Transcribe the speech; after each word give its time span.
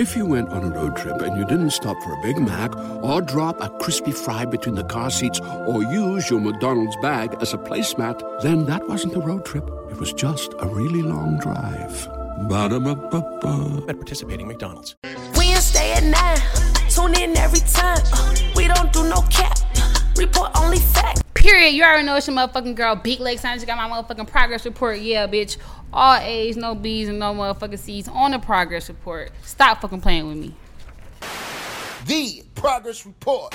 If 0.00 0.16
you 0.16 0.24
went 0.24 0.48
on 0.48 0.64
a 0.64 0.70
road 0.70 0.96
trip 0.96 1.20
and 1.20 1.36
you 1.36 1.44
didn't 1.44 1.72
stop 1.72 1.94
for 2.02 2.14
a 2.14 2.22
Big 2.22 2.38
Mac 2.38 2.74
or 3.04 3.20
drop 3.20 3.60
a 3.60 3.68
crispy 3.68 4.12
fry 4.12 4.46
between 4.46 4.74
the 4.74 4.84
car 4.84 5.10
seats 5.10 5.38
or 5.66 5.82
use 5.82 6.30
your 6.30 6.40
McDonald's 6.40 6.96
bag 7.02 7.36
as 7.42 7.52
a 7.52 7.58
placemat, 7.58 8.40
then 8.40 8.64
that 8.64 8.88
wasn't 8.88 9.14
a 9.14 9.20
road 9.20 9.44
trip. 9.44 9.68
It 9.90 9.98
was 9.98 10.14
just 10.14 10.54
a 10.58 10.66
really 10.66 11.02
long 11.02 11.38
drive. 11.38 12.08
Ba-da-ba-ba-ba. 12.48 13.84
At 13.90 13.96
participating 13.96 14.48
McDonald's. 14.48 14.96
Wednesday 15.36 15.92
at 15.92 16.04
9. 16.04 16.88
Tune 16.88 17.22
in 17.22 17.36
every 17.36 17.60
time. 17.60 17.98
Uh, 18.10 18.34
we 18.56 18.68
don't 18.68 18.90
do 18.94 19.06
no 19.06 19.20
cap. 19.28 19.59
Report 20.20 20.50
only 20.56 20.78
fact. 20.78 21.22
Period. 21.32 21.70
You 21.70 21.82
already 21.82 22.04
know 22.04 22.14
it's 22.14 22.26
your 22.26 22.36
motherfucking 22.36 22.74
girl, 22.74 22.94
Big 22.94 23.20
Lex. 23.20 23.42
I 23.42 23.54
just 23.54 23.66
got 23.66 23.78
my 23.78 23.88
motherfucking 23.88 24.28
progress 24.28 24.66
report. 24.66 25.00
Yeah, 25.00 25.26
bitch. 25.26 25.56
All 25.94 26.16
A's, 26.16 26.58
no 26.58 26.74
B's, 26.74 27.08
and 27.08 27.18
no 27.18 27.32
motherfucking 27.32 27.78
C's 27.78 28.06
on 28.06 28.32
the 28.32 28.38
progress 28.38 28.90
report. 28.90 29.32
Stop 29.42 29.80
fucking 29.80 30.02
playing 30.02 30.28
with 30.28 30.36
me. 30.36 30.54
The 32.04 32.42
Progress 32.54 33.06
Report. 33.06 33.54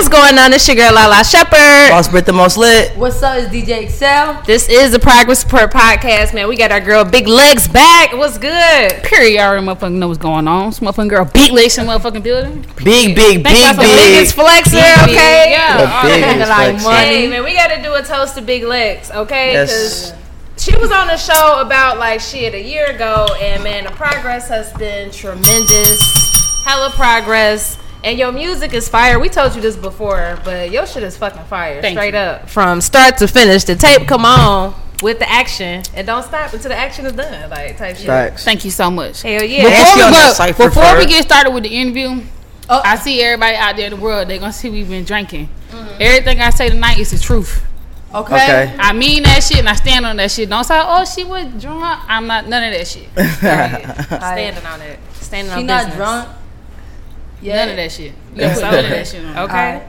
What's 0.00 0.08
going 0.08 0.38
on? 0.38 0.54
It's 0.54 0.66
your 0.66 0.76
girl 0.78 0.94
Lala 0.94 1.22
Shepherd. 1.22 1.90
Boss 1.90 2.08
Brit 2.08 2.24
the 2.24 2.32
most 2.32 2.56
lit. 2.56 2.96
What's 2.96 3.22
up? 3.22 3.36
It's 3.38 3.54
DJ 3.54 3.82
Excel. 3.82 4.42
This 4.46 4.66
is 4.66 4.92
the 4.92 4.98
Progress 4.98 5.44
Report 5.44 5.70
podcast, 5.70 6.32
man. 6.32 6.48
We 6.48 6.56
got 6.56 6.72
our 6.72 6.80
girl 6.80 7.04
Big 7.04 7.28
Lex 7.28 7.68
back. 7.68 8.14
What's 8.14 8.38
good? 8.38 9.02
Period. 9.04 9.34
You 9.34 9.40
already 9.40 9.66
motherfucking 9.66 9.92
know 9.92 10.08
what's 10.08 10.18
going 10.18 10.48
on. 10.48 10.70
This 10.70 10.80
motherfucking 10.80 11.10
girl, 11.10 11.26
Big 11.26 11.52
Lex 11.52 11.76
in 11.76 11.84
motherfucking 11.84 12.22
building. 12.22 12.62
Big, 12.82 13.14
big, 13.14 13.44
Thank 13.44 13.44
big, 13.44 13.58
y'all 13.58 13.74
for 13.74 13.82
The 13.82 13.88
big. 13.88 14.14
biggest 14.14 14.36
flexer, 14.36 15.04
Big, 15.04 15.14
okay? 15.14 15.50
Yeah. 15.50 15.76
The 15.76 15.92
all 15.92 16.02
biggest 16.02 16.38
that. 16.38 16.48
Like 16.48 16.76
flexer. 16.76 16.84
money. 16.84 17.06
Hey, 17.06 17.28
man, 17.28 17.44
we 17.44 17.52
got 17.52 17.68
to 17.68 17.82
do 17.82 17.92
a 17.92 18.02
toast 18.02 18.36
to 18.36 18.40
Big 18.40 18.62
Lex, 18.62 19.10
okay? 19.10 19.52
Yes. 19.52 20.14
she 20.56 20.74
was 20.78 20.90
on 20.90 21.08
the 21.08 21.18
show 21.18 21.60
about 21.60 21.98
like 21.98 22.20
shit 22.20 22.54
a 22.54 22.62
year 22.62 22.86
ago, 22.86 23.26
and 23.38 23.62
man, 23.62 23.84
the 23.84 23.90
progress 23.90 24.48
has 24.48 24.72
been 24.78 25.10
tremendous. 25.10 26.00
Hella 26.64 26.88
progress. 26.92 27.76
And 28.02 28.18
your 28.18 28.32
music 28.32 28.72
is 28.72 28.88
fire. 28.88 29.18
We 29.18 29.28
told 29.28 29.54
you 29.54 29.60
this 29.60 29.76
before, 29.76 30.38
but 30.44 30.70
your 30.70 30.86
shit 30.86 31.02
is 31.02 31.16
fucking 31.16 31.44
fire. 31.44 31.80
Thank 31.82 31.98
straight 31.98 32.14
you. 32.14 32.20
up. 32.20 32.48
From 32.48 32.80
start 32.80 33.18
to 33.18 33.28
finish. 33.28 33.64
The 33.64 33.76
tape 33.76 34.08
come 34.08 34.24
on 34.24 34.74
with 35.02 35.18
the 35.18 35.28
action. 35.30 35.82
And 35.94 36.06
don't 36.06 36.22
stop 36.22 36.52
until 36.52 36.70
the 36.70 36.76
action 36.76 37.06
is 37.06 37.12
done. 37.12 37.50
Like 37.50 37.76
type 37.76 37.96
shit. 37.96 38.06
Facts. 38.06 38.44
Thank 38.44 38.64
you 38.64 38.70
so 38.70 38.90
much. 38.90 39.22
Hell 39.22 39.44
yeah. 39.44 39.62
Before, 39.64 39.94
we, 39.96 40.00
that 40.12 40.54
go- 40.56 40.66
before 40.68 40.98
we 40.98 41.06
get 41.06 41.24
started 41.24 41.50
with 41.50 41.64
the 41.64 41.70
interview, 41.76 42.22
Oh. 42.72 42.80
I 42.84 42.94
see 42.96 43.20
everybody 43.20 43.56
out 43.56 43.74
there 43.74 43.86
in 43.86 43.90
the 43.96 44.00
world. 44.00 44.28
They're 44.28 44.38
gonna 44.38 44.52
see 44.52 44.70
we've 44.70 44.88
been 44.88 45.04
drinking. 45.04 45.48
Everything 45.98 46.40
I 46.40 46.50
say 46.50 46.68
tonight 46.68 46.98
is 46.98 47.10
the 47.10 47.18
truth. 47.18 47.66
Okay. 48.14 48.34
Okay. 48.34 48.76
I 48.78 48.92
mean 48.92 49.24
that 49.24 49.42
shit 49.42 49.58
and 49.58 49.68
I 49.68 49.74
stand 49.74 50.06
on 50.06 50.16
that 50.16 50.30
shit. 50.30 50.48
Don't 50.48 50.62
say, 50.64 50.80
oh, 50.80 51.04
she 51.04 51.24
was 51.24 51.46
drunk. 51.60 52.00
I'm 52.08 52.28
not 52.28 52.46
none 52.48 52.62
of 52.62 52.72
that 52.72 52.86
shit. 52.86 53.08
Standing 54.18 54.64
on 54.66 54.80
it. 54.82 54.98
Standing 55.14 55.52
on 55.52 55.56
business. 55.56 55.56
She 55.56 55.60
on 55.60 55.66
not 55.66 55.78
business. 55.86 55.96
drunk. 55.96 56.28
Yeah. 57.40 57.56
None 57.56 57.68
of 57.70 57.76
that 57.76 57.92
shit. 57.92 58.12
You 58.34 58.40
gotta 58.40 58.54
put 58.54 58.62
none 58.62 58.84
of 58.84 58.90
that 58.90 59.06
shit 59.06 59.24
on. 59.24 59.38
Okay. 59.50 59.86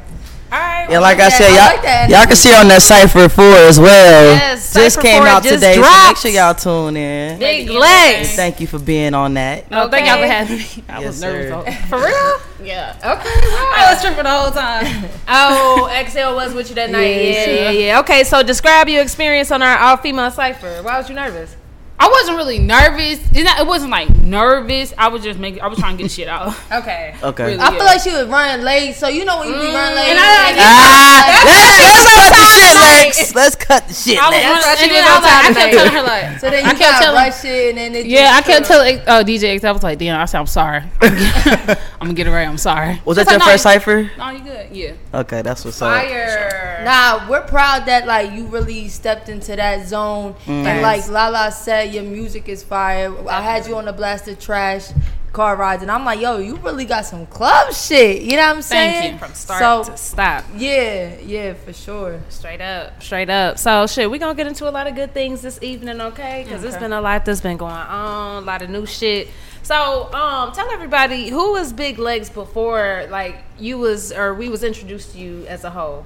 All 0.54 0.60
right. 0.60 0.88
Yeah, 0.90 1.00
like 1.00 1.16
I 1.18 1.30
that. 1.30 1.32
said, 1.32 1.48
y'all, 1.56 1.82
like 2.02 2.10
y'all 2.10 2.26
can 2.28 2.36
see 2.36 2.54
on 2.54 2.68
that 2.68 2.82
Cypher 2.82 3.30
4 3.30 3.44
as 3.46 3.80
well. 3.80 4.36
Yes, 4.36 4.74
just 4.74 4.96
Cypher 4.96 5.02
came 5.08 5.24
out 5.24 5.44
just 5.44 5.56
today, 5.56 5.76
so 5.76 6.08
make 6.08 6.18
sure 6.18 6.32
y'all 6.32 6.54
tune 6.54 6.98
in. 6.98 7.40
Big 7.40 7.70
Lex. 7.70 8.36
Thank 8.36 8.60
you 8.60 8.68
for 8.68 8.78
being 8.78 9.14
on 9.14 9.34
that. 9.36 9.72
No, 9.72 9.88
thank 9.90 10.08
y'all 10.08 10.18
for 10.18 10.28
having 10.28 10.58
me. 10.58 10.66
I 10.90 11.00
Yes, 11.00 11.08
was 11.08 11.22
nervous. 11.22 11.50
sir. 11.50 11.72
though. 11.72 11.72
For 11.88 12.06
real? 12.06 12.68
Yeah. 12.68 12.96
Okay. 12.98 13.30
I 13.34 13.94
was 13.94 14.02
tripping 14.02 14.24
the 14.24 14.30
whole 14.30 14.52
time. 14.52 15.10
Oh, 15.30 15.88
XL 16.10 16.36
was 16.36 16.54
with 16.54 16.68
you 16.68 16.76
that 16.76 16.90
night. 16.90 17.00
Yeah, 17.06 17.46
Yeah, 17.46 17.46
yeah, 17.46 17.70
yeah. 17.72 18.00
Okay, 18.02 18.26
so 18.26 18.44
describe 18.44 18.90
your 18.90 19.02
experience 19.04 19.52
on 19.52 19.62
our 19.62 19.78
all 19.78 19.96
female 19.98 20.32
cipher. 20.32 20.82
Why 20.84 20.98
was 20.98 21.08
you 21.08 21.16
nervous? 21.16 21.56
I 22.04 22.08
wasn't 22.10 22.38
really 22.38 22.58
nervous. 22.58 23.20
It's 23.32 23.44
not, 23.44 23.60
it 23.60 23.68
wasn't 23.68 23.92
like 23.92 24.10
nervous. 24.24 24.92
I 24.98 25.10
was 25.10 25.22
just 25.22 25.38
making. 25.38 25.62
I 25.62 25.68
was 25.68 25.78
trying 25.78 25.98
to 25.98 26.02
get 26.04 26.10
shit 26.12 26.28
out. 26.28 26.56
Okay. 26.72 27.14
Okay. 27.22 27.44
Really. 27.46 27.60
I 27.60 27.70
feel 27.72 27.86
like 27.86 28.02
she 28.02 28.12
was 28.12 28.26
running 28.28 28.66
late, 28.66 28.94
so 28.96 29.08
you 29.08 29.24
know 29.26 29.40
when 29.40 29.50
you 29.50 29.54
be 29.54 29.60
running 29.60 29.96
late. 29.96 30.10
And 30.10 30.18
I- 30.20 30.50
and- 30.50 30.58
Ah, 30.60 31.46
let's, 31.46 31.76
let's 32.02 32.18
cut 32.18 32.32
the 32.34 32.46
shit, 32.56 32.76
Like- 32.76 33.06
Lex. 33.06 33.36
Let's 33.36 33.56
cut 33.56 33.88
the 33.88 33.94
shit, 33.94 34.18
I 34.18 34.30
was 34.30 34.32
Lex. 34.32 34.46
running, 34.46 34.62
why 34.64 34.76
she 34.76 34.84
and 34.84 34.92
was 34.92 34.98
then 34.98 35.06
I, 35.06 35.16
was 35.16 35.24
like, 35.24 35.34
I 35.34 35.54
kept 35.54 35.74
telling 35.74 35.92
her 35.92 36.02
like. 36.04 36.40
so 36.40 36.50
then 36.50 36.66
I 36.66 36.72
you 36.72 36.78
kept 36.78 36.80
got 36.80 37.02
telling. 37.02 37.16
rush 37.26 37.42
shit, 37.42 37.70
and 37.70 37.78
then 37.78 37.96
it 37.96 38.06
Yeah, 38.08 38.32
I 38.34 38.42
just- 38.42 38.48
kept 38.48 38.66
telling 38.66 39.00
uh, 39.02 39.24
DJ 39.24 39.44
X. 39.56 39.64
I 39.64 39.72
was 39.72 39.84
like, 39.84 40.00
damn. 40.00 40.20
I 40.20 40.26
said, 40.26 40.40
I'm 40.40 40.48
sorry. 40.48 40.82
I'm 41.02 42.08
gonna 42.08 42.14
get 42.14 42.26
it 42.28 42.32
right. 42.32 42.48
I'm 42.48 42.58
sorry. 42.58 43.00
Was 43.06 43.18
that 43.18 43.26
your 43.28 43.34
like, 43.38 43.46
no, 43.46 43.52
first 43.52 43.64
Cypher? 43.64 44.10
No, 44.18 44.30
you 44.30 44.40
good. 44.40 44.68
Yeah. 44.72 44.94
Okay, 45.14 45.42
that's 45.44 45.64
what's 45.66 45.80
up. 45.82 45.92
Fire. 46.02 46.82
Nah, 46.84 47.30
we're 47.30 47.42
proud 47.46 47.86
that 47.86 48.08
like 48.08 48.32
you 48.32 48.46
really 48.48 48.88
stepped 48.88 49.30
into 49.30 49.56
that 49.56 49.88
zone, 49.88 50.36
and 50.48 50.82
like 50.82 51.08
Lala 51.10 51.52
said, 51.52 51.91
your 51.94 52.04
music 52.04 52.48
is 52.50 52.64
fire. 52.64 53.14
I 53.30 53.42
had 53.42 53.68
you 53.68 53.76
on 53.78 53.86
the 53.86 53.94
blasted 53.94 54.40
trash 54.40 54.90
car 55.34 55.56
rides, 55.56 55.82
and 55.82 55.90
I'm 55.90 56.04
like, 56.04 56.20
yo, 56.20 56.40
you 56.40 56.58
really 56.58 56.84
got 56.86 57.06
some 57.06 57.26
club 57.26 57.74
shit. 57.74 58.22
You 58.24 58.32
know 58.36 58.48
what 58.48 58.56
I'm 58.58 58.62
saying? 58.62 59.02
Thank 59.02 59.14
you. 59.14 59.20
From 59.20 59.34
start 59.34 59.86
So 59.86 59.92
to 59.92 59.98
stop. 59.98 60.44
yeah, 60.58 61.18
yeah, 61.20 61.54
for 61.54 61.72
sure. 61.72 62.20
Straight 62.30 62.60
up. 62.62 63.02
Straight 63.02 63.30
up. 63.30 63.58
So, 63.58 63.88
shit, 63.88 64.12
we're 64.12 64.20
going 64.20 64.36
to 64.36 64.38
get 64.38 64.48
into 64.48 64.68
a 64.68 64.72
lot 64.72 64.88
of 64.88 64.96
good 64.96 65.14
things 65.14 65.42
this 65.42 65.58
evening, 65.62 66.02
okay? 66.02 66.44
Because 66.44 66.64
it's 66.64 66.78
been 66.78 66.92
a 66.94 67.00
lot 67.02 67.24
that's 67.24 67.40
been 67.42 67.58
going 67.58 67.72
on, 67.72 68.44
a 68.44 68.46
lot 68.46 68.62
of 68.62 68.70
new 68.70 68.86
shit. 68.86 69.30
So, 69.64 70.12
um, 70.14 70.52
tell 70.52 70.70
everybody 70.72 71.30
who 71.30 71.54
was 71.54 71.72
Big 71.72 71.98
Lex 71.98 72.30
before, 72.30 73.08
like, 73.10 73.38
you 73.58 73.78
was, 73.78 74.12
or 74.12 74.34
we 74.34 74.50
was 74.50 74.64
introduced 74.64 75.14
to 75.14 75.20
you 75.20 75.46
as 75.48 75.64
a 75.64 75.70
whole. 75.70 76.06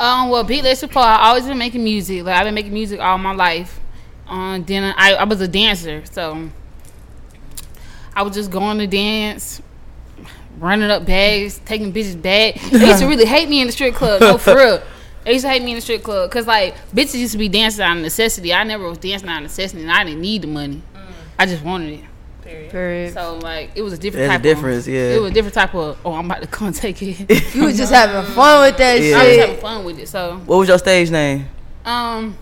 Um, 0.00 0.30
well, 0.30 0.42
Big 0.42 0.64
Lex 0.64 0.84
Paul, 0.90 1.04
I 1.04 1.28
always 1.28 1.46
been 1.46 1.58
making 1.58 1.84
music. 1.84 2.24
Like 2.24 2.34
I've 2.36 2.44
been 2.44 2.54
making 2.54 2.72
music 2.72 2.98
all 2.98 3.18
my 3.18 3.34
life. 3.34 3.78
Then 4.32 4.94
I, 4.96 5.14
I 5.14 5.24
was 5.24 5.40
a 5.40 5.48
dancer, 5.48 6.02
so 6.10 6.50
I 8.14 8.22
was 8.22 8.34
just 8.34 8.50
going 8.50 8.78
to 8.78 8.86
dance, 8.86 9.60
running 10.58 10.90
up 10.90 11.04
bags, 11.04 11.60
taking 11.64 11.92
bitches 11.92 12.20
back. 12.20 12.54
They 12.70 12.86
used 12.88 13.00
to 13.00 13.06
really 13.06 13.26
hate 13.26 13.48
me 13.48 13.60
in 13.60 13.66
the 13.66 13.72
strip 13.72 13.94
club. 13.94 14.20
No, 14.20 14.38
for 14.38 14.56
real. 14.56 14.82
They 15.24 15.34
used 15.34 15.44
to 15.44 15.50
hate 15.50 15.62
me 15.62 15.70
in 15.72 15.76
the 15.76 15.80
strip 15.82 16.02
club 16.02 16.30
because 16.30 16.46
like 16.46 16.74
bitches 16.90 17.14
used 17.14 17.32
to 17.32 17.38
be 17.38 17.48
dancing 17.48 17.84
out 17.84 17.96
of 17.96 18.02
necessity. 18.02 18.52
I 18.52 18.64
never 18.64 18.88
was 18.88 18.98
dancing 18.98 19.28
out 19.28 19.36
of 19.36 19.42
necessity, 19.44 19.82
and 19.82 19.90
I 19.92 20.04
didn't 20.04 20.20
need 20.20 20.42
the 20.42 20.48
money. 20.48 20.82
I 21.38 21.46
just 21.46 21.62
wanted 21.64 22.00
it. 22.00 22.04
Period. 22.70 23.14
So 23.14 23.38
like 23.38 23.70
it 23.74 23.82
was 23.82 23.92
a 23.92 23.98
different 23.98 24.28
There's 24.28 24.40
a 24.40 24.42
difference, 24.42 24.86
of, 24.86 24.92
yeah. 24.92 25.14
It 25.14 25.20
was 25.20 25.30
a 25.30 25.34
different 25.34 25.54
type 25.54 25.74
of. 25.74 25.98
Oh, 26.04 26.12
I'm 26.14 26.24
about 26.26 26.42
to 26.42 26.48
come 26.48 26.72
take 26.72 27.00
it. 27.02 27.54
You 27.54 27.64
was 27.64 27.76
just 27.76 27.92
having 27.92 28.30
fun 28.34 28.62
with 28.62 28.76
that 28.78 29.00
Yeah. 29.00 29.16
I 29.18 29.28
was 29.28 29.36
having 29.36 29.56
fun 29.58 29.84
with 29.84 29.98
it. 29.98 30.08
So 30.08 30.38
What 30.46 30.56
was 30.58 30.68
your 30.68 30.78
stage 30.78 31.10
name? 31.10 31.48
Um, 31.84 32.36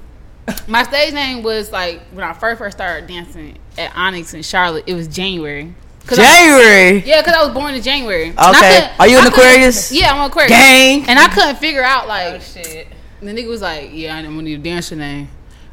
my 0.69 0.83
stage 0.85 1.13
name 1.15 1.43
was 1.43 1.71
like 1.73 2.01
when 2.13 2.25
I 2.25 2.33
first 2.33 2.59
first 2.59 2.77
started 2.77 3.07
dancing 3.07 3.59
at 3.79 3.95
Onyx 3.97 4.35
in 4.35 4.43
Charlotte. 4.43 4.85
It 4.87 4.95
was 4.95 5.09
January. 5.09 5.75
I- 6.11 6.15
January. 6.15 7.03
yeah, 7.09 7.21
because 7.21 7.35
I 7.35 7.45
was 7.45 7.55
born 7.55 7.75
in 7.75 7.83
January. 7.83 8.31
Okay. 8.31 8.91
Are 8.99 9.07
you 9.07 9.19
an 9.21 9.27
Aquarius? 9.27 9.93
Yeah, 9.93 10.11
I'm 10.13 10.21
an 10.21 10.27
Aquarius. 10.31 10.51
Gang. 10.51 11.05
And 11.09 11.19
I 11.19 11.29
couldn't 11.29 11.57
figure 11.59 11.83
out 11.85 12.09
like 12.09 12.35
Oh, 12.35 12.39
Shit. 12.41 12.89
the 13.21 13.27
nigga 13.31 13.49
was 13.49 13.61
like, 13.63 13.91
"Yeah, 13.93 14.17
I 14.17 14.23
didn't 14.23 14.35
want 14.35 14.47
to 14.47 14.51
need 14.51 14.61
a 14.61 14.63
dancer 14.63 14.97
name." 14.97 15.29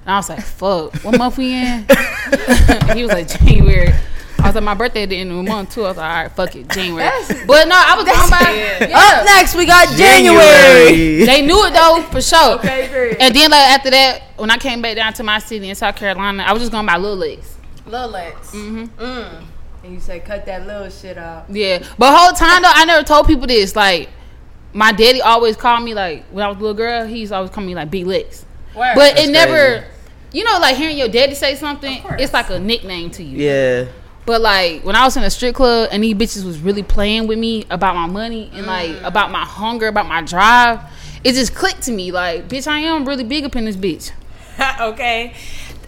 And 0.06 0.14
I 0.14 0.18
was 0.18 0.30
like, 0.30 0.42
"Fuck, 0.42 0.96
what 1.04 1.18
month 1.18 1.38
we 1.38 1.54
in?" 1.54 1.86
he 2.96 3.02
was 3.04 3.12
like, 3.12 3.28
"January." 3.30 3.94
I 4.40 4.48
was 4.48 4.56
like, 4.56 4.64
"My 4.64 4.74
birthday 4.74 5.04
at 5.04 5.10
the 5.10 5.18
end 5.18 5.32
of 5.32 5.38
the 5.38 5.44
month 5.44 5.74
too." 5.74 5.84
I 5.86 5.88
was 5.90 5.98
like, 5.98 6.10
"All 6.10 6.24
right, 6.24 6.32
fuck 6.32 6.56
it, 6.56 6.70
January." 6.70 7.10
But 7.46 7.68
no, 7.68 7.76
I 7.76 7.96
was 7.96 8.06
going 8.06 8.30
by. 8.30 8.94
Up 8.94 9.26
next, 9.26 9.56
we 9.56 9.66
got 9.66 9.90
January. 9.96 11.26
They 11.26 11.42
knew 11.42 11.66
it 11.66 11.74
though 11.74 12.02
for 12.12 12.22
sure. 12.22 12.56
Okay, 12.60 12.88
period. 12.90 13.18
And 13.20 13.36
then 13.36 13.52
like 13.52 13.62
after 13.62 13.90
that, 13.90 14.22
when 14.38 14.50
I 14.52 14.58
came 14.58 14.82
back 14.82 14.96
down 14.96 15.14
to 15.14 15.24
my 15.24 15.40
city 15.40 15.70
in 15.70 15.76
South 15.76 15.96
Carolina, 15.96 16.44
I 16.44 16.54
was 16.54 16.62
just 16.62 16.72
going 16.72 16.86
by 16.86 16.98
Little 16.98 17.18
Lex. 17.18 17.58
Lil 17.86 18.10
Lex. 18.10 18.52
Mm-hmm. 18.52 19.02
And 19.84 19.94
you 19.94 20.00
say 20.00 20.20
cut 20.20 20.46
that 20.46 20.68
little 20.68 20.90
shit 20.90 21.18
out. 21.18 21.46
Yeah, 21.50 21.84
but 21.98 22.16
whole 22.16 22.34
time 22.34 22.62
though, 22.62 22.72
I 22.74 22.86
never 22.86 23.04
told 23.04 23.28
people 23.28 23.48
this. 23.48 23.76
Like, 23.76 24.10
my 24.74 24.92
daddy 24.92 25.22
always 25.22 25.56
called 25.56 25.84
me 25.84 25.94
like 25.94 26.26
when 26.26 26.46
I 26.46 26.50
was 26.50 26.58
a 26.58 26.60
little 26.60 26.76
girl. 26.76 27.06
He's 27.06 27.32
always 27.32 27.52
call 27.52 27.64
me 27.64 27.76
like 27.76 27.90
Big 27.90 28.06
Lex. 28.06 28.46
Word. 28.76 28.94
But 28.96 29.16
That's 29.16 29.28
it 29.28 29.32
never, 29.32 29.80
crazy. 29.80 29.88
you 30.34 30.44
know, 30.44 30.60
like 30.60 30.76
hearing 30.76 30.98
your 30.98 31.08
daddy 31.08 31.34
say 31.34 31.56
something, 31.56 32.04
it's 32.20 32.34
like 32.34 32.50
a 32.50 32.60
nickname 32.60 33.10
to 33.12 33.24
you. 33.24 33.38
Yeah. 33.38 33.86
But 34.28 34.42
like 34.42 34.84
when 34.84 34.96
I 34.98 35.06
was 35.06 35.16
in 35.16 35.24
a 35.24 35.30
strip 35.30 35.56
club 35.56 35.88
and 35.92 36.04
these 36.04 36.14
bitches 36.14 36.44
was 36.46 36.60
really 36.60 36.84
playing 36.84 37.28
with 37.28 37.40
me 37.40 37.66
about 37.70 37.96
my 37.96 38.08
money 38.08 38.52
and 38.54 38.68
like 38.68 38.90
Mm. 38.92 39.04
about 39.08 39.32
my 39.32 39.46
hunger, 39.46 39.88
about 39.88 40.06
my 40.06 40.22
drive, 40.22 40.82
it 41.24 41.34
just 41.34 41.56
clicked 41.56 41.84
to 41.84 41.92
me. 41.94 42.12
Like, 42.12 42.48
bitch, 42.50 42.68
I 42.68 42.80
am 42.80 43.06
really 43.08 43.24
big 43.24 43.46
up 43.46 43.56
in 43.56 43.64
this 43.66 43.78
bitch. 43.78 44.12
okay. 44.82 45.34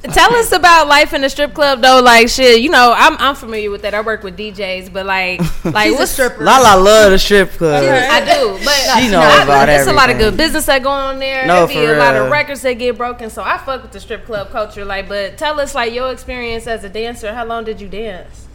Tell 0.02 0.34
us 0.36 0.52
about 0.54 0.88
life 0.88 1.14
in 1.14 1.22
the 1.22 1.30
strip 1.30 1.54
club 1.54 1.82
though. 1.82 2.00
Like 2.02 2.30
shit, 2.30 2.62
you 2.62 2.70
know, 2.70 2.94
I'm 2.96 3.18
I'm 3.18 3.36
familiar 3.36 3.70
with 3.70 3.82
that. 3.82 3.94
I 3.94 4.00
work 4.02 4.24
with 4.24 4.38
DJs, 4.38 4.94
but 4.94 5.06
like 5.06 5.40
like 5.66 5.88
She's 5.88 5.96
a 5.96 5.98
what's 6.00 6.12
stripper. 6.12 6.44
Lala 6.44 6.82
love 6.82 7.12
the 7.12 7.20
strip 7.20 7.52
club. 7.52 7.84
I 7.84 8.20
do, 8.22 8.58
but 8.64 9.00
She 9.00 9.10
know 9.12 9.20
I- 9.20 9.44
about 9.44 9.66
There's 9.66 9.88
a 9.88 9.94
lot 9.94 10.10
of 10.10 10.18
good 10.18 10.38
business 10.38 10.66
that 10.68 10.84
go 10.84 10.90
on 10.90 11.20
there. 11.20 11.46
No, 11.46 11.66
there 11.66 11.68
be 11.68 11.74
for 11.74 11.96
a 11.96 11.98
lot 11.98 12.16
of 12.16 12.32
records 12.32 12.62
that 12.62 12.74
get 12.74 12.98
broken. 12.98 13.30
So 13.30 13.44
I 13.44 13.58
fuck 13.58 13.82
with 13.82 13.92
the 13.92 14.00
strip 14.00 14.26
club 14.26 14.52
culture. 14.52 14.86
Like, 14.86 15.10
but 15.10 15.38
tell 15.38 15.60
us 15.60 15.76
like 15.76 15.94
your 15.94 16.12
experience 16.12 16.66
as 16.66 16.84
a 16.86 16.90
dancer. 16.90 17.34
How 17.34 17.44
long 17.46 17.66
did 17.66 17.82
you 17.82 17.90
dance? 17.90 18.48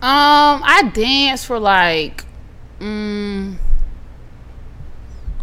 Um, 0.00 0.62
I 0.64 0.90
danced 0.94 1.46
for 1.46 1.58
like, 1.58 2.24
mm, 2.80 3.56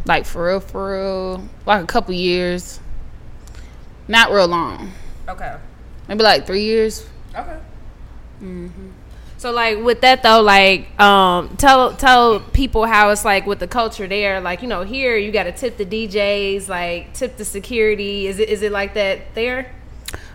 like 0.05 0.25
for 0.25 0.47
real, 0.47 0.59
for 0.61 0.91
real, 0.93 1.49
like 1.65 1.83
a 1.83 1.87
couple 1.87 2.13
years. 2.13 2.79
Not 4.07 4.31
real 4.31 4.47
long, 4.47 4.91
Okay. 5.29 5.55
maybe 6.07 6.23
like 6.23 6.45
three 6.47 6.63
years. 6.63 7.05
Okay. 7.35 7.57
Mhm. 8.41 8.91
So 9.37 9.51
like 9.51 9.81
with 9.81 10.01
that 10.01 10.21
though, 10.21 10.41
like 10.41 10.99
um, 10.99 11.55
tell 11.55 11.95
tell 11.95 12.41
people 12.41 12.85
how 12.85 13.09
it's 13.09 13.23
like 13.23 13.45
with 13.45 13.59
the 13.59 13.67
culture 13.67 14.05
there. 14.07 14.41
Like 14.41 14.61
you 14.61 14.67
know, 14.67 14.83
here 14.83 15.15
you 15.15 15.31
got 15.31 15.43
to 15.43 15.53
tip 15.53 15.77
the 15.77 15.85
DJs, 15.85 16.67
like 16.67 17.13
tip 17.13 17.37
the 17.37 17.45
security. 17.45 18.27
Is 18.27 18.39
it 18.39 18.49
is 18.49 18.61
it 18.63 18.71
like 18.73 18.95
that 18.95 19.33
there? 19.35 19.71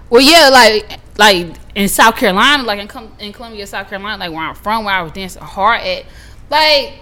Well, 0.09 0.23
yeah, 0.23 0.49
like 0.51 1.01
like 1.19 1.55
in 1.75 1.89
South 1.89 2.17
Carolina, 2.17 2.63
like 2.63 2.79
in, 2.81 2.89
Com- 2.89 3.15
in 3.19 3.33
Columbia, 3.33 3.67
South 3.67 3.89
Carolina, 3.89 4.19
like 4.19 4.31
where 4.31 4.41
I'm 4.49 4.55
from, 4.55 4.85
where 4.85 4.95
I 4.95 5.03
was 5.03 5.13
dancing 5.13 5.43
hard 5.43 5.81
at, 5.83 6.05
like 6.49 6.95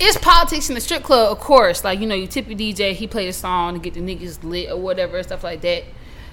it's 0.00 0.16
politics 0.18 0.68
in 0.68 0.74
the 0.74 0.80
strip 0.80 1.02
club, 1.02 1.32
of 1.32 1.38
course. 1.38 1.84
Like 1.84 2.00
you 2.00 2.06
know, 2.06 2.14
you 2.14 2.26
tip 2.26 2.48
your 2.48 2.58
DJ, 2.58 2.92
he 2.94 3.06
play 3.06 3.28
a 3.28 3.32
song 3.32 3.74
to 3.74 3.80
get 3.80 3.94
the 3.94 4.00
niggas 4.00 4.42
lit 4.42 4.70
or 4.70 4.76
whatever, 4.76 5.22
stuff 5.22 5.44
like 5.44 5.60
that. 5.62 5.84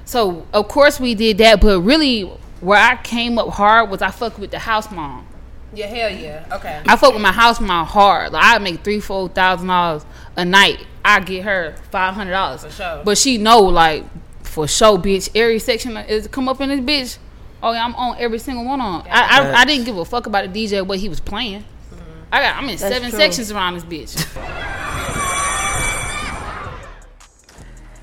So 0.10 0.48
of 0.54 0.68
course 0.68 1.00
we 1.00 1.14
did 1.14 1.38
that, 1.38 1.62
but 1.62 1.82
really 1.82 2.24
where 2.62 2.80
I 2.80 2.96
came 2.96 3.38
up 3.38 3.50
hard 3.50 3.92
was 3.92 4.02
I 4.02 4.10
fucked 4.10 4.40
with 4.40 4.50
the 4.50 4.58
house 4.58 4.90
mom. 4.90 5.28
Yeah, 5.72 5.86
hell 5.86 6.10
yeah. 6.10 6.48
Okay. 6.52 6.82
I 6.88 6.96
fuck 6.96 7.14
with 7.14 7.22
my 7.22 7.32
house 7.32 7.62
mom 7.62 7.86
hard. 7.86 8.32
Like 8.32 8.44
I 8.44 8.58
make 8.58 8.84
three, 8.84 9.02
four 9.02 9.30
thousand 9.30 9.68
dollars 9.68 10.04
a 10.36 10.44
night. 10.44 10.84
I 11.06 11.20
get 11.20 11.44
her 11.44 11.76
five 11.92 12.16
hundred 12.16 12.32
dollars. 12.32 12.64
For 12.64 12.72
sure. 12.72 13.04
But 13.06 13.20
she 13.20 13.38
know 13.38 13.60
like 13.60 14.04
for 14.42 14.68
sure, 14.68 14.98
bitch. 14.98 15.30
Every 15.36 15.60
section 15.60 15.96
is 15.96 16.28
come 16.28 16.50
up 16.50 16.60
in 16.60 16.70
this 16.70 16.80
bitch. 16.80 17.20
Oh 17.62 17.72
yeah, 17.74 17.86
I'm 17.86 17.94
on 17.94 18.18
every 18.18 18.40
single 18.40 18.66
one 18.66 18.82
on. 18.82 19.06
I, 19.08 19.42
I 19.42 19.62
I 19.62 19.66
didn't 19.66 19.86
give 19.86 19.96
a 19.96 20.06
fuck 20.06 20.26
about 20.26 20.52
the 20.52 20.66
DJ 20.66 20.84
what 20.88 20.98
he 20.98 21.08
was 21.08 21.20
playing. 21.20 21.62
Mm-hmm. 21.62 22.04
I 22.32 22.42
got 22.42 22.56
I'm 22.56 22.68
in 22.68 22.80
seven 22.80 23.12
true. 23.12 23.20
sections 23.20 23.52
around 23.52 23.76
this 23.76 23.84
bitch. 23.84 25.16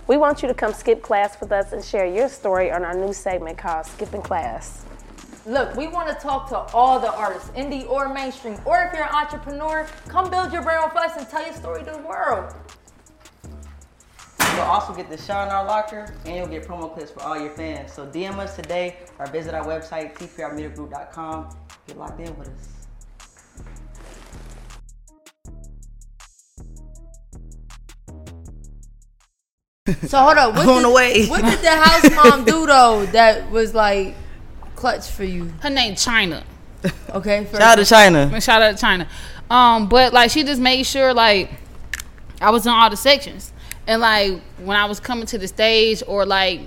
We 0.09 0.17
want 0.17 0.41
you 0.41 0.47
to 0.47 0.55
come 0.55 0.73
skip 0.73 1.03
class 1.03 1.41
with 1.41 1.51
us 1.51 1.73
and 1.73 1.85
share 1.85 2.07
your 2.07 2.29
story 2.29 2.71
on 2.71 2.85
our 2.85 2.95
new 2.95 3.13
segment 3.13 3.59
called 3.59 3.87
Skipping 3.87 4.23
Class. 4.23 4.85
Look, 5.45 5.75
we 5.75 5.89
want 5.89 6.09
to 6.09 6.15
talk 6.15 6.49
to 6.51 6.59
all 6.77 7.01
the 7.01 7.13
artists, 7.13 7.51
indie 7.51 7.89
or 7.89 8.09
mainstream, 8.09 8.57
or 8.65 8.81
if 8.83 8.93
you're 8.93 9.03
an 9.03 9.15
entrepreneur, 9.15 9.87
come 10.09 10.31
build 10.31 10.53
your 10.53 10.63
brand 10.63 10.93
with 10.93 11.03
us 11.03 11.17
and 11.17 11.29
tell 11.29 11.45
your 11.45 11.55
story 11.55 11.85
to 11.85 11.91
the 11.91 11.99
world. 11.99 12.55
You'll 14.55 14.65
also 14.65 14.95
get 14.95 15.11
the 15.11 15.19
shot 15.19 15.49
in 15.49 15.53
our 15.53 15.65
locker, 15.65 16.15
and 16.25 16.37
you'll 16.37 16.47
get 16.47 16.67
promo 16.67 16.93
clips 16.93 17.11
for 17.11 17.23
all 17.23 17.39
your 17.39 17.51
fans. 17.51 17.93
So 17.93 18.07
DM 18.07 18.39
us 18.39 18.55
today 18.55 18.99
or 19.19 19.27
visit 19.27 19.55
our 19.55 19.65
website, 19.65 20.15
tprmediagroup.com. 20.15 21.57
Get 21.89 21.99
locked 21.99 22.21
in 22.21 22.39
with 22.39 22.49
us. 22.49 22.76
So 30.09 30.19
hold 30.19 30.37
up, 30.37 30.55
what 30.57 30.67
On 30.69 30.77
did, 30.77 30.85
the 30.85 30.91
way. 30.91 31.27
what 31.27 31.45
did 31.45 31.61
the 31.61 31.71
house 31.71 32.11
mom 32.17 32.45
do 32.45 32.67
though 32.67 33.07
that 33.13 33.51
was 33.51 33.75
like 33.75 34.15
clutch 34.75 35.09
for 35.11 35.25
you? 35.25 35.53
Her 35.61 35.71
name 35.71 35.95
China. 35.95 36.43
Okay, 37.11 37.45
first 37.45 37.61
Shout 37.61 37.63
out 37.63 37.75
to 37.79 37.85
China. 37.85 38.41
Shout 38.41 38.63
out 38.63 38.73
to 38.77 38.81
China. 38.81 39.09
Um, 39.49 39.89
but 39.89 40.13
like 40.13 40.31
she 40.31 40.43
just 40.45 40.61
made 40.61 40.85
sure 40.85 41.15
like 41.15 41.51
I 42.41 42.51
was 42.51 42.67
in 42.67 42.73
all 42.73 42.91
the 42.91 42.97
sections. 42.97 43.53
And 43.87 44.01
like 44.01 44.41
when 44.59 44.77
I 44.77 44.87
was 44.87 44.99
coming 44.99 45.27
to 45.27 45.39
the 45.39 45.47
stage 45.49 46.03
or 46.07 46.27
like 46.27 46.61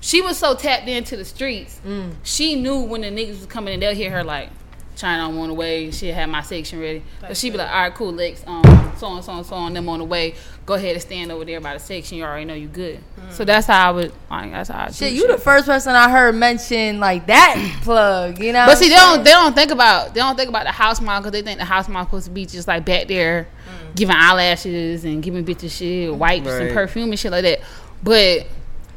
she 0.00 0.20
was 0.20 0.36
so 0.36 0.54
tapped 0.54 0.88
into 0.88 1.16
the 1.16 1.24
streets, 1.24 1.80
she 2.24 2.56
knew 2.60 2.80
when 2.80 3.02
the 3.02 3.08
niggas 3.08 3.38
was 3.38 3.46
coming 3.46 3.74
and 3.74 3.82
they'll 3.82 3.94
hear 3.94 4.10
her 4.10 4.24
like 4.24 4.50
China 4.96 5.28
I'm 5.28 5.38
on 5.38 5.48
the 5.48 5.54
way. 5.54 5.90
She 5.90 6.08
had 6.08 6.26
my 6.26 6.42
section 6.42 6.80
ready. 6.80 7.02
But 7.20 7.36
she'd 7.36 7.50
be 7.50 7.58
like, 7.58 7.70
all 7.70 7.82
right, 7.82 7.94
cool, 7.94 8.12
Lex. 8.12 8.44
Um, 8.46 8.62
so 8.96 9.06
on, 9.06 9.22
so 9.22 9.32
on, 9.32 9.44
so 9.44 9.56
on. 9.56 9.74
Them 9.74 9.88
on 9.88 9.98
the 9.98 10.04
way. 10.04 10.34
Go 10.66 10.74
ahead 10.74 10.92
and 10.92 11.02
stand 11.02 11.30
over 11.32 11.44
there 11.44 11.60
by 11.60 11.74
the 11.74 11.80
section. 11.80 12.18
You 12.18 12.24
already 12.24 12.44
know 12.44 12.54
you 12.54 12.68
good. 12.68 13.00
So 13.30 13.42
mm. 13.42 13.46
that's 13.46 13.66
how 13.66 13.88
I 13.88 13.92
would. 13.92 14.12
Like, 14.30 14.52
that's 14.52 14.70
how 14.70 14.84
I 14.84 14.86
do 14.88 14.94
Shit, 14.94 15.12
you 15.12 15.26
the 15.26 15.38
first 15.38 15.66
person 15.66 15.94
I 15.94 16.10
heard 16.10 16.34
mention 16.34 17.00
like 17.00 17.26
that 17.26 17.78
plug. 17.82 18.38
You 18.38 18.52
know, 18.52 18.66
But 18.66 18.78
see, 18.78 18.88
they 18.88 18.94
don't 18.94 19.24
they 19.24 19.30
don't 19.30 19.54
think 19.54 19.70
about 19.70 20.14
they 20.14 20.20
don't 20.20 20.36
think 20.36 20.48
about 20.48 20.64
the 20.64 20.72
house 20.72 21.00
mom 21.00 21.22
because 21.22 21.32
they 21.32 21.42
think 21.42 21.58
the 21.58 21.64
house 21.64 21.88
mom 21.88 22.04
supposed 22.06 22.26
to 22.26 22.30
be 22.30 22.46
just 22.46 22.68
like 22.68 22.84
back 22.84 23.08
there 23.08 23.48
mm. 23.66 23.94
giving 23.94 24.16
eyelashes 24.16 25.04
and 25.04 25.22
giving 25.22 25.44
bitches 25.44 25.76
shit, 25.76 26.10
mm. 26.10 26.16
wipes 26.16 26.48
and 26.48 26.72
perfume 26.72 27.10
and 27.10 27.18
shit 27.18 27.32
like 27.32 27.42
that. 27.42 27.60
But 28.02 28.46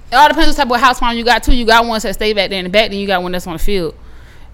it 0.10 0.16
all 0.16 0.28
depends 0.30 0.58
what 0.58 0.64
type 0.64 0.72
of 0.72 0.80
house 0.80 1.02
mom 1.02 1.18
you 1.18 1.26
got 1.26 1.44
too. 1.44 1.56
You 1.56 1.66
got 1.66 1.86
ones 1.86 2.04
that 2.04 2.14
stay 2.14 2.34
back 2.34 2.50
there 2.50 2.60
in 2.60 2.66
the 2.66 2.70
back, 2.70 2.92
then 2.92 3.00
you 3.00 3.08
got 3.08 3.22
one 3.22 3.32
that's 3.32 3.48
on 3.48 3.54
the 3.54 3.60
field. 3.60 3.96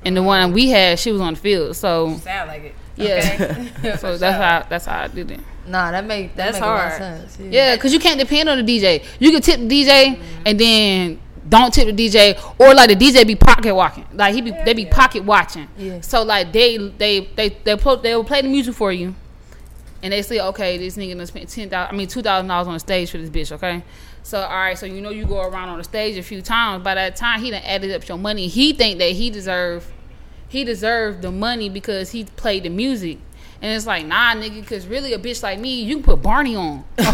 And 0.06 0.16
the 0.18 0.24
one 0.24 0.52
we 0.54 0.70
had, 0.70 1.00
she 1.00 1.12
was 1.12 1.22
on 1.22 1.34
the 1.36 1.40
field. 1.40 1.76
So 1.76 2.18
Sound 2.18 2.50
like 2.50 2.64
it. 2.64 2.76
yeah, 2.96 3.96
so 3.98 4.18
that's 4.18 4.38
how 4.38 4.68
that's 4.70 4.86
how 4.86 5.02
I 5.04 5.08
did 5.08 5.32
it. 5.32 5.40
Nah, 5.66 5.92
that 5.92 6.06
make 6.06 6.36
that 6.36 6.52
That's 6.52 6.56
make 6.58 6.64
a 6.64 6.66
lot 6.66 6.76
of 6.76 6.92
hard. 6.92 6.98
sense. 7.30 7.38
Yeah. 7.40 7.48
Yeah, 7.70 7.76
because 7.76 7.94
you 7.94 8.00
can't 8.00 8.20
depend 8.20 8.50
on 8.50 8.64
the 8.64 8.80
DJ. 8.80 9.04
You 9.20 9.32
can 9.32 9.42
tip 9.42 9.60
the 9.62 9.68
DJ 9.68 10.20
and 10.46 10.60
then 10.60 11.20
don't 11.48 11.74
tip 11.74 11.88
the 11.88 11.94
DJ, 12.10 12.38
or 12.60 12.74
like 12.74 12.90
the 12.90 12.96
DJ 12.96 13.26
be 13.26 13.36
pocket 13.36 13.74
walking. 13.74 14.06
Like 14.14 14.34
he 14.34 14.42
be, 14.42 14.52
they 14.52 14.74
be 14.74 14.86
pocket 14.86 15.24
watching. 15.24 15.68
Yeah. 15.78 16.02
So 16.02 16.24
like 16.24 16.52
they 16.52 16.78
they 16.78 17.22
they 17.36 17.50
they 17.64 17.76
put 17.78 18.04
they 18.04 18.14
will 18.16 18.24
play 18.26 18.42
the 18.42 18.50
music 18.50 18.76
for 18.76 18.92
you, 18.92 19.16
and 20.02 20.12
they 20.12 20.22
say 20.22 20.40
okay, 20.42 20.78
this 20.78 20.98
nigga 20.98 21.16
done 21.18 21.26
spent 21.28 21.48
ten 21.50 21.70
thousand, 21.70 21.94
I 21.94 21.98
mean 21.98 22.08
two 22.08 22.22
thousand 22.22 22.48
dollars 22.48 22.68
on 22.68 22.74
the 22.74 22.80
stage 22.80 23.12
for 23.12 23.18
this 23.18 23.30
bitch. 23.30 23.52
Okay. 23.54 23.84
So 24.24 24.40
all 24.40 24.50
right, 24.50 24.78
so 24.78 24.86
you 24.86 25.02
know 25.02 25.10
you 25.10 25.26
go 25.26 25.42
around 25.42 25.70
on 25.70 25.78
the 25.78 25.84
stage 25.84 26.18
a 26.18 26.24
few 26.24 26.42
times. 26.42 26.84
By 26.84 26.96
that 26.96 27.16
time, 27.16 27.42
he 27.42 27.52
done 27.52 27.62
added 27.64 27.92
up 27.92 28.08
your 28.08 28.18
money. 28.18 28.48
He 28.48 28.74
think 28.74 29.00
that 29.00 29.12
he 29.12 29.30
deserve 29.30 29.92
he 30.48 30.64
deserved 30.64 31.22
the 31.22 31.32
money 31.32 31.70
because 31.70 32.12
he 32.12 32.26
played 32.26 32.64
the 32.64 32.70
music. 32.70 33.18
And 33.62 33.74
it's 33.76 33.88
like, 33.88 34.06
nah, 34.06 34.34
nigga, 34.36 34.62
because 34.62 34.86
really 34.88 35.14
a 35.14 35.20
bitch 35.20 35.42
like 35.42 35.58
me, 35.60 35.84
you 35.84 35.96
can 35.96 36.04
put 36.04 36.22
Barney 36.22 36.56
on. 36.56 36.84
like, 36.98 37.08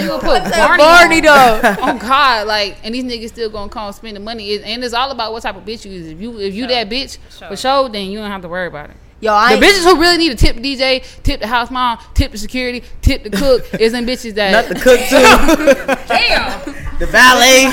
you 0.00 0.08
can 0.08 0.20
put 0.20 0.42
Barney, 0.50 0.82
Barney 0.82 1.16
on. 1.18 1.22
though. 1.22 1.76
Oh 1.80 1.98
God, 1.98 2.46
like, 2.46 2.78
and 2.84 2.94
these 2.94 3.04
niggas 3.04 3.28
still 3.28 3.50
gonna 3.50 3.68
come 3.70 3.92
spend 3.92 4.16
the 4.16 4.20
money. 4.20 4.50
It- 4.52 4.62
And 4.64 4.82
it's 4.84 4.94
all 4.94 5.10
about 5.10 5.32
what 5.32 5.42
type 5.42 5.56
of 5.56 5.64
bitch 5.64 5.84
you 5.84 5.92
is. 5.92 6.06
If 6.08 6.20
you 6.20 6.38
if 6.38 6.54
you 6.54 6.66
that 6.68 6.88
bitch 6.88 7.18
for 7.48 7.56
sure, 7.56 7.88
then 7.88 8.10
you 8.10 8.18
don't 8.18 8.30
have 8.30 8.42
to 8.42 8.48
worry 8.48 8.68
about 8.68 8.90
it. 8.90 8.96
Yo, 9.20 9.32
I 9.32 9.56
The 9.56 9.64
ain't- 9.64 9.74
bitches 9.74 9.84
who 9.84 10.00
really 10.00 10.18
need 10.18 10.30
to 10.30 10.34
tip 10.36 10.56
the 10.56 10.62
DJ, 10.76 11.02
tip 11.22 11.40
the 11.40 11.46
house 11.46 11.70
mom, 11.70 11.98
tip 12.14 12.32
the 12.32 12.38
security, 12.38 12.82
tip 13.00 13.22
the 13.22 13.30
cook 13.30 13.64
is 13.80 13.92
them 13.92 14.06
bitches 14.06 14.34
that 14.34 14.50
Not 14.50 14.68
the 14.68 14.74
cook 14.74 15.00
too. 15.00 16.06
damn. 16.08 16.98
the 16.98 17.06
valet. 17.06 17.66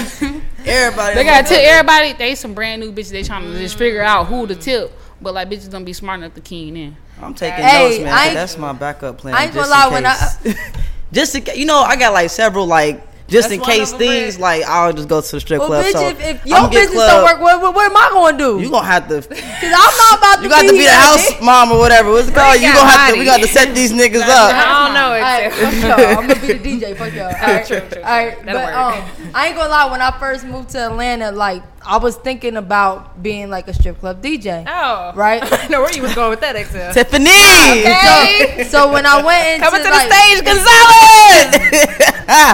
Everybody. 0.66 1.16
They 1.16 1.24
gotta 1.24 1.48
tip 1.48 1.60
everybody. 1.60 2.14
They 2.14 2.36
some 2.36 2.54
brand 2.54 2.82
new 2.82 2.92
bitches. 2.92 3.10
They 3.10 3.24
trying 3.24 3.52
to 3.52 3.58
just 3.58 3.78
figure 3.78 4.02
out 4.02 4.28
who 4.28 4.46
to 4.48 4.56
tip. 4.56 4.92
But 5.22 5.34
like 5.34 5.50
bitches 5.50 5.70
don't 5.70 5.86
be 5.86 5.94
smart 5.94 6.20
enough 6.20 6.34
to 6.36 6.42
key 6.42 6.70
in. 6.70 6.96
I'm 7.22 7.34
taking 7.34 7.64
Hey, 7.64 7.90
notes, 7.90 8.04
man. 8.04 8.14
I 8.14 8.26
'cause 8.26 8.34
that's 8.34 8.58
my 8.58 8.74
backup 8.74 9.18
plan. 9.18 9.36
I 9.36 9.44
ain't 9.46 9.54
just 9.54 9.70
gonna 9.70 9.98
in 9.98 10.04
lie, 10.04 10.14
case. 10.44 10.56
Uh, 10.56 10.80
just 11.12 11.36
in 11.36 11.44
case, 11.44 11.58
you 11.58 11.66
know, 11.66 11.80
I 11.82 11.96
got 11.96 12.14
like 12.14 12.30
several 12.30 12.66
like 12.66 13.02
just 13.31 13.50
That's 13.50 13.54
in 13.60 13.62
case 13.62 13.92
things 13.94 14.36
Rick. 14.36 14.42
like 14.42 14.63
I'll 14.66 14.92
just 14.94 15.07
go 15.07 15.22
to 15.22 15.31
the 15.31 15.39
strip 15.39 15.60
Well, 15.60 15.69
club. 15.69 15.86
bitch, 15.86 15.92
so 15.94 16.07
if, 16.10 16.19
if 16.19 16.42
I'ma 16.45 16.62
your 16.62 16.69
get 16.69 16.72
business 16.72 16.94
club- 16.95 17.10
don't 17.10 17.24
work, 17.24 17.39
what, 17.42 17.62
what, 17.62 17.74
what 17.75 17.86
am 17.89 17.95
I 17.98 18.10
gonna 18.12 18.38
do? 18.38 18.60
you 18.62 18.69
gonna 18.69 18.86
have 18.86 19.07
to. 19.07 19.22
Cause 19.28 19.39
I'm 19.63 19.98
not 19.98 20.18
about 20.19 20.36
to 20.38 20.44
You 20.44 20.50
got 20.50 20.62
to 20.63 20.72
be 20.74 20.83
the 20.83 20.89
house 20.92 21.31
bitch. 21.31 21.42
mom 21.44 21.71
or 21.71 21.80
whatever. 21.80 22.11
What's 22.11 22.28
it 22.28 22.35
called? 22.35 22.59
You 22.61 22.68
got 22.68 22.76
gonna 22.76 22.92
have 22.92 23.14
to. 23.14 23.19
We 23.19 23.26
got 23.26 23.40
to 23.42 23.47
set 23.47 23.73
these 23.80 23.92
niggas 23.94 24.21
up. 24.21 24.54
I 24.54 24.85
don't 24.85 24.94
know. 24.94 25.11
Alright, 25.16 25.45
Except. 25.47 25.76
fuck. 25.81 26.18
I'm 26.18 26.28
gonna 26.28 26.40
be 26.42 26.54
the 26.54 26.80
DJ. 26.85 26.97
Fuck 26.97 27.14
y'all. 27.14 27.26
Alright, 27.28 27.66
True, 27.66 27.80
true, 27.80 27.88
true. 27.90 28.02
alright. 28.02 28.38
But 28.38 28.45
That'll 28.45 28.92
work. 28.92 28.95
um, 29.26 29.31
I 29.33 29.47
ain't 29.47 29.56
gonna 29.56 29.69
lie. 29.69 29.90
When 29.92 30.02
I 30.02 30.11
first 30.19 30.45
moved 30.45 30.69
to 30.71 30.85
Atlanta, 30.85 31.31
like 31.31 31.64
I 31.85 31.97
was 31.97 32.16
thinking 32.18 32.57
about 32.57 33.23
being 33.23 33.50
like 33.50 33.68
a 33.68 33.73
strip 33.73 34.00
club 34.00 34.21
DJ. 34.21 34.66
Oh. 34.68 35.14
Right. 35.16 35.42
I 35.44 35.68
know 35.68 35.81
where 35.81 35.94
you 35.94 36.02
was 36.04 36.14
going 36.14 36.30
with 36.31 36.42
that, 36.42 36.56
Excel. 36.56 36.94
Tiffany. 36.94 37.30
So, 37.31 38.85
so 38.85 38.92
when 38.94 39.06
I 39.06 39.21
went 39.23 39.47
into 39.47 39.66
Coming 39.66 39.81
to 39.81 39.88
the 39.88 39.95
like, 39.95 40.11
stage, 40.11 40.44
Gonzalez. 40.45 42.10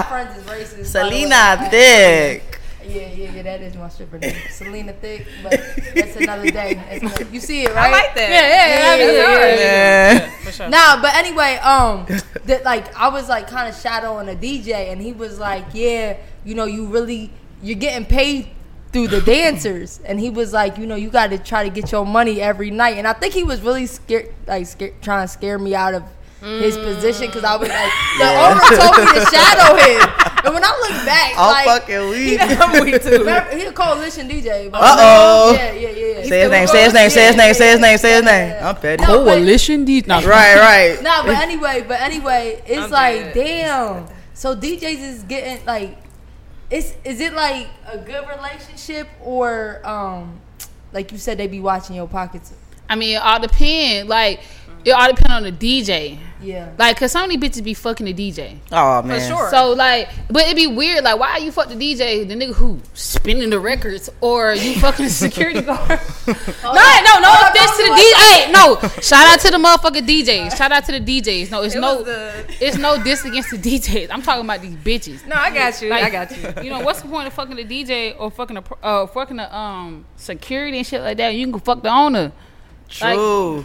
Friends 0.08 0.36
is 0.36 0.44
racist. 0.44 0.92
by 0.94 1.00
the 1.00 1.08
way. 1.08 1.10
Selena 1.20 1.68
Thick. 1.70 2.44
Yeah, 2.88 3.06
yeah, 3.12 3.32
yeah. 3.34 3.42
That 3.42 3.60
is 3.60 3.74
my 3.76 3.90
stripper 3.90 4.18
name, 4.18 4.34
Selena 4.50 4.94
Thick. 4.94 5.26
But 5.42 5.60
that's 5.94 6.16
another 6.16 6.50
day. 6.50 6.72
That's 6.88 7.02
another- 7.02 7.26
you 7.30 7.38
see 7.38 7.64
it, 7.64 7.74
right? 7.74 7.88
I 7.88 7.90
like 7.92 8.14
that. 8.14 8.30
Yeah, 8.30 8.48
yeah, 8.48 8.96
yeah, 8.96 9.12
yeah, 9.12 10.30
yeah, 10.46 10.50
Yeah. 10.58 10.68
Nah, 10.68 11.02
but 11.02 11.14
anyway, 11.14 11.56
um, 11.56 12.06
that 12.46 12.64
like 12.64 12.94
I 12.96 13.08
was 13.08 13.28
like 13.28 13.46
kind 13.46 13.68
of 13.68 13.78
shadowing 13.78 14.30
a 14.30 14.34
DJ, 14.34 14.90
and 14.90 15.02
he 15.02 15.12
was 15.12 15.38
like, 15.38 15.66
"Yeah, 15.74 16.16
you 16.46 16.54
know, 16.54 16.64
you 16.64 16.86
really 16.86 17.30
you're 17.62 17.76
getting 17.78 18.06
paid 18.06 18.48
through 18.90 19.08
the 19.08 19.20
dancers," 19.20 20.00
and 20.06 20.18
he 20.18 20.30
was 20.30 20.54
like, 20.54 20.78
"You 20.78 20.86
know, 20.86 20.94
you 20.96 21.10
got 21.10 21.28
to 21.28 21.36
try 21.38 21.64
to 21.64 21.70
get 21.70 21.92
your 21.92 22.06
money 22.06 22.40
every 22.40 22.70
night," 22.70 22.96
and 22.96 23.06
I 23.06 23.12
think 23.12 23.34
he 23.34 23.44
was 23.44 23.60
really 23.60 23.84
scared, 23.84 24.32
like 24.46 24.64
scared, 24.66 24.94
trying 25.02 25.26
to 25.26 25.28
scare 25.30 25.58
me 25.58 25.74
out 25.74 25.92
of. 25.92 26.04
His 26.40 26.76
position 26.78 27.26
because 27.26 27.42
I 27.42 27.56
was 27.56 27.68
like 27.68 27.92
the 28.18 28.28
owner 28.30 28.62
told 28.78 28.94
me 28.96 29.12
to 29.18 29.26
shadow 29.26 29.74
him, 29.74 30.08
and 30.44 30.54
when 30.54 30.62
I 30.62 30.70
look 30.78 31.04
back, 31.04 31.34
I'm 31.36 31.50
like 31.50 31.66
fucking 31.82 32.08
weak. 32.10 32.38
Me 32.92 32.98
too. 32.98 33.18
remember, 33.24 33.56
he 33.56 33.64
a 33.64 33.72
coalition 33.72 34.28
DJ. 34.28 34.70
but- 34.70 34.80
Uh-oh. 34.80 35.52
Yeah, 35.54 35.72
yeah, 35.72 35.88
yeah. 35.90 36.22
Say 36.28 36.40
his 36.42 36.50
name. 36.50 36.66
Say 36.68 36.84
his 36.84 36.94
name. 36.94 37.10
Say 37.10 37.26
his 37.26 37.36
name. 37.36 37.54
Say 37.54 37.70
his 37.72 37.80
name. 37.80 37.98
Say 37.98 38.12
his 38.14 38.22
name. 38.24 38.56
I'm 38.64 38.76
petty. 38.76 39.02
No, 39.02 39.24
Coalition 39.24 39.84
DJ. 39.84 40.06
No, 40.06 40.20
Right. 40.22 40.56
Right. 40.56 41.02
Nah, 41.02 41.24
but 41.24 41.36
anyway, 41.38 41.84
but 41.88 42.00
anyway, 42.00 42.62
it's 42.66 42.82
I'm 42.84 42.90
like, 42.90 43.34
dead. 43.34 43.34
damn. 43.34 44.06
So 44.34 44.54
DJs 44.54 45.00
is 45.00 45.22
getting 45.24 45.64
like, 45.66 45.98
it's 46.70 46.94
is 47.02 47.20
it 47.20 47.32
like 47.32 47.66
a 47.90 47.98
good 47.98 48.28
relationship 48.28 49.08
or 49.22 49.80
um, 49.84 50.38
like 50.92 51.10
you 51.10 51.18
said 51.18 51.36
they 51.38 51.48
be 51.48 51.58
watching 51.60 51.96
your 51.96 52.06
pockets? 52.06 52.52
I 52.88 52.94
mean, 52.94 53.16
it 53.16 53.22
all 53.22 53.40
depends. 53.40 54.08
Like, 54.08 54.40
it 54.84 54.92
all 54.92 55.08
depends 55.08 55.32
on 55.32 55.42
the 55.42 55.50
DJ. 55.52 56.18
Yeah. 56.40 56.70
Like, 56.78 56.96
cause 56.98 57.12
so 57.12 57.20
many 57.20 57.36
bitches 57.36 57.64
be 57.64 57.74
fucking 57.74 58.06
the 58.06 58.14
DJ. 58.14 58.58
Oh 58.70 59.02
man. 59.02 59.28
sure. 59.28 59.50
So 59.50 59.72
like, 59.72 60.08
but 60.28 60.42
it'd 60.44 60.56
be 60.56 60.66
weird. 60.66 61.02
Like, 61.04 61.18
why 61.18 61.38
you 61.38 61.50
fuck 61.50 61.68
the 61.68 61.74
DJ, 61.74 62.26
the 62.28 62.34
nigga 62.34 62.54
who 62.54 62.80
spinning 62.94 63.50
the 63.50 63.58
records, 63.58 64.08
or 64.20 64.54
you 64.54 64.74
fucking 64.80 65.06
the 65.06 65.10
security 65.10 65.60
guard? 65.62 65.88
no, 66.28 66.72
no, 66.72 67.18
no 67.20 67.34
offense 67.42 67.76
to 67.76 67.82
the 67.82 67.94
DJ. 67.96 68.12
Hey, 68.14 68.52
no, 68.52 68.78
shout 69.00 69.26
out 69.26 69.40
to 69.40 69.50
the 69.50 69.58
motherfucking 69.58 70.06
DJs. 70.06 70.56
Shout 70.56 70.70
out 70.72 70.84
to 70.84 70.92
the 70.98 71.00
DJs. 71.20 71.50
No, 71.50 71.62
it's 71.62 71.74
It 71.74 71.80
no, 71.80 72.02
the- 72.02 72.44
it's 72.60 72.76
no 72.76 73.02
diss 73.02 73.24
against 73.24 73.50
the 73.50 73.58
DJs. 73.58 74.08
I'm 74.10 74.22
talking 74.22 74.44
about 74.44 74.60
these 74.62 74.76
bitches. 74.76 75.26
No, 75.26 75.34
I 75.36 75.50
got 75.52 75.80
you. 75.82 75.88
Like, 75.88 76.04
I 76.04 76.10
got 76.10 76.30
you. 76.30 76.62
You 76.64 76.70
know 76.70 76.80
what's 76.80 77.02
the 77.02 77.08
point 77.08 77.26
of 77.26 77.32
fucking 77.34 77.56
the 77.56 77.64
DJ 77.64 78.14
or 78.18 78.30
fucking 78.30 78.54
the 78.54 78.62
uh 78.82 79.06
fucking 79.06 79.36
the 79.38 79.56
um 79.56 80.04
security 80.16 80.78
and 80.78 80.86
shit 80.86 81.00
like 81.00 81.16
that? 81.16 81.34
You 81.34 81.50
can 81.50 81.60
fuck 81.60 81.82
the 81.82 81.90
owner. 81.90 82.32
Like- 83.00 83.14
True. 83.16 83.64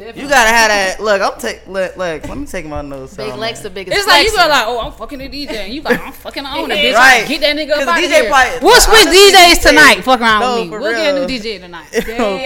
You 0.00 0.28
gotta 0.28 0.48
have 0.50 0.68
that. 0.70 1.00
Look, 1.00 1.20
I'm 1.22 1.38
take. 1.38 1.66
Look, 1.66 1.96
look. 1.96 2.26
Let 2.28 2.38
me 2.38 2.46
take 2.46 2.66
my 2.66 2.82
nose. 2.82 3.16
Big 3.16 3.30
on, 3.30 3.38
Lex, 3.38 3.60
the 3.60 3.70
biggest. 3.70 3.96
It's 3.98 4.06
like 4.06 4.24
you 4.24 4.30
flexer. 4.32 4.36
go 4.44 4.48
like, 4.48 4.66
oh, 4.66 4.80
I'm 4.80 4.92
fucking 4.92 5.18
the 5.18 5.28
DJ, 5.28 5.50
and 5.52 5.72
you 5.74 5.82
like, 5.82 6.00
I'm 6.00 6.12
fucking 6.12 6.42
the 6.42 6.50
owner, 6.54 6.74
bitch. 6.74 6.94
Right. 6.94 7.26
Get 7.28 7.40
that 7.42 7.56
nigga 7.56 7.72
up 7.82 7.88
out 7.88 7.98
DJ 7.98 8.08
here. 8.08 8.28
probably- 8.28 8.58
we'll 8.66 8.80
switch 8.80 9.06
DJs 9.06 9.54
DJ 9.56 9.62
tonight. 9.68 10.00
Fuck 10.02 10.20
around 10.20 10.40
No, 10.40 10.60
with 10.62 10.70
me. 10.70 10.78
We'll 10.78 10.92
get 10.92 11.14
a 11.16 11.26
new. 11.26 11.38
DJ 11.38 11.60
tonight. 11.60 11.88
No, 12.18 12.36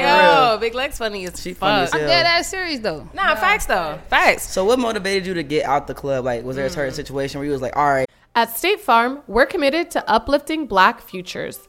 Yo. 0.52 0.58
Big 0.60 0.74
Lex 0.74 0.98
funny 0.98 1.26
as 1.26 1.40
She 1.40 1.54
funny 1.54 1.82
as 1.84 1.90
fuck. 1.90 2.00
hell. 2.00 2.08
Dead 2.08 2.26
ass 2.26 2.48
serious 2.48 2.80
though. 2.80 3.08
Nah, 3.14 3.34
facts 3.36 3.66
though. 3.66 3.98
Facts. 4.08 4.50
So 4.50 4.64
what 4.64 4.78
motivated 4.78 5.26
you 5.26 5.34
to 5.34 5.42
get 5.42 5.64
out 5.64 5.86
the 5.86 5.94
club? 5.94 6.24
Like, 6.24 6.44
was 6.44 6.56
there 6.56 6.66
a 6.66 6.70
certain 6.70 6.92
Mm. 6.92 6.96
situation 6.96 7.38
where 7.40 7.46
you 7.46 7.52
was 7.52 7.62
like, 7.62 7.76
all 7.76 7.88
right, 7.92 8.08
At 8.34 8.56
State 8.56 8.80
Farm, 8.80 9.22
we're 9.28 9.46
committed 9.46 9.90
to 9.92 10.10
uplifting 10.10 10.66
Black 10.66 11.00
futures. 11.00 11.68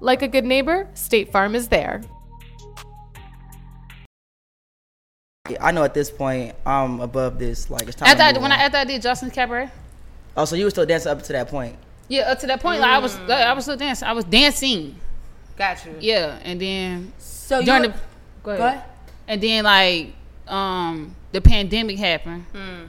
Like 0.00 0.22
a 0.22 0.28
good 0.28 0.44
neighbor, 0.44 0.88
State 0.94 1.30
Farm 1.30 1.54
is 1.54 1.68
there. 1.68 2.00
I 5.60 5.72
know 5.72 5.82
at 5.82 5.94
this 5.94 6.10
point 6.10 6.54
I'm 6.64 7.00
above 7.00 7.38
this. 7.38 7.70
Like, 7.70 7.82
it's 7.88 7.96
time. 7.96 8.08
After 8.08 8.18
to 8.18 8.24
I, 8.24 8.32
move 8.32 8.42
when 8.42 8.52
on. 8.52 8.58
I 8.58 8.62
after 8.62 8.78
I 8.78 8.84
did 8.84 9.02
Joseline's 9.02 9.34
Cabaret, 9.34 9.68
oh, 10.36 10.44
so 10.44 10.54
you 10.56 10.64
were 10.64 10.70
still 10.70 10.86
dancing 10.86 11.10
up 11.12 11.22
to 11.24 11.32
that 11.32 11.48
point? 11.48 11.76
yeah, 12.08 12.22
up 12.22 12.38
to 12.40 12.46
that 12.48 12.60
point, 12.60 12.80
like 12.80 12.90
I 12.90 12.98
was, 12.98 13.16
like, 13.20 13.46
I 13.46 13.52
was 13.52 13.64
still 13.64 13.76
dancing. 13.76 14.06
I 14.08 14.12
was 14.12 14.24
dancing. 14.24 14.96
Got 15.56 15.84
you. 15.86 15.94
Yeah, 16.00 16.38
and 16.44 16.60
then 16.60 17.12
So 17.18 17.62
during 17.62 17.82
were- 17.82 17.88
the 17.88 17.94
go 18.42 18.50
ahead. 18.52 18.58
Go 18.60 18.66
ahead. 18.66 18.84
and 19.28 19.40
then 19.42 19.64
like 19.64 20.12
um 20.48 21.14
the 21.32 21.40
pandemic 21.40 21.98
happened, 21.98 22.44
Hmm. 22.52 22.84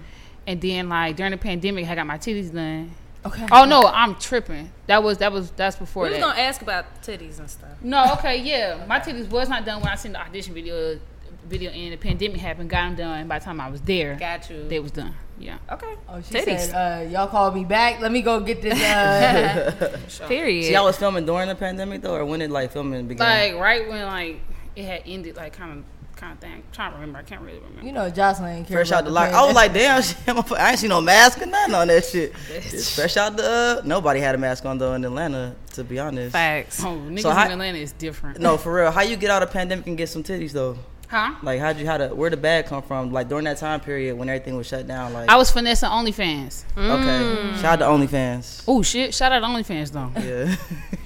and 0.47 0.61
then 0.61 0.87
like 0.89 1.15
during 1.15 1.31
the 1.31 1.37
pandemic, 1.37 1.87
I 1.87 1.95
got 1.95 2.05
my 2.07 2.17
titties 2.17 2.53
done. 2.53 2.91
Okay. 3.25 3.45
Oh 3.51 3.65
no, 3.65 3.83
I'm 3.83 4.15
tripping. 4.15 4.71
That 4.87 5.03
was 5.03 5.19
that 5.19 5.31
was 5.31 5.51
that's 5.51 5.75
before 5.75 6.03
We 6.05 6.09
was 6.11 6.19
that. 6.19 6.25
gonna 6.25 6.39
ask 6.41 6.61
about 6.61 6.85
titties 7.03 7.39
and 7.39 7.49
stuff. 7.49 7.69
No, 7.81 8.13
okay, 8.13 8.37
yeah. 8.41 8.83
My 8.87 8.99
titties 8.99 9.29
was 9.29 9.47
not 9.47 9.63
done 9.65 9.79
when 9.81 9.89
I 9.89 9.95
seen 9.95 10.13
the 10.13 10.21
audition 10.21 10.53
video. 10.53 10.99
Video 11.47 11.71
and 11.71 11.91
the 11.91 11.97
pandemic 11.97 12.39
happened. 12.39 12.69
Got 12.69 12.85
them 12.89 12.95
done. 12.95 13.27
By 13.27 13.39
the 13.39 13.45
time 13.45 13.59
I 13.59 13.69
was 13.69 13.81
there, 13.81 14.15
Got 14.15 14.49
you. 14.49 14.67
they 14.69 14.79
was 14.79 14.91
done. 14.91 15.13
Yeah. 15.39 15.57
Okay. 15.71 15.95
Oh, 16.07 16.21
she 16.21 16.35
Titties. 16.35 16.59
said, 16.67 17.07
uh, 17.07 17.09
"Y'all 17.09 17.27
called 17.27 17.55
me 17.55 17.65
back. 17.65 17.99
Let 17.99 18.11
me 18.11 18.21
go 18.21 18.39
get 18.39 18.61
this." 18.61 18.79
Uh, 18.81 19.97
Period. 20.27 20.65
So 20.65 20.71
y'all 20.71 20.85
was 20.85 20.97
filming 20.97 21.25
during 21.25 21.47
the 21.49 21.55
pandemic 21.55 22.03
though, 22.03 22.13
or 22.15 22.25
when 22.25 22.39
did 22.41 22.51
like 22.51 22.71
filming 22.71 23.07
begin? 23.07 23.25
Like 23.25 23.55
right 23.55 23.89
when 23.89 24.05
like 24.05 24.39
it 24.75 24.85
had 24.85 25.01
ended, 25.05 25.35
like 25.35 25.53
kind 25.53 25.79
of 25.79 25.83
kind 26.21 26.33
of 26.33 26.39
thing. 26.39 26.63
trying 26.71 26.91
to 26.91 26.95
remember. 26.99 27.19
I 27.19 27.23
can't 27.23 27.41
really 27.41 27.57
remember. 27.59 27.83
you 27.85 27.91
know, 27.91 28.09
Joseline 28.11 28.57
ain't 28.57 28.67
care 28.67 28.77
Fresh 28.77 28.91
out 28.91 29.03
the 29.03 29.09
the 29.09 29.13
lock. 29.15 29.33
I 29.33 29.43
was 29.43 29.55
like, 29.55 29.73
damn, 29.73 30.01
shit, 30.03 30.17
I 30.27 30.69
ain't 30.69 30.79
seen 30.79 30.89
no 30.89 31.01
mask 31.01 31.41
or 31.41 31.47
nothing 31.47 31.75
on 31.75 31.87
that 31.87 32.05
shit. 32.05 32.33
Just 32.69 32.95
fresh 32.95 33.17
out 33.17 33.35
the. 33.35 33.43
Uh, 33.43 33.81
nobody 33.85 34.19
had 34.19 34.35
a 34.35 34.37
mask 34.37 34.63
on 34.65 34.77
though 34.77 34.93
in 34.93 35.03
Atlanta, 35.03 35.55
to 35.73 35.83
be 35.83 35.99
honest. 35.99 36.31
Facts. 36.31 36.81
Oh, 36.83 36.95
niggas 36.97 37.21
So 37.21 37.31
how- 37.31 37.47
in 37.47 37.51
Atlanta 37.53 37.79
is 37.79 37.91
different. 37.93 38.39
No, 38.39 38.55
for 38.57 38.73
real. 38.73 38.91
How 38.91 39.01
you 39.01 39.17
get 39.17 39.31
out 39.31 39.43
of 39.43 39.51
pandemic 39.51 39.87
and 39.87 39.97
get 39.97 40.07
some 40.09 40.23
titties 40.23 40.51
though? 40.51 40.77
Huh? 41.11 41.35
Like, 41.43 41.59
how'd 41.59 41.77
you 41.77 41.85
how 41.85 41.97
to 41.97 42.07
where 42.15 42.29
the 42.29 42.37
bag 42.37 42.67
come 42.67 42.81
from? 42.81 43.11
Like 43.11 43.27
during 43.27 43.43
that 43.43 43.57
time 43.57 43.81
period 43.81 44.15
when 44.15 44.29
everything 44.29 44.55
was 44.55 44.65
shut 44.65 44.87
down. 44.87 45.11
Like, 45.11 45.27
I 45.29 45.35
was 45.35 45.51
finessing 45.51 45.89
OnlyFans. 45.89 46.63
okay. 46.71 46.77
Mm. 46.77 47.55
Shout 47.59 47.81
out 47.81 47.99
to 47.99 48.05
OnlyFans. 48.05 48.63
Oh 48.65 48.81
shit! 48.81 49.13
Shout 49.13 49.33
out 49.33 49.41
to 49.41 49.45
OnlyFans 49.45 49.91
though. 49.91 50.09
Yeah. 50.21 50.55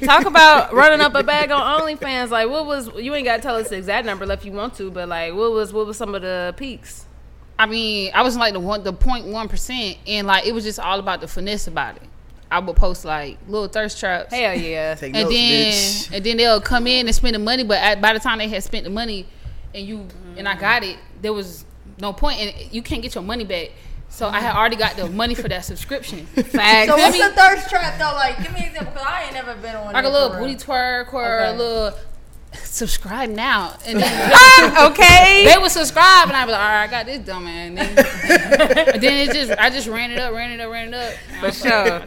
Talk 0.06 0.28
about 0.28 0.74
running 0.76 1.02
up 1.02 1.16
a 1.16 1.24
bag 1.24 1.50
on 1.50 1.82
OnlyFans. 1.82 2.30
Like, 2.30 2.48
what 2.48 2.68
was 2.68 2.88
you 2.98 3.16
ain't 3.16 3.26
got 3.26 3.38
to 3.38 3.42
tell 3.42 3.56
us 3.56 3.70
the 3.70 3.78
exact 3.78 4.06
number 4.06 4.32
if 4.32 4.46
you 4.46 4.52
want 4.52 4.76
to, 4.76 4.92
but 4.92 5.10
like, 5.10 5.34
what 5.34 5.52
was 5.52 5.74
what 5.74 5.88
was 5.88 5.98
some 5.98 6.14
of 6.14 6.22
the 6.22 6.54
peaks? 6.56 7.08
I 7.58 7.66
mean, 7.66 8.12
I 8.14 8.22
was 8.22 8.38
like 8.38 8.54
the 8.54 8.60
one, 8.60 8.84
the 8.84 8.94
point 8.94 9.26
one 9.26 9.50
percent, 9.50 9.98
and 10.06 10.28
like 10.28 10.46
it 10.46 10.52
was 10.52 10.66
just 10.66 10.80
all 10.80 11.00
about 11.00 11.20
the 11.22 11.28
finesse 11.28 11.66
about 11.66 11.96
it. 11.96 12.04
I 12.52 12.60
would 12.60 12.76
post 12.76 13.06
like 13.06 13.40
little 13.48 13.68
thirst 13.68 14.00
traps. 14.00 14.32
Hell 14.32 14.54
yeah. 14.54 14.94
Take 14.94 15.16
and 15.16 15.24
notes, 15.24 15.36
then 15.36 15.74
bitch. 15.74 16.16
and 16.16 16.24
then 16.24 16.38
they'll 16.38 16.62
come 16.62 16.86
in 16.86 17.08
and 17.08 17.16
spend 17.16 17.34
the 17.34 17.40
money, 17.40 17.64
but 17.64 17.80
at, 17.80 18.00
by 18.02 18.14
the 18.14 18.20
time 18.20 18.38
they 18.38 18.48
had 18.48 18.64
spent 18.64 18.84
the 18.84 18.92
money, 18.92 19.26
and 19.76 19.86
you 19.86 20.08
and 20.38 20.48
I 20.48 20.56
mm. 20.56 20.60
got 20.60 20.84
it, 20.84 20.98
there 21.22 21.34
was 21.34 21.66
no 22.00 22.14
point, 22.14 22.40
and 22.40 22.74
you 22.74 22.82
can't 22.82 23.02
get 23.02 23.16
your 23.16 23.24
money 23.24 23.44
back. 23.44 23.72
So 24.10 24.28
I 24.28 24.40
had 24.40 24.56
already 24.56 24.78
got 24.78 24.96
the 24.96 25.10
money 25.10 25.36
for 25.36 25.50
that 25.50 25.66
subscription. 25.66 26.26
Facts. 26.26 26.90
So 26.90 26.96
what's 26.96 27.18
me- 27.18 27.22
the 27.22 27.34
thirst 27.34 27.70
trap 27.70 28.00
though? 28.00 28.16
Like, 28.16 28.42
give 28.42 28.54
me 28.54 28.62
an 28.62 28.68
example, 28.68 28.94
cause 28.94 29.04
I 29.06 29.24
ain't 29.26 29.34
never 29.34 29.56
been 29.56 29.76
on. 29.76 29.94
like 29.94 30.06
a 30.06 30.10
little 30.10 30.40
booty 30.40 30.56
twerk 30.56 31.14
or 31.14 31.26
Okay. 31.26 31.54
a 31.54 31.58
little 31.58 32.00
subscribe 32.54 33.30
now, 33.30 33.76
and 33.86 34.00
then 34.00 34.32
ah, 34.34 34.90
okay. 34.90 35.46
they 35.54 35.62
would 35.62 35.72
subscribe, 35.72 36.28
and 36.28 36.38
I'd 36.38 36.46
be 36.46 36.52
like, 36.52 36.62
all 36.62 36.68
right, 36.68 36.84
I 36.84 36.88
got 36.88 37.06
this 37.06 37.20
dumb 37.26 37.44
man. 37.44 37.78
And 37.78 37.98
then, 37.98 38.88
and 38.94 39.04
then 39.04 39.30
it 39.30 39.34
just, 39.34 39.52
I 39.60 39.70
just 39.70 39.88
ran 39.88 40.12
it 40.12 40.20
up, 40.20 40.34
ran 40.34 40.52
it 40.52 40.62
up, 40.62 40.72
ran 40.72 40.94
it 40.94 40.96
up. 40.96 41.14
For 41.42 41.52
sure. 41.52 42.06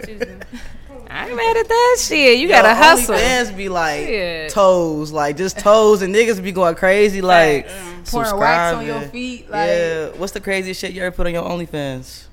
I 1.11 1.27
ain't 1.29 1.37
mad 1.37 1.57
at 1.57 1.69
that 1.69 1.97
shit. 2.01 2.39
You 2.39 2.49
gotta 2.49 2.69
Yo, 2.69 2.75
hustle. 2.75 3.15
OnlyFans 3.15 3.57
be 3.57 3.69
like 3.69 4.07
Shit. 4.07 4.51
toes, 4.51 5.11
like 5.11 5.37
just 5.37 5.59
toes, 5.59 6.03
and 6.03 6.15
niggas 6.15 6.43
be 6.43 6.53
going 6.53 6.75
crazy, 6.75 7.21
like 7.23 7.67
Pouring 8.11 8.37
wax 8.39 8.75
on 8.77 8.87
your 8.87 9.01
feet, 9.03 9.51
like- 9.51 9.69
yeah. 9.69 10.07
What's 10.17 10.33
the 10.33 10.41
craziest 10.41 10.81
shit 10.81 10.93
you 10.93 11.03
ever 11.03 11.15
put 11.15 11.27
on 11.27 11.33
your 11.33 11.45
OnlyFans? 11.45 12.25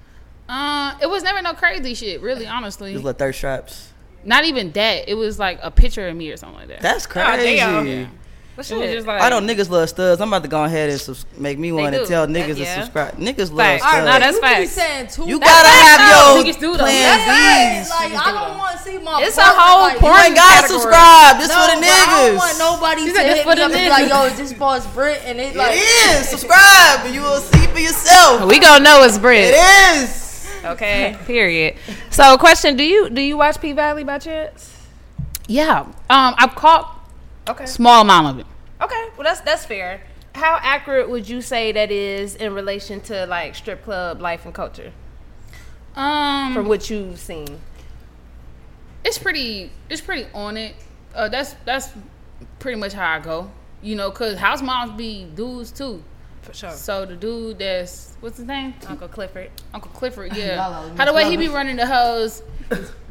Uh, 0.48 0.94
it 1.01 1.10
was 1.10 1.24
never 1.24 1.41
no 1.41 1.53
crazy 1.53 1.94
shit, 1.96 2.22
really, 2.22 2.46
honestly. 2.48 2.91
Just 2.94 3.03
little 3.03 3.17
thirst 3.17 3.39
traps. 3.39 3.89
Not 4.24 4.46
even 4.46 4.72
that. 4.74 5.08
It 5.10 5.15
was 5.15 5.39
like 5.39 5.60
a 5.62 5.72
picture 5.72 6.08
of 6.08 6.15
me 6.15 6.32
or 6.32 6.38
something 6.38 6.60
like 6.60 6.67
that. 6.70 6.82
That's 6.82 7.05
Oh, 7.05 7.10
crazy. 7.10 7.58
damn. 7.58 8.12
What 8.55 8.72
It 8.72 8.77
was 8.77 8.89
just 8.89 9.05
like 9.05 9.22
I 9.22 9.27
know 9.29 9.41
niggas 9.41 9.70
love 9.70 9.89
studs. 9.89 10.22
I'm 10.22 10.29
about 10.29 10.44
to 10.44 10.48
go 10.50 10.63
ahead 10.63 10.89
and 10.89 10.98
subs- 11.01 11.25
make 11.38 11.60
me 11.60 11.74
one 11.74 11.94
and 11.94 12.03
do. 12.03 12.05
tell 12.05 12.25
That- 12.25 12.32
niggas 12.34 12.55
to 12.55 12.65
subscribe. 12.65 13.17
Niggas 13.17 13.50
love 13.51 13.58
Facts. 13.82 13.84
studs. 13.84 14.05
No, 14.05 14.20
that's 14.20 14.36
you 14.36 14.41
could 14.41 14.58
be 14.60 14.65
saying 14.67 15.08
two. 15.08 15.25
you 15.27 15.39
That's 15.39 15.51
gotta 15.51 15.67
have 15.67 16.00
though. 16.00 16.36
your 16.36 16.46
Niggas 16.46 16.60
do 16.62 16.75
plan 16.77 17.01
That's 17.27 17.89
right. 17.91 18.10
Like 18.12 18.12
I 18.22 18.24
don't 18.24 18.25
want 19.22 19.24
my. 19.24 19.27
It's 19.27 19.38
a 19.38 19.43
whole 19.43 19.81
like, 19.81 19.98
porn 20.00 20.13
You 20.13 20.19
ain't 20.25 20.36
gotta 20.36 20.62
category. 20.62 20.79
subscribe. 20.81 21.34
This 21.39 21.50
No, 21.50 21.55
for 21.55 21.67
the 21.75 21.81
but 21.81 21.89
I 21.89 22.27
don't 22.27 22.36
want 22.38 22.57
nobody 22.60 23.01
to 23.05 23.12
said 23.15 23.24
this 23.29 23.36
hit 23.36 23.43
for 23.43 23.50
me 23.50 23.55
the 23.55 23.62
up 23.65 23.72
and 23.72 23.79
be 23.84 23.89
like, 23.89 24.10
"Yo, 24.10 24.24
is 24.25 24.38
this 24.38 24.53
boss 24.53 24.88
Brit?" 24.93 25.22
And 25.25 25.39
it 25.39 25.55
like, 25.55 25.75
it 25.75 26.22
is. 26.22 26.29
Subscribe, 26.36 27.05
and 27.05 27.13
you 27.15 27.22
will 27.22 27.39
see 27.39 27.67
for 27.67 27.79
yourself. 27.79 28.50
We 28.50 28.60
gonna 28.60 28.84
know 28.84 29.03
it's 29.03 29.17
Brit. 29.17 29.53
It 29.53 30.00
is. 30.01 30.48
Okay. 30.65 31.15
Period. 31.25 31.75
So, 32.10 32.38
question: 32.38 32.75
Do 32.75 32.84
you 32.84 33.10
do 33.10 33.22
you 33.22 33.38
watch 33.38 33.62
P 33.62 33.72
Valley 33.74 34.03
by 34.03 34.19
chance? 34.19 34.72
yeah. 35.48 35.81
Um, 36.10 36.34
I've 36.38 36.55
caught 36.55 36.91
Okay. 37.48 37.65
small 37.67 38.01
amount 38.01 38.27
of 38.27 38.39
it. 38.39 38.45
Okay. 38.81 39.05
Well, 39.15 39.24
that's 39.25 39.41
that's 39.41 39.65
fair. 39.65 40.01
How 40.34 40.57
accurate 40.62 41.10
would 41.10 41.29
you 41.29 41.41
say 41.41 41.72
that 41.72 41.91
is 41.91 42.36
in 42.36 42.53
relation 42.53 43.00
to 43.01 43.25
like 43.27 43.55
strip 43.55 43.84
club 43.86 44.19
life 44.19 44.43
and 44.45 44.53
culture 44.53 44.91
Um, 45.95 46.53
from 46.53 46.67
what 46.67 46.89
you've 46.89 47.19
seen? 47.19 47.62
It's 49.06 49.18
pretty. 49.18 49.72
It's 49.90 50.02
pretty 50.02 50.26
on 50.34 50.58
it. 50.58 50.76
Uh, 51.14 51.30
that's 51.30 51.56
that's 51.64 51.90
pretty 52.60 52.78
much 52.80 52.92
how 52.92 53.10
I 53.14 53.20
go. 53.20 53.50
You 53.82 53.96
know, 53.96 54.12
cause 54.12 54.38
house 54.38 54.62
moms 54.62 54.98
be 54.98 55.26
dudes 55.36 55.72
too. 55.72 56.04
For 56.42 56.54
sure. 56.54 56.72
So 56.72 57.06
the 57.06 57.16
dude 57.16 57.60
that's 57.60 58.16
what's 58.20 58.38
his 58.38 58.46
name? 58.46 58.74
Uncle 58.88 59.08
Clifford. 59.08 59.50
Uncle 59.74 59.92
Clifford. 59.92 60.36
Yeah. 60.36 60.56
Y'all 60.70 60.96
How 60.98 61.06
the 61.06 61.14
way 61.14 61.30
he 61.30 61.38
be 61.38 61.48
running 61.48 61.76
the 61.76 61.86
hoes. 61.88 62.44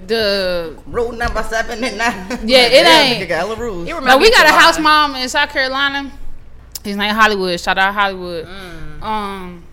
The 0.07 0.77
Rule 0.87 1.13
number 1.13 1.43
seven 1.45 1.83
and 1.83 1.97
nine. 1.99 2.29
Yeah, 2.49 2.67
it 2.67 2.83
Damn, 2.83 3.13
ain't- 3.21 3.29
got 3.29 3.37
hella 3.37 3.57
rules. 3.57 3.89
You 3.89 4.01
No, 4.01 4.19
we 4.19 4.31
got 4.31 4.47
a 4.47 4.53
house 4.53 4.77
Javon. 4.79 4.83
mom 4.83 5.15
in 5.17 5.29
South 5.29 5.51
Carolina. 5.51 6.13
His 6.85 6.97
name 6.97 7.15
Hollywood. 7.15 7.59
Shout 7.61 7.79
out 7.79 7.95
Hollywood. 7.95 8.47
Mm. 8.47 9.03
Um, 9.03 9.65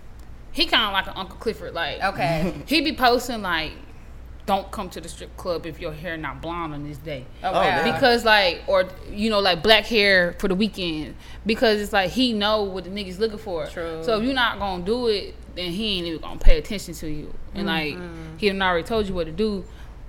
he 0.52 0.66
kind 0.66 0.84
of 0.86 0.94
like 0.94 1.08
an 1.08 1.14
Uncle 1.16 1.38
Clifford. 1.38 1.74
Like, 1.74 2.02
Okay. 2.04 2.54
he 2.68 2.82
be 2.82 2.94
posting 2.96 3.42
like, 3.42 3.74
"Don't 4.46 4.72
come 4.72 4.90
to 4.90 5.02
the 5.02 5.08
strip 5.10 5.36
club 5.38 5.66
if 5.66 5.80
your 5.80 5.94
hair 5.94 6.18
not 6.18 6.42
blonde 6.42 6.74
on 6.74 6.88
this 6.88 6.98
day." 6.98 7.26
Oh, 7.44 7.52
wow. 7.52 7.84
Because 7.84 8.26
like, 8.26 8.62
or 8.68 8.88
you 9.12 9.30
know, 9.30 9.40
like 9.40 9.62
black 9.64 9.86
hair 9.86 10.36
for 10.40 10.48
the 10.48 10.56
weekend. 10.56 11.16
Because 11.46 11.80
it's 11.82 11.94
like 11.94 12.12
he 12.12 12.34
know 12.34 12.64
what 12.64 12.84
the 12.84 12.90
niggas 12.90 13.20
looking 13.20 13.38
for. 13.38 13.66
True. 13.68 14.04
So 14.04 14.18
if 14.18 14.24
you're 14.24 14.34
not 14.34 14.60
gonna 14.60 14.84
do 14.84 15.08
it, 15.08 15.36
then 15.56 15.72
he 15.72 15.98
ain't 15.98 16.08
even 16.08 16.22
gonna 16.22 16.40
pay 16.40 16.58
attention 16.58 16.94
to 16.96 17.10
you. 17.10 17.34
And 17.54 17.68
like, 17.68 17.96
Mm-hmm. 17.96 18.38
he 18.38 18.48
done 18.50 18.62
already 18.62 18.88
told 18.88 19.08
you 19.08 19.14
what 19.14 19.26
to 19.26 19.32
do. 19.32 19.66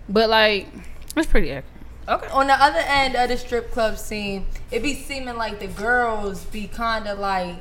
But 0.08 0.28
like, 0.30 0.68
it's 1.16 1.26
pretty 1.26 1.50
accurate. 1.52 1.66
Okay. 2.08 2.26
On 2.28 2.46
the 2.48 2.54
other 2.54 2.80
end 2.80 3.14
of 3.14 3.28
the 3.28 3.36
strip 3.36 3.70
club 3.70 3.96
scene, 3.96 4.46
it 4.70 4.82
be 4.82 4.94
seeming 4.94 5.36
like 5.36 5.60
the 5.60 5.68
girls 5.68 6.44
be 6.46 6.66
kind 6.66 7.06
of 7.06 7.18
like 7.20 7.56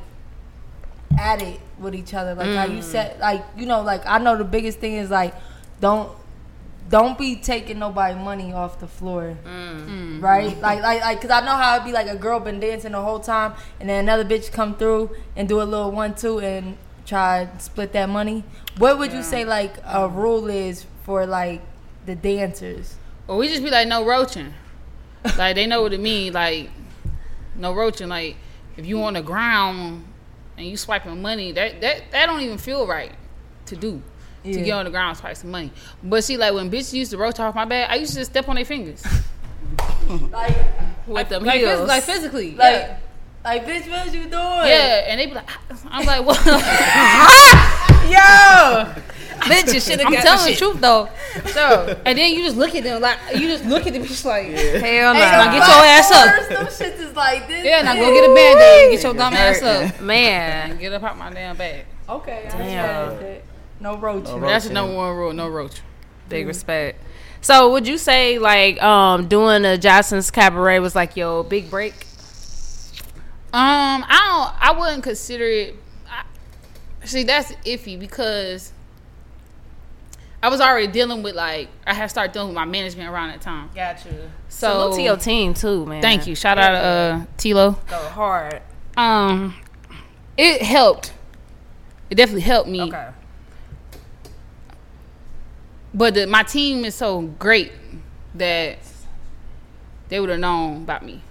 at 1.20 1.42
it 1.42 1.60
with 1.78 1.94
each 1.94 2.14
other. 2.14 2.34
Like 2.34 2.56
how 2.56 2.66
you 2.66 2.82
said, 2.82 3.20
like 3.20 3.44
you 3.56 3.66
know, 3.66 3.82
like 3.82 4.06
I 4.06 4.18
know 4.18 4.36
the 4.36 4.44
biggest 4.44 4.80
thing 4.80 4.94
is 4.94 5.10
like 5.12 5.34
don't 5.80 6.12
don't 6.92 7.18
be 7.18 7.38
taking 7.38 7.80
nobody 7.80 8.14
money 8.20 8.52
off 8.52 8.80
the 8.80 8.88
floor, 8.88 9.38
mm. 9.46 10.22
right? 10.22 10.60
Like 10.60 10.82
like 10.82 11.02
like 11.02 11.22
because 11.22 11.32
I 11.32 11.44
know 11.44 11.56
how 11.56 11.76
it'd 11.76 11.86
be 11.86 11.94
like 11.94 12.08
a 12.08 12.18
girl 12.18 12.40
been 12.42 12.60
dancing 12.60 12.92
the 12.92 13.02
whole 13.02 13.20
time, 13.20 13.54
and 13.80 13.90
then 13.90 14.04
another 14.04 14.26
bitch 14.26 14.52
come 14.52 14.76
through 14.76 15.10
and 15.38 15.48
do 15.48 15.62
a 15.62 15.64
little 15.64 15.92
one 15.92 16.14
two 16.14 16.40
and 16.40 16.78
try 17.06 17.46
to 17.46 17.60
split 17.60 17.94
that 17.94 18.10
money. 18.10 18.44
What 18.78 19.00
would 19.00 19.14
you 19.14 19.24
say 19.24 19.46
like 19.46 19.78
a 19.86 20.08
rule 20.08 20.50
is 20.50 20.86
for 21.04 21.26
like 21.26 21.62
the 22.06 22.16
dancers? 22.16 22.96
Or 23.28 23.38
we 23.38 23.48
just 23.48 23.64
be 23.64 23.70
like, 23.70 23.88
no 23.88 24.06
roaching. 24.06 24.54
like 25.38 25.56
they 25.56 25.66
know 25.68 25.82
what 25.84 25.94
it 25.94 26.02
mean. 26.02 26.34
Like 26.34 26.70
no 27.56 27.74
roaching. 27.74 28.10
Like 28.10 28.36
if 28.76 28.86
you 28.86 29.02
on 29.04 29.14
the 29.14 29.22
ground 29.22 30.06
and 30.58 30.68
you 30.68 30.76
swiping 30.76 31.22
money, 31.22 31.54
that 31.54 31.80
that 31.80 32.12
that 32.12 32.26
don't 32.26 32.42
even 32.42 32.58
feel 32.58 32.86
right 32.86 33.14
to 33.68 33.78
do. 33.78 34.02
To 34.44 34.62
get 34.62 34.72
on 34.72 34.86
the 34.86 34.92
ground 34.92 35.10
and 35.10 35.18
swipe 35.18 35.38
some 35.38 35.52
money. 35.52 35.72
But 36.04 36.24
see, 36.24 36.36
like 36.38 36.54
when 36.54 36.72
bitches 36.72 36.94
used 36.94 37.12
to 37.12 37.18
roach 37.18 37.40
off 37.40 37.54
my 37.54 37.66
back, 37.66 37.90
I 37.92 37.96
used 37.96 38.14
to 38.14 38.20
just 38.20 38.32
step 38.32 38.50
on 38.50 38.56
their 38.56 38.66
fingers. 38.66 39.04
Like 40.30 40.58
With 41.08 41.30
them 41.30 41.46
like, 41.46 41.62
phys- 41.62 41.76
heels. 41.78 41.88
like 41.88 42.04
physically. 42.04 42.52
like 42.56 42.74
yeah. 42.76 42.98
like 43.46 43.66
bitch, 43.66 43.90
what 43.90 44.06
you 44.14 44.22
doing? 44.24 44.32
Yeah, 44.34 45.06
and 45.08 45.20
they 45.20 45.28
be 45.28 45.34
like, 45.34 45.50
I'm 45.90 46.06
like, 46.06 46.26
what? 46.26 46.46
Yo, 48.12 48.12
bitch, 49.48 49.74
you 49.74 49.80
should 49.80 50.00
have 50.02 50.08
I'm 50.12 50.22
telling 50.22 50.46
the 50.46 50.52
the 50.52 50.58
truth 50.58 50.82
though. 50.82 51.08
So, 51.52 51.98
and 52.06 52.18
then 52.18 52.34
you 52.34 52.44
just 52.44 52.58
look 52.58 52.76
at 52.76 52.84
them 52.84 53.02
like 53.02 53.18
you 53.36 53.48
just 53.48 53.64
look 53.66 53.88
at 53.88 53.94
the 53.94 54.00
bitch 54.00 54.26
like, 54.26 54.48
Hell 54.48 55.14
no. 55.14 55.20
Now 55.20 55.46
get 55.46 55.68
your 55.68 55.86
ass 55.86 56.12
up. 56.12 56.36
First, 56.36 56.50
them 56.50 56.66
shits 56.66 57.00
is 57.00 57.16
like 57.16 57.48
this. 57.48 57.64
yeah, 57.64 57.82
now 57.84 57.94
big. 57.94 58.02
go 58.02 58.14
get 58.14 58.30
a 58.30 58.34
band 58.34 58.60
aid 58.60 58.84
and 58.84 58.92
get 58.92 59.04
your 59.04 59.14
dumb 59.14 59.34
ass 59.34 59.62
up 59.62 60.02
Man. 60.02 60.78
get 60.78 60.92
up 60.92 61.04
out 61.04 61.18
my 61.18 61.32
damn 61.32 61.56
bag. 61.56 61.86
Okay, 62.10 62.50
I 62.52 62.58
Damn. 62.58 63.42
Respect 63.82 63.82
it. 63.82 63.84
No 63.84 63.98
roaching. 63.98 64.42
No 64.42 64.48
That's 64.48 64.68
the 64.68 64.74
number 64.74 64.96
one 64.96 65.16
rule: 65.16 65.34
no 65.34 65.50
roach. 65.50 65.82
Big 66.30 66.48
respect. 66.48 67.04
So 67.42 67.72
would 67.72 67.88
you 67.88 67.98
say 67.98 68.38
like 68.38 68.82
um 68.82 69.28
doing 69.28 69.64
the 69.64 69.78
Joseline's 69.78 70.32
Cabaret 70.32 70.80
was 70.80 70.96
like 70.96 71.18
your 71.18 71.44
big 71.44 71.70
break? 71.70 71.94
Um, 73.54 74.06
I 74.08 74.54
don't. 74.54 74.64
I 74.64 74.80
wouldn't 74.80 75.04
consider 75.04 75.46
it. 75.46 75.76
I, 76.10 76.24
see, 77.06 77.24
that's 77.24 77.52
iffy 77.66 78.00
because 78.00 78.72
I 80.42 80.50
was 80.50 80.62
already 80.62 80.88
dealing 80.88 81.22
with 81.22 81.36
like 81.36 81.68
I 81.86 81.94
had 81.94 82.08
started 82.08 82.32
dealing 82.32 82.50
with 82.50 82.56
my 82.56 82.66
management 82.66 83.10
around 83.10 83.30
that 83.30 83.42
time. 83.42 83.70
Got 83.76 84.06
you. 84.06 84.32
So 84.48 84.68
Salute 84.68 84.96
to 84.96 85.02
your 85.02 85.18
team 85.18 85.54
too, 85.54 85.86
man. 85.86 86.02
Thank 86.02 86.28
you. 86.28 86.36
Shout 86.36 86.58
out 86.58 86.72
to 86.72 86.78
uh, 86.78 87.26
Tilo. 87.38 87.86
Go 87.88 87.98
hard. 87.98 88.62
Um, 88.96 89.56
it 90.38 90.62
helped. 90.62 91.14
It 92.10 92.16
definitely 92.16 92.42
helped 92.42 92.70
me. 92.70 92.82
Okay. 92.84 93.10
But 95.94 96.14
the, 96.14 96.28
my 96.28 96.44
team 96.44 96.86
is 96.86 96.96
so 96.96 97.22
great 97.22 97.72
that 98.36 98.80
they 100.10 100.20
would 100.20 100.30
have 100.30 100.40
known 100.40 100.84
about 100.84 101.04
me. 101.06 101.22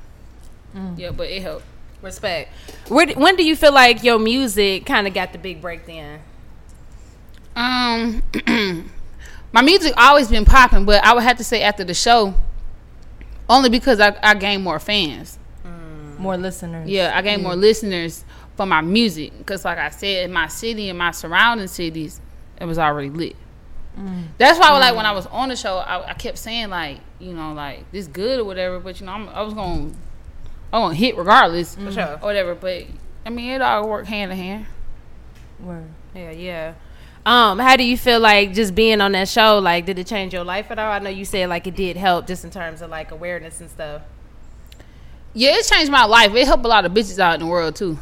Mm. 0.75 0.99
Yeah, 0.99 1.11
but 1.11 1.29
it 1.29 1.43
helped. 1.43 1.65
Respect. 2.03 2.51
Where, 2.89 3.07
when 3.09 3.37
do 3.37 3.45
you 3.45 3.55
feel 3.55 3.73
like 3.73 4.03
your 4.03 4.19
music 4.19 4.87
kind 4.87 5.07
of 5.07 5.13
got 5.13 5.33
the 5.33 5.39
big 5.39 5.61
break 5.61 5.85
then? 5.85 6.21
Um, 7.55 8.23
my 9.53 9.61
music 9.61 9.93
always 9.97 10.29
been 10.29 10.47
popping, 10.47 10.87
but 10.87 11.05
I 11.05 11.13
would 11.13 11.23
have 11.23 11.37
to 11.39 11.45
say 11.45 11.63
after 11.63 11.85
the 11.85 11.93
show, 11.93 12.35
only 13.51 13.69
because 13.69 14.01
I, 14.01 14.17
I 14.23 14.35
gained 14.35 14.63
more 14.63 14.79
fans. 14.79 15.39
Mm. 15.65 16.19
More 16.19 16.39
listeners. 16.39 16.89
Yeah, 16.89 17.13
I 17.15 17.21
gained 17.21 17.43
more 17.43 17.53
mm. 17.53 17.61
listeners 17.61 18.25
for 18.57 18.65
my 18.65 18.81
music 18.81 19.37
because, 19.39 19.65
like 19.65 19.79
I 19.79 19.91
said, 19.91 20.25
in 20.25 20.33
my 20.33 20.49
city 20.49 20.89
and 20.89 20.99
my 20.99 21.11
surrounding 21.11 21.67
cities, 21.67 22.21
it 22.59 22.65
was 22.65 22.79
already 22.79 23.11
lit. 23.11 23.37
That's 24.39 24.59
why, 24.59 24.71
like, 24.79 24.97
when 24.97 25.07
I 25.07 25.13
was 25.13 25.27
on 25.27 25.49
the 25.49 25.57
show, 25.57 25.77
I, 25.79 26.11
I 26.11 26.15
kept 26.15 26.39
saying 26.39 26.71
like, 26.71 27.01
you 27.19 27.33
know, 27.33 27.53
like 27.53 27.91
this 27.93 28.07
good 28.07 28.41
or 28.41 28.45
whatever. 28.45 28.81
But 28.81 29.01
you 29.01 29.07
know, 29.07 29.13
I'm, 29.13 29.29
I 29.29 29.43
was 29.43 29.55
gonna, 29.55 29.93
I 30.73 30.81
gonna 30.81 30.95
hit 30.95 31.17
regardless, 31.17 31.75
For 31.75 31.93
sure. 31.93 32.15
or 32.15 32.17
whatever. 32.19 32.55
But 32.55 32.87
I 33.27 33.31
mean, 33.31 33.51
it 33.51 33.61
all 33.61 33.89
worked 33.89 34.09
hand 34.09 34.33
in 34.33 34.39
hand. 34.39 34.67
Word. 35.61 35.89
Yeah, 36.15 36.31
yeah. 36.31 36.75
Um, 37.27 37.59
how 37.59 37.77
do 37.77 37.85
you 37.85 37.99
feel 37.99 38.19
like 38.19 38.55
just 38.55 38.75
being 38.75 39.01
on 39.01 39.13
that 39.13 39.29
show? 39.29 39.59
Like, 39.59 39.85
did 39.85 39.99
it 39.99 40.07
change 40.07 40.33
your 40.33 40.45
life 40.45 40.71
at 40.71 40.79
all? 40.79 40.91
I 40.91 40.99
know 41.01 41.11
you 41.11 41.25
said 41.25 41.49
like 41.49 41.67
it 41.67 41.77
did 41.77 41.97
help, 41.97 42.27
just 42.27 42.45
in 42.45 42.51
terms 42.51 42.81
of 42.81 42.91
like 42.91 43.11
awareness 43.11 43.61
and 43.61 43.71
stuff. 43.71 44.03
Yeah, 45.35 45.57
it 45.57 45.67
changed 45.67 45.93
my 45.93 46.07
life. 46.07 46.35
It 46.35 46.47
helped 46.47 46.65
a 46.65 46.69
lot 46.69 46.85
of 46.85 46.93
bitches 46.93 47.19
out 47.19 47.35
in 47.35 47.41
the 47.41 47.47
world 47.47 47.77
too. 47.77 47.99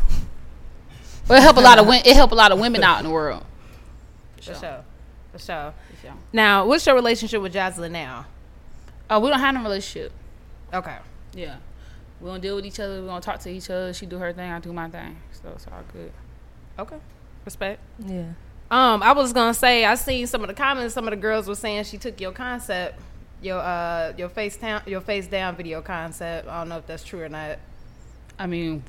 But 1.27 1.39
it 1.39 1.43
helped 1.43 1.59
a 1.59 1.63
lot 1.63 1.79
of 1.79 1.87
it 1.89 2.07
helped 2.17 2.33
a 2.33 2.37
lot 2.37 2.53
of 2.53 2.59
women 2.59 2.83
out 2.83 3.01
in 3.01 3.05
the 3.05 3.13
world. 3.13 3.45
For 4.37 4.43
sure. 4.43 4.55
For 4.55 5.39
sure. 5.39 5.39
sure. 5.39 5.75
Now, 6.33 6.67
what's 6.67 6.87
your 6.87 6.95
relationship 6.95 7.41
with 7.43 7.55
Joseline 7.55 7.91
now? 7.93 8.27
Uh, 9.09 9.21
we 9.23 9.31
don't 9.31 9.41
have 9.41 9.55
no 9.55 9.63
relationship. 9.63 10.13
Okay. 10.73 10.97
Yeah, 11.35 11.57
we 12.21 12.29
don't 12.29 12.41
deal 12.41 12.57
with 12.57 12.67
each 12.67 12.81
other. 12.81 13.01
We 13.01 13.07
don't 13.07 13.23
talk 13.23 13.41
to 13.41 13.51
each 13.51 13.71
other. 13.71 13.93
She 13.93 14.07
do 14.07 14.19
her 14.19 14.33
thing, 14.33 14.51
I 14.51 14.59
do 14.61 14.73
my 14.73 14.89
thing. 14.89 15.17
So 15.33 15.51
it's 15.55 15.67
all 15.67 15.83
good. 15.93 16.13
Okay. 16.79 16.99
Respect. 17.45 17.81
Yeah. 18.05 18.33
Um, 18.71 19.03
I 19.03 19.13
was 19.13 19.33
gonna 19.33 19.55
say 19.55 19.85
I 19.85 19.95
seen 19.95 20.27
some 20.27 20.43
of 20.43 20.49
the 20.49 20.55
comments. 20.55 20.95
Some 20.95 21.07
of 21.07 21.11
the 21.11 21.17
girls 21.17 21.49
were 21.49 21.55
saying 21.55 21.85
she 21.85 21.97
took 21.97 22.21
your 22.21 22.33
concept, 22.33 23.01
your 23.41 23.59
uh, 23.59 24.13
your 24.19 24.29
face 24.29 24.57
down, 24.57 24.83
your 24.87 25.01
face 25.01 25.27
down 25.27 25.57
video 25.57 25.81
concept. 25.81 26.49
I 26.49 26.59
don't 26.59 26.69
know 26.69 26.79
if 26.79 26.87
that's 26.87 27.05
true 27.05 27.23
or 27.23 27.29
not. 27.31 27.59
I 28.39 28.47
mean, 28.47 28.83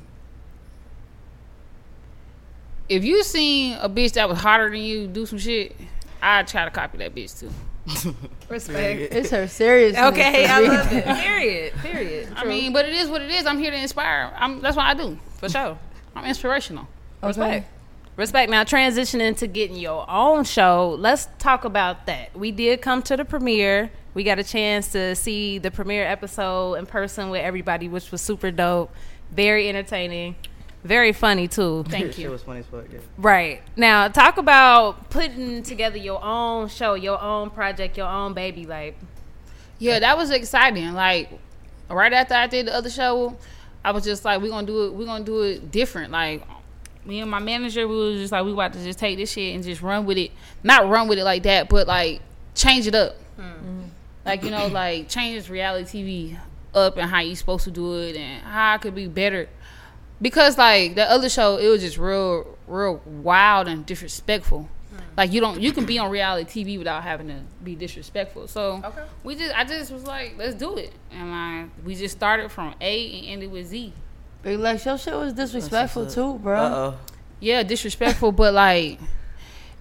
if 2.90 3.06
you 3.06 3.24
seen 3.24 3.78
a 3.80 3.90
bitch 3.90 4.14
that 4.14 4.28
was 4.28 4.40
hotter 4.40 4.70
than 4.70 4.82
you 4.82 5.08
do 5.08 5.26
some 5.26 5.40
shit, 5.40 5.76
I'd 6.22 6.48
try 6.48 6.66
to 6.66 6.72
copy 6.72 6.98
that 7.00 7.16
bitch 7.16 7.40
too. 7.40 7.50
Respect. 8.50 9.14
It's 9.14 9.30
her 9.32 9.48
serious. 9.48 9.98
Okay, 10.10 10.46
for 10.46 10.54
I 10.54 10.60
love 10.60 10.92
it. 10.94 11.06
Period. 11.24 11.74
Period. 11.76 12.30
I 12.36 12.46
mean, 12.46 12.74
but 12.74 12.86
it 12.86 12.94
is 12.94 13.10
what 13.10 13.22
it 13.22 13.32
is. 13.32 13.46
I'm 13.46 13.58
here 13.60 13.72
to 13.72 13.78
inspire. 13.78 14.32
I'm, 14.36 14.62
that's 14.62 14.76
what 14.78 14.86
I 14.86 14.94
do. 14.94 15.18
for 15.38 15.50
sure. 15.50 15.78
I'm 16.16 16.26
inspirational. 16.26 16.88
Respect. 17.24 17.70
Respect. 18.16 18.52
Now 18.52 18.64
transitioning 18.64 19.38
to 19.38 19.48
getting 19.48 19.78
your 19.78 20.10
own 20.10 20.44
show. 20.44 20.96
Let's 21.00 21.28
talk 21.40 21.64
about 21.64 22.06
that. 22.08 22.36
We 22.38 22.52
did 22.52 22.82
come 22.82 23.02
to 23.04 23.16
the 23.16 23.26
premiere. 23.26 23.92
We 24.14 24.24
got 24.24 24.40
a 24.40 24.44
chance 24.44 24.92
to 24.92 25.16
see 25.16 25.58
the 25.58 25.72
premiere 25.72 26.06
episode 26.06 26.76
in 26.76 26.86
person 26.86 27.30
with 27.30 27.42
everybody, 27.42 27.88
which 27.88 28.12
was 28.12 28.22
super 28.22 28.52
dope. 28.52 28.94
Very 29.32 29.70
entertaining. 29.70 30.36
Very 30.84 31.12
funny 31.12 31.48
too. 31.48 31.84
Thank 31.90 32.14
Shit 32.14 32.20
you. 32.20 32.32
was 32.32 32.42
funny 32.42 32.62
as 32.62 32.66
fuck. 32.66 32.86
Yeah. 32.92 33.00
Right. 33.18 33.62
Now 33.76 34.08
talk 34.08 34.38
about 34.38 35.10
putting 35.10 35.62
together 35.64 35.98
your 35.98 36.24
own 36.24 36.70
show, 36.70 36.94
your 36.94 37.22
own 37.22 37.50
project, 37.50 37.98
your 37.98 38.08
own 38.08 38.34
baby. 38.34 38.66
Like 38.66 38.98
Yeah, 39.78 40.00
that 40.00 40.18
was 40.18 40.32
exciting. 40.32 40.94
Like 40.94 41.30
right 41.90 42.14
after 42.14 42.34
I 42.34 42.48
did 42.48 42.68
the 42.68 42.76
other 42.76 42.90
show, 42.90 43.36
I 43.84 43.92
was 43.92 44.04
just 44.04 44.24
like, 44.24 44.42
we're 44.42 44.50
gonna 44.50 44.68
do 44.68 44.86
it. 44.86 44.94
We're 44.94 45.06
gonna 45.06 45.24
do 45.24 45.42
it 45.42 45.72
different. 45.72 46.12
Like 46.12 46.44
me 47.06 47.20
and 47.20 47.30
my 47.30 47.40
manager, 47.40 47.88
we 47.88 47.96
was 47.96 48.20
just 48.20 48.32
like, 48.32 48.46
we 48.46 48.52
about 48.54 48.74
to 48.74 48.84
just 48.84 49.00
take 49.00 49.18
this 49.18 49.32
shit 49.32 49.56
and 49.56 49.64
just 49.64 49.82
run 49.82 50.06
with 50.06 50.18
it. 50.18 50.32
Not 50.64 50.88
run 50.88 51.08
with 51.08 51.18
it 51.20 51.24
like 51.24 51.44
that, 51.44 51.68
but 51.68 51.88
like 51.88 52.22
change 52.56 52.88
it 52.88 52.96
up. 52.96 53.16
Hmm. 53.36 53.42
Mm-hmm. 53.42 53.82
Like 54.26 54.44
you 54.44 54.52
know, 54.52 54.68
like 54.68 55.10
change 55.10 55.50
reality 55.50 56.04
TV 56.04 56.40
up 56.74 56.98
and 56.98 57.10
how 57.10 57.20
you 57.20 57.36
supposed 57.36 57.64
to 57.64 57.72
do 57.72 58.00
it 58.00 58.16
and 58.16 58.44
how 58.44 58.76
it 58.76 58.82
could 58.82 58.96
be 58.96 59.08
better. 59.08 59.50
Because 60.22 60.58
like 60.58 60.96
the 60.96 61.10
other 61.10 61.30
show, 61.30 61.58
it 61.58 61.68
was 61.68 61.82
just 61.82 61.98
real, 61.98 62.58
real 62.68 63.02
wild 63.06 63.68
and 63.68 63.86
disrespectful. 63.86 64.70
Like 65.16 65.34
you 65.34 65.42
don't, 65.42 65.60
you 65.60 65.72
can 65.74 65.86
be 65.86 66.00
on 66.00 66.10
reality 66.10 66.64
TV 66.64 66.78
without 66.78 67.04
having 67.04 67.28
to 67.28 67.40
be 67.64 67.76
disrespectful. 67.76 68.48
So 68.48 68.82
Okay. 68.84 69.04
we 69.24 69.36
just, 69.36 69.58
I 69.58 69.66
just 69.66 69.92
was 69.92 70.06
like, 70.06 70.36
let's 70.38 70.56
do 70.56 70.78
it, 70.78 70.94
and 71.12 71.32
like 71.32 71.70
we 71.86 71.96
just 71.96 72.16
started 72.16 72.50
from 72.52 72.74
A 72.80 73.18
and 73.20 73.26
ended 73.28 73.52
with 73.52 73.68
Z. 73.68 73.92
Big 74.44 74.58
Lex, 74.60 74.86
your 74.86 74.98
shit 74.98 75.14
was 75.14 75.34
disrespectful 75.34 76.06
too, 76.08 76.40
bro. 76.40 76.58
Uh 76.58 76.70
oh. 76.70 76.98
Yeah, 77.42 77.64
disrespectful, 77.64 78.32
but 78.32 78.54
like 78.54 78.98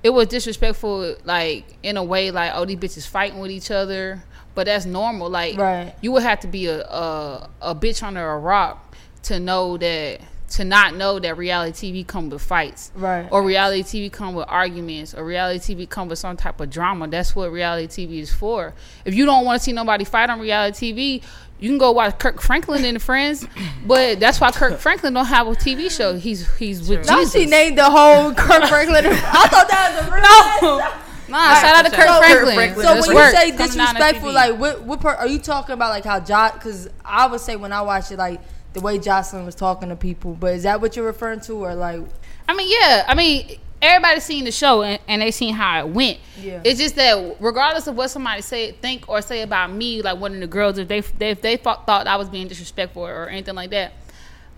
it 0.03 0.11
was 0.11 0.27
disrespectful, 0.29 1.17
like 1.25 1.65
in 1.85 1.97
a 1.97 2.03
way, 2.03 2.31
like 2.33 2.53
oh 2.55 2.65
these 2.65 2.77
bitches 2.79 3.07
fighting 3.07 3.39
with 3.39 3.53
each 3.53 3.71
other, 3.71 4.25
but 4.57 4.67
that's 4.67 4.87
normal. 4.87 5.31
Like 5.31 5.57
Right. 5.57 5.95
you 6.01 6.11
would 6.13 6.25
have 6.25 6.41
to 6.41 6.49
be 6.49 6.67
a 6.67 6.81
a, 6.83 7.49
a 7.63 7.75
bitch 7.77 8.03
under 8.03 8.29
a 8.29 8.39
rock 8.39 8.88
to 9.25 9.39
know 9.41 9.77
that 9.79 10.21
to 10.51 10.65
not 10.65 10.97
know 10.97 11.19
that 11.19 11.37
reality 11.37 11.93
TV 11.93 12.07
come 12.07 12.31
with 12.31 12.41
fights, 12.41 12.91
Right. 12.95 13.29
Or 13.31 13.43
reality 13.43 13.83
TV 13.83 14.11
come 14.11 14.35
with 14.35 14.47
arguments, 14.49 15.13
or 15.15 15.23
reality 15.25 15.75
TV 15.75 15.87
come 15.89 16.09
with 16.09 16.19
some 16.19 16.39
type 16.39 16.59
of 16.61 16.71
drama. 16.71 17.07
That's 17.09 17.37
what 17.37 17.53
reality 17.53 18.07
TV 18.07 18.21
is 18.21 18.33
for. 18.33 18.73
If 19.05 19.15
you 19.15 19.27
don't 19.27 19.45
want 19.45 19.61
to 19.61 19.65
see 19.65 19.73
nobody 19.73 20.05
fight 20.05 20.31
on 20.31 20.41
reality 20.41 20.93
TV, 20.95 21.23
you 21.61 21.69
can 21.69 21.77
go 21.77 21.93
watch 21.93 22.19
Kirk 22.19 22.41
Franklin 22.41 22.85
and 22.85 23.01
Friends. 23.03 23.47
But 23.87 24.21
that's 24.21 24.39
why 24.41 24.51
Kirk 24.51 24.79
Franklin 24.79 25.15
don't 25.15 25.25
have 25.27 25.47
a 25.47 25.53
TV 25.53 25.91
show. 25.91 26.17
He's 26.17 26.55
he's 26.57 26.89
with 26.89 27.07
Now 27.07 27.25
she 27.25 27.47
named 27.47 27.79
the 27.79 27.85
whole 27.89 28.33
Kirk 28.35 28.65
Franklin. 28.69 29.07
I 29.07 29.11
thought 29.49 29.69
that 29.69 29.97
was 29.99 30.09
a 30.09 30.13
real 30.13 30.79
no. 30.79 30.93
Nah, 31.31 31.55
shout 31.61 31.77
out 31.77 31.91
to 31.91 31.91
Kirk 31.97 32.07
So- 32.07 32.55
Franklin. 32.55 32.75
So 32.85 32.95
This 32.95 33.07
when 33.07 33.17
you 33.17 33.31
say 33.31 33.51
Coming 33.53 33.57
down 33.57 33.61
on 33.61 33.95
disrespectful, 33.95 34.33
like 34.33 34.59
what 34.59 34.83
what 34.83 35.01
part 35.01 35.19
are 35.19 35.27
you 35.27 35.39
talking 35.39 35.73
about? 35.75 35.91
Like 35.91 36.05
how 36.05 36.21
Josh? 36.21 36.53
Because 36.55 36.89
I 37.05 37.27
would 37.27 37.41
say 37.41 37.57
when 37.57 37.73
I 37.73 37.81
watch 37.83 38.11
it, 38.11 38.19
like 38.19 38.41
the 38.73 38.81
way 38.81 38.99
Joseline 38.99 39.45
was 39.45 39.55
talking 39.55 39.89
to 39.89 39.97
people. 39.97 40.35
But 40.35 40.55
is 40.55 40.63
that 40.65 40.81
what 40.81 40.97
you're 40.97 41.07
referring 41.07 41.41
to, 41.41 41.55
or 41.55 41.75
like? 41.75 42.03
I 42.49 42.55
mean, 42.55 42.71
yeah. 42.71 43.05
I 43.07 43.15
mean, 43.15 43.59
everybody's 43.81 44.25
seen 44.25 44.45
the 44.45 44.53
show 44.53 44.83
and, 44.83 45.01
and 45.09 45.23
they 45.23 45.31
seen 45.31 45.55
how 45.55 45.81
it 45.81 45.89
went. 45.89 46.19
Yeah. 46.41 46.61
It's 46.65 46.81
just 46.81 46.97
that 46.97 47.37
regardless 47.41 47.87
of 47.87 47.97
what 47.97 48.09
somebody 48.09 48.43
say, 48.43 48.73
think 48.73 49.09
or 49.09 49.23
say 49.23 49.43
about 49.43 49.73
me, 49.73 50.03
like 50.03 50.19
one 50.19 50.35
of 50.35 50.41
the 50.41 50.47
girls, 50.47 50.79
if 50.79 50.89
they 50.89 51.01
they, 51.01 51.31
if 51.31 51.41
they 51.41 51.57
thought, 51.57 51.87
thought 51.87 52.07
I 52.07 52.17
was 52.17 52.29
being 52.29 52.49
disrespectful 52.49 53.07
or 53.07 53.29
anything 53.29 53.55
like 53.55 53.71
that, 53.71 53.93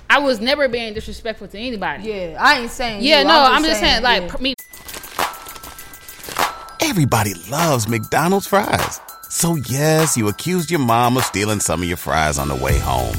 I 0.08 0.18
was 0.18 0.40
never 0.40 0.68
being 0.68 0.94
disrespectful 0.94 1.48
to 1.48 1.58
anybody. 1.58 2.08
Yeah, 2.08 2.36
I 2.40 2.60
ain't 2.60 2.70
saying. 2.70 3.02
Yeah, 3.02 3.20
you. 3.20 3.28
no, 3.28 3.34
I'm 3.34 3.62
just 3.62 3.80
saying, 3.80 4.02
like 4.02 4.22
yeah. 4.22 4.40
me. 4.40 4.54
Everybody 6.82 7.34
loves 7.50 7.88
McDonald's 7.88 8.46
fries. 8.46 9.00
So 9.28 9.54
yes, 9.54 10.16
you 10.16 10.28
accused 10.28 10.70
your 10.70 10.80
mom 10.80 11.16
of 11.16 11.24
stealing 11.24 11.60
some 11.60 11.82
of 11.82 11.88
your 11.88 11.96
fries 11.96 12.38
on 12.38 12.48
the 12.48 12.56
way 12.56 12.78
home. 12.78 13.14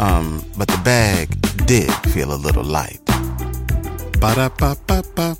Um, 0.00 0.42
but 0.56 0.66
the 0.68 0.80
bag 0.82 1.28
did 1.66 1.92
feel 2.12 2.32
a 2.32 2.36
little 2.36 2.64
light. 2.64 3.00
Ba-da-ba-ba-ba. 4.20 5.36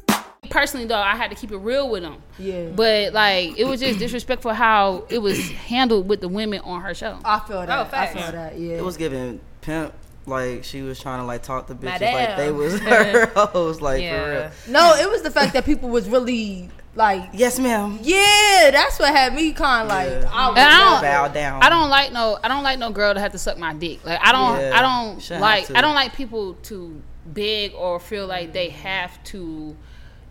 Personally, 0.51 0.87
though, 0.87 0.99
I 0.99 1.17
had 1.17 1.31
to 1.31 1.37
keep 1.37 1.53
it 1.53 1.59
real 1.59 1.89
with 1.89 2.03
them. 2.03 2.17
Yeah. 2.39 2.67
But 2.75 3.13
like, 3.13 3.57
it 3.59 3.65
was 3.65 3.81
just 3.81 3.99
disrespectful 3.99 4.53
how 4.53 5.05
it 5.09 5.19
was 5.19 5.51
handled 5.51 6.09
with 6.09 6.21
the 6.21 6.29
women 6.29 6.61
on 6.61 6.81
her 6.83 6.95
show. 6.95 7.19
I 7.25 7.39
feel 7.41 7.61
that. 7.65 7.71
Oh, 7.71 7.83
I 7.83 7.85
facts. 7.87 8.13
feel 8.21 8.33
that. 8.33 8.59
Yeah. 8.59 8.77
It 8.79 8.85
was 8.85 8.97
giving 8.97 9.41
pimp 9.61 9.93
like 10.27 10.65
she 10.65 10.83
was 10.83 11.01
trying 11.01 11.21
to 11.21 11.25
like 11.25 11.43
talk 11.43 11.67
to 11.69 11.75
bitches 11.75 12.01
like 12.13 12.37
they 12.37 12.53
was 12.53 12.79
her 12.81 13.27
hoes 13.35 13.81
like 13.81 14.03
Yeah. 14.03 14.23
for 14.23 14.31
real. 14.69 14.75
no, 14.75 14.95
it 14.97 15.09
was 15.11 15.23
the 15.23 15.31
fact 15.31 15.55
that 15.55 15.65
people 15.65 15.89
was 15.89 16.09
really 16.09 16.69
like, 16.95 17.31
Yes, 17.33 17.59
ma'am. 17.59 17.99
yeah, 18.03 18.71
that's 18.73 18.99
what 18.99 19.11
had 19.15 19.35
me 19.35 19.53
kind 19.53 19.83
of 19.83 19.89
like. 19.89 20.09
Yeah. 20.09 20.31
I 20.33 20.49
was 20.49 20.59
And 20.59 20.69
I 20.69 20.79
don't- 20.79 21.03
Bow 21.03 21.29
down. 21.29 21.63
I 21.63 21.69
don't 21.69 21.89
like 21.91 22.13
no. 22.13 22.39
I 22.43 22.49
don't 22.49 22.63
like 22.65 22.79
no 22.79 22.91
girl 22.91 23.15
to 23.15 23.21
have 23.21 23.33
to 23.33 23.39
suck 23.39 23.59
my 23.59 23.73
dick. 23.75 24.05
Like 24.05 24.19
I 24.23 24.33
don't. 24.33 24.59
Yeah, 24.61 24.79
I 24.79 24.83
don't 24.83 25.21
shouldn't 25.23 25.41
like. 25.43 25.71
I 25.71 25.81
don't 25.81 25.95
like 25.95 26.15
people 26.15 26.55
to 26.65 27.01
beg 27.27 27.75
or 27.75 28.01
feel 28.01 28.27
like 28.27 28.53
they 28.53 28.71
have 28.71 29.23
to, 29.25 29.77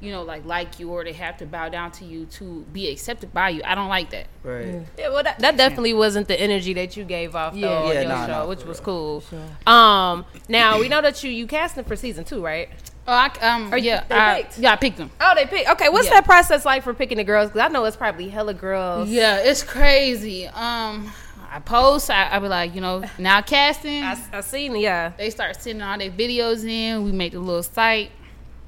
you 0.01 0.12
know, 0.12 0.23
like 0.23 0.45
like 0.45 0.79
you 0.79 0.89
or 0.91 1.03
they 1.03 1.13
have 1.13 1.38
to 1.38 1.45
bow 1.45 1.69
down 1.69 1.91
to 1.91 2.05
you 2.05 2.25
to 2.25 2.65
be 2.71 2.89
accepted 2.89 3.33
by 3.33 3.49
you. 3.49 3.62
I 3.65 3.75
don't 3.75 3.89
like 3.89 4.09
that. 4.12 4.27
Right. 4.43 4.81
Yeah, 4.97 5.09
well, 5.09 5.23
that, 5.23 5.39
that 5.39 5.57
definitely 5.57 5.93
wasn't 5.93 6.27
the 6.27 6.39
energy 6.39 6.73
that 6.73 6.95
you 6.95 7.03
gave 7.03 7.35
off 7.35 7.53
though 7.53 7.59
Yeah. 7.59 7.77
on 7.79 7.88
Yeah, 7.93 7.99
your 8.01 8.09
nah, 8.09 8.25
show, 8.25 8.31
nah, 8.31 8.47
which 8.47 8.63
was 8.63 8.77
real. 8.79 8.85
cool. 8.85 9.23
Um, 9.67 10.25
now 10.47 10.79
we 10.79 10.88
know 10.88 11.01
that 11.01 11.23
you 11.23 11.31
you 11.31 11.47
casting 11.47 11.83
for 11.83 11.95
season 11.95 12.23
two, 12.23 12.43
right? 12.43 12.69
Oh, 13.07 13.12
I, 13.13 13.31
um, 13.41 13.73
Or 13.73 13.77
yeah, 13.77 14.03
they 14.07 14.15
I, 14.15 14.41
picked? 14.43 14.59
yeah, 14.59 14.71
I 14.73 14.75
picked 14.75 14.97
them. 14.97 15.09
Oh, 15.19 15.33
they 15.35 15.45
picked. 15.47 15.67
Okay, 15.71 15.89
what's 15.89 16.05
Yeah. 16.07 16.15
that 16.15 16.25
process 16.25 16.63
like 16.63 16.83
for 16.83 16.93
picking 16.93 17.17
the 17.17 17.23
girls? 17.23 17.49
Because 17.49 17.62
I 17.67 17.73
know 17.73 17.83
it's 17.85 17.97
probably 17.97 18.29
hella 18.29 18.53
girls. 18.53 19.09
Yeah, 19.09 19.38
it's 19.39 19.63
crazy. 19.63 20.45
Um, 20.47 21.12
I 21.51 21.59
post. 21.59 22.12
I, 22.12 22.35
I 22.35 22.38
be 22.38 22.47
like, 22.47 22.75
you 22.75 22.81
know, 22.81 23.03
now 23.17 23.41
casting. 23.41 24.03
I, 24.03 24.15
I 24.31 24.41
seen. 24.41 24.75
Yeah, 24.75 25.12
they 25.17 25.31
start 25.31 25.59
sending 25.59 25.81
all 25.81 25.97
their 25.97 26.12
videos 26.12 26.63
in. 26.63 27.03
We 27.03 27.12
make 27.12 27.31
the 27.31 27.39
little 27.39 27.63
site. 27.63 28.12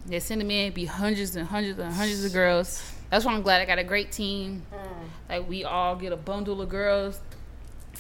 They 0.06 0.20
send 0.20 0.42
them 0.42 0.52
in. 0.52 0.74
Be 0.74 0.86
hundreds 0.86 1.36
and 1.36 1.48
hundreds 1.48 1.80
and 1.80 1.94
hundreds 1.94 2.24
of 2.26 2.34
girls. 2.34 2.82
That's 3.10 3.26
why 3.26 3.34
I'm 3.34 3.42
glad 3.42 3.62
I 3.62 3.66
got 3.66 3.78
a 3.78 3.84
great 3.84 4.12
team. 4.12 4.66
Mm. 4.74 4.80
Like 5.30 5.50
we 5.50 5.64
all 5.64 5.96
get 5.96 6.14
a 6.14 6.18
bundle 6.18 6.62
of 6.62 6.70
girls. 6.70 7.20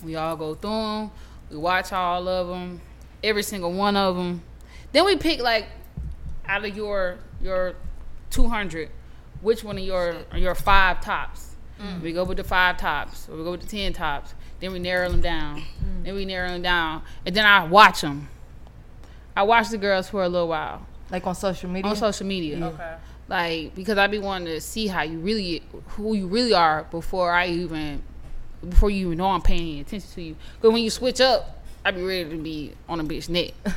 We 0.03 0.15
all 0.15 0.35
go 0.35 0.55
through 0.55 0.71
them. 0.71 1.11
We 1.49 1.57
watch 1.57 1.91
all 1.91 2.27
of 2.27 2.47
them, 2.47 2.81
every 3.23 3.43
single 3.43 3.73
one 3.73 3.97
of 3.97 4.15
them. 4.15 4.41
Then 4.93 5.05
we 5.05 5.17
pick 5.17 5.41
like 5.41 5.67
out 6.45 6.63
of 6.63 6.75
your 6.75 7.17
your 7.41 7.75
200, 8.29 8.89
which 9.41 9.63
one 9.63 9.77
of 9.77 9.83
your 9.83 10.15
your 10.35 10.55
five 10.55 11.01
tops. 11.01 11.55
Mm. 11.79 12.01
We 12.01 12.13
go 12.13 12.23
with 12.23 12.37
the 12.37 12.43
five 12.43 12.77
tops, 12.77 13.27
or 13.27 13.37
we 13.37 13.43
go 13.43 13.51
with 13.51 13.61
the 13.61 13.67
ten 13.67 13.91
tops. 13.91 14.33
Then 14.59 14.71
we 14.71 14.79
narrow 14.79 15.09
them 15.09 15.21
down. 15.21 15.59
Mm. 15.59 16.05
Then 16.05 16.15
we 16.15 16.25
narrow 16.25 16.49
them 16.49 16.61
down, 16.61 17.03
and 17.25 17.35
then 17.35 17.45
I 17.45 17.65
watch 17.65 18.01
them. 18.01 18.29
I 19.35 19.43
watch 19.43 19.69
the 19.69 19.77
girls 19.77 20.09
for 20.09 20.23
a 20.23 20.29
little 20.29 20.47
while 20.47 20.85
like 21.11 21.27
on 21.27 21.35
social 21.35 21.69
media. 21.69 21.89
on 21.89 21.95
social 21.95 22.25
media. 22.25 22.65
Okay. 22.65 22.95
Like 23.27 23.75
because 23.75 23.97
I 23.97 24.07
be 24.07 24.19
wanting 24.19 24.47
to 24.47 24.61
see 24.61 24.87
how 24.87 25.03
you 25.03 25.19
really, 25.19 25.63
who 25.89 26.15
you 26.15 26.27
really 26.27 26.53
are 26.53 26.83
before 26.91 27.31
I 27.31 27.47
even, 27.47 28.01
before 28.67 28.89
you 28.89 29.07
even 29.07 29.17
know 29.17 29.27
I'm 29.27 29.41
paying 29.41 29.79
attention 29.79 30.09
to 30.15 30.21
you. 30.21 30.35
Because 30.55 30.73
when 30.73 30.83
you 30.83 30.89
switch 30.89 31.21
up, 31.21 31.63
I 31.85 31.91
be 31.91 32.01
ready 32.03 32.29
to 32.29 32.37
be 32.37 32.73
on 32.89 32.99
a 32.99 33.03
bitch 33.03 33.29
neck. 33.29 33.51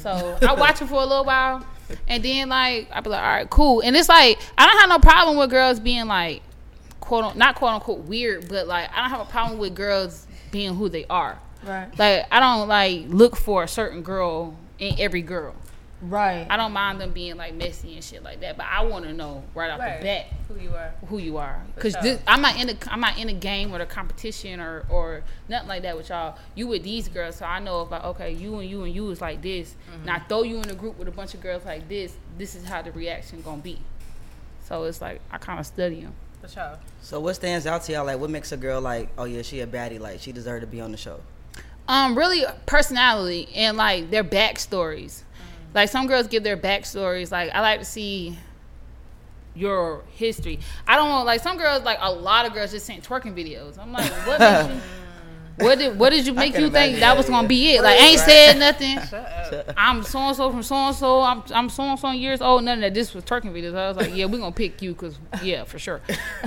Mm. 0.00 0.02
so 0.02 0.38
I 0.48 0.54
watch 0.54 0.80
it 0.80 0.86
for 0.86 0.94
a 1.02 1.04
little 1.04 1.24
while, 1.26 1.62
and 2.08 2.22
then 2.22 2.48
like 2.48 2.88
I 2.90 3.00
be 3.00 3.10
like, 3.10 3.20
all 3.22 3.28
right, 3.28 3.50
cool. 3.50 3.82
And 3.82 3.94
it's 3.94 4.08
like 4.08 4.38
I 4.56 4.66
don't 4.66 4.78
have 4.78 4.88
no 4.88 4.98
problem 4.98 5.36
with 5.36 5.50
girls 5.50 5.78
being 5.78 6.06
like, 6.06 6.40
quote 7.00 7.24
un- 7.24 7.36
not 7.38 7.56
quote 7.56 7.72
unquote 7.74 7.98
weird, 8.00 8.48
but 8.48 8.66
like 8.66 8.88
I 8.94 9.02
don't 9.02 9.10
have 9.10 9.20
a 9.20 9.30
problem 9.30 9.58
with 9.58 9.74
girls 9.74 10.26
being 10.52 10.74
who 10.74 10.88
they 10.88 11.04
are. 11.10 11.38
Right. 11.66 11.86
Like 11.98 12.26
I 12.30 12.40
don't 12.40 12.66
like 12.66 13.04
look 13.08 13.36
for 13.36 13.62
a 13.64 13.68
certain 13.68 14.00
girl 14.02 14.56
in 14.78 14.98
every 14.98 15.20
girl. 15.22 15.54
Right. 16.02 16.46
I 16.48 16.56
don't 16.56 16.72
mind 16.72 17.00
them 17.00 17.10
being 17.12 17.36
like 17.36 17.54
messy 17.54 17.94
and 17.94 18.02
shit 18.02 18.22
like 18.22 18.40
that, 18.40 18.56
but 18.56 18.66
I 18.66 18.82
want 18.84 19.04
to 19.04 19.12
know 19.12 19.42
right 19.54 19.70
off 19.70 19.80
Right. 19.80 20.00
the 20.00 20.04
bat 20.06 20.26
Who 20.48 20.58
you 20.58 20.70
are? 20.74 20.92
who 21.08 21.18
you 21.18 21.36
are, 21.36 21.60
because 21.74 21.94
sure. 22.02 22.18
I'm 22.26 22.40
not 22.40 22.58
in 22.58 22.70
a 22.70 22.74
I'm 22.88 23.00
not 23.00 23.18
in 23.18 23.28
a 23.28 23.34
game 23.34 23.74
or 23.74 23.80
a 23.80 23.86
competition 23.86 24.60
or 24.60 24.86
or 24.88 25.22
nothing 25.48 25.68
like 25.68 25.82
that 25.82 25.96
with 25.96 26.08
y'all. 26.08 26.38
You 26.54 26.68
with 26.68 26.82
these 26.84 27.08
girls, 27.08 27.36
so 27.36 27.44
I 27.44 27.58
know 27.58 27.82
if 27.82 27.90
like 27.90 28.04
okay, 28.04 28.32
you 28.32 28.58
and 28.58 28.68
you 28.70 28.84
and 28.84 28.94
you 28.94 29.10
is 29.10 29.20
like 29.20 29.42
this, 29.42 29.74
and 29.92 30.10
I 30.10 30.20
throw 30.20 30.42
you 30.42 30.56
in 30.60 30.70
a 30.70 30.74
group 30.74 30.98
with 30.98 31.08
a 31.08 31.12
bunch 31.12 31.34
of 31.34 31.42
girls 31.42 31.64
like 31.66 31.88
this, 31.88 32.14
this 32.38 32.54
is 32.54 32.64
how 32.64 32.80
the 32.80 32.92
reaction 32.92 33.42
gonna 33.42 33.60
be. 33.60 33.78
So 34.64 34.84
it's 34.84 35.00
like 35.02 35.20
I 35.30 35.36
kind 35.38 35.60
of 35.60 35.66
study 35.66 36.00
them. 36.00 36.14
For 36.40 36.48
sure. 36.48 36.78
So 37.02 37.20
what 37.20 37.34
stands 37.34 37.66
out 37.66 37.82
to 37.84 37.92
y'all? 37.92 38.06
Like, 38.06 38.18
what 38.18 38.30
makes 38.30 38.50
a 38.52 38.56
girl 38.56 38.80
like, 38.80 39.10
oh 39.18 39.24
yeah, 39.24 39.42
she 39.42 39.60
a 39.60 39.66
baddie, 39.66 40.00
like 40.00 40.20
she 40.20 40.32
deserved 40.32 40.62
to 40.62 40.66
be 40.66 40.80
on 40.80 40.92
the 40.92 40.96
show? 40.96 41.20
Um, 41.86 42.16
really 42.16 42.44
personality 42.66 43.48
and 43.54 43.76
like 43.76 44.10
their 44.10 44.24
backstories. 44.24 45.22
Like 45.74 45.88
some 45.88 46.06
girls 46.06 46.26
give 46.26 46.42
their 46.42 46.56
backstories. 46.56 47.30
Like 47.30 47.50
I 47.52 47.60
like 47.60 47.80
to 47.80 47.84
see 47.84 48.38
your 49.54 50.02
history. 50.14 50.60
I 50.86 50.96
don't 50.96 51.08
know. 51.08 51.22
Like 51.22 51.40
some 51.40 51.58
girls, 51.58 51.82
like 51.82 51.98
a 52.00 52.12
lot 52.12 52.46
of 52.46 52.52
girls 52.52 52.72
just 52.72 52.86
sent 52.86 53.06
twerking 53.06 53.34
videos. 53.34 53.78
I'm 53.78 53.92
like, 53.92 54.10
what 54.26 54.40
made 54.40 54.74
you? 54.74 54.80
What 55.60 55.78
did 55.78 55.98
what 55.98 56.10
did 56.10 56.26
you 56.26 56.32
make 56.32 56.54
you 56.54 56.70
think 56.70 56.94
that 56.94 57.00
that, 57.00 57.16
was 57.16 57.28
gonna 57.28 57.42
yeah. 57.42 57.48
be 57.48 57.70
it? 57.72 57.82
Like 57.82 58.00
ain't 58.00 58.20
said 58.20 58.58
nothing. 58.58 58.98
I'm 59.76 60.02
so 60.02 60.18
and 60.18 60.36
so 60.36 60.50
from 60.50 60.62
so 60.62 60.74
and 60.74 60.96
so. 60.96 61.20
I'm 61.20 61.42
I'm 61.50 61.68
so 61.68 61.82
and 61.82 61.98
so 61.98 62.10
years 62.12 62.40
old. 62.40 62.64
None 62.64 62.78
of 62.78 62.82
that. 62.82 62.94
This 62.94 63.14
was 63.14 63.24
twerking 63.24 63.52
videos. 63.52 63.76
I 63.76 63.88
was 63.88 63.96
like, 63.96 64.14
yeah, 64.14 64.24
we 64.24 64.38
gonna 64.38 64.52
pick 64.52 64.80
you 64.80 64.92
because 64.92 65.18
yeah, 65.42 65.64
for 65.64 65.78
sure. 65.78 66.00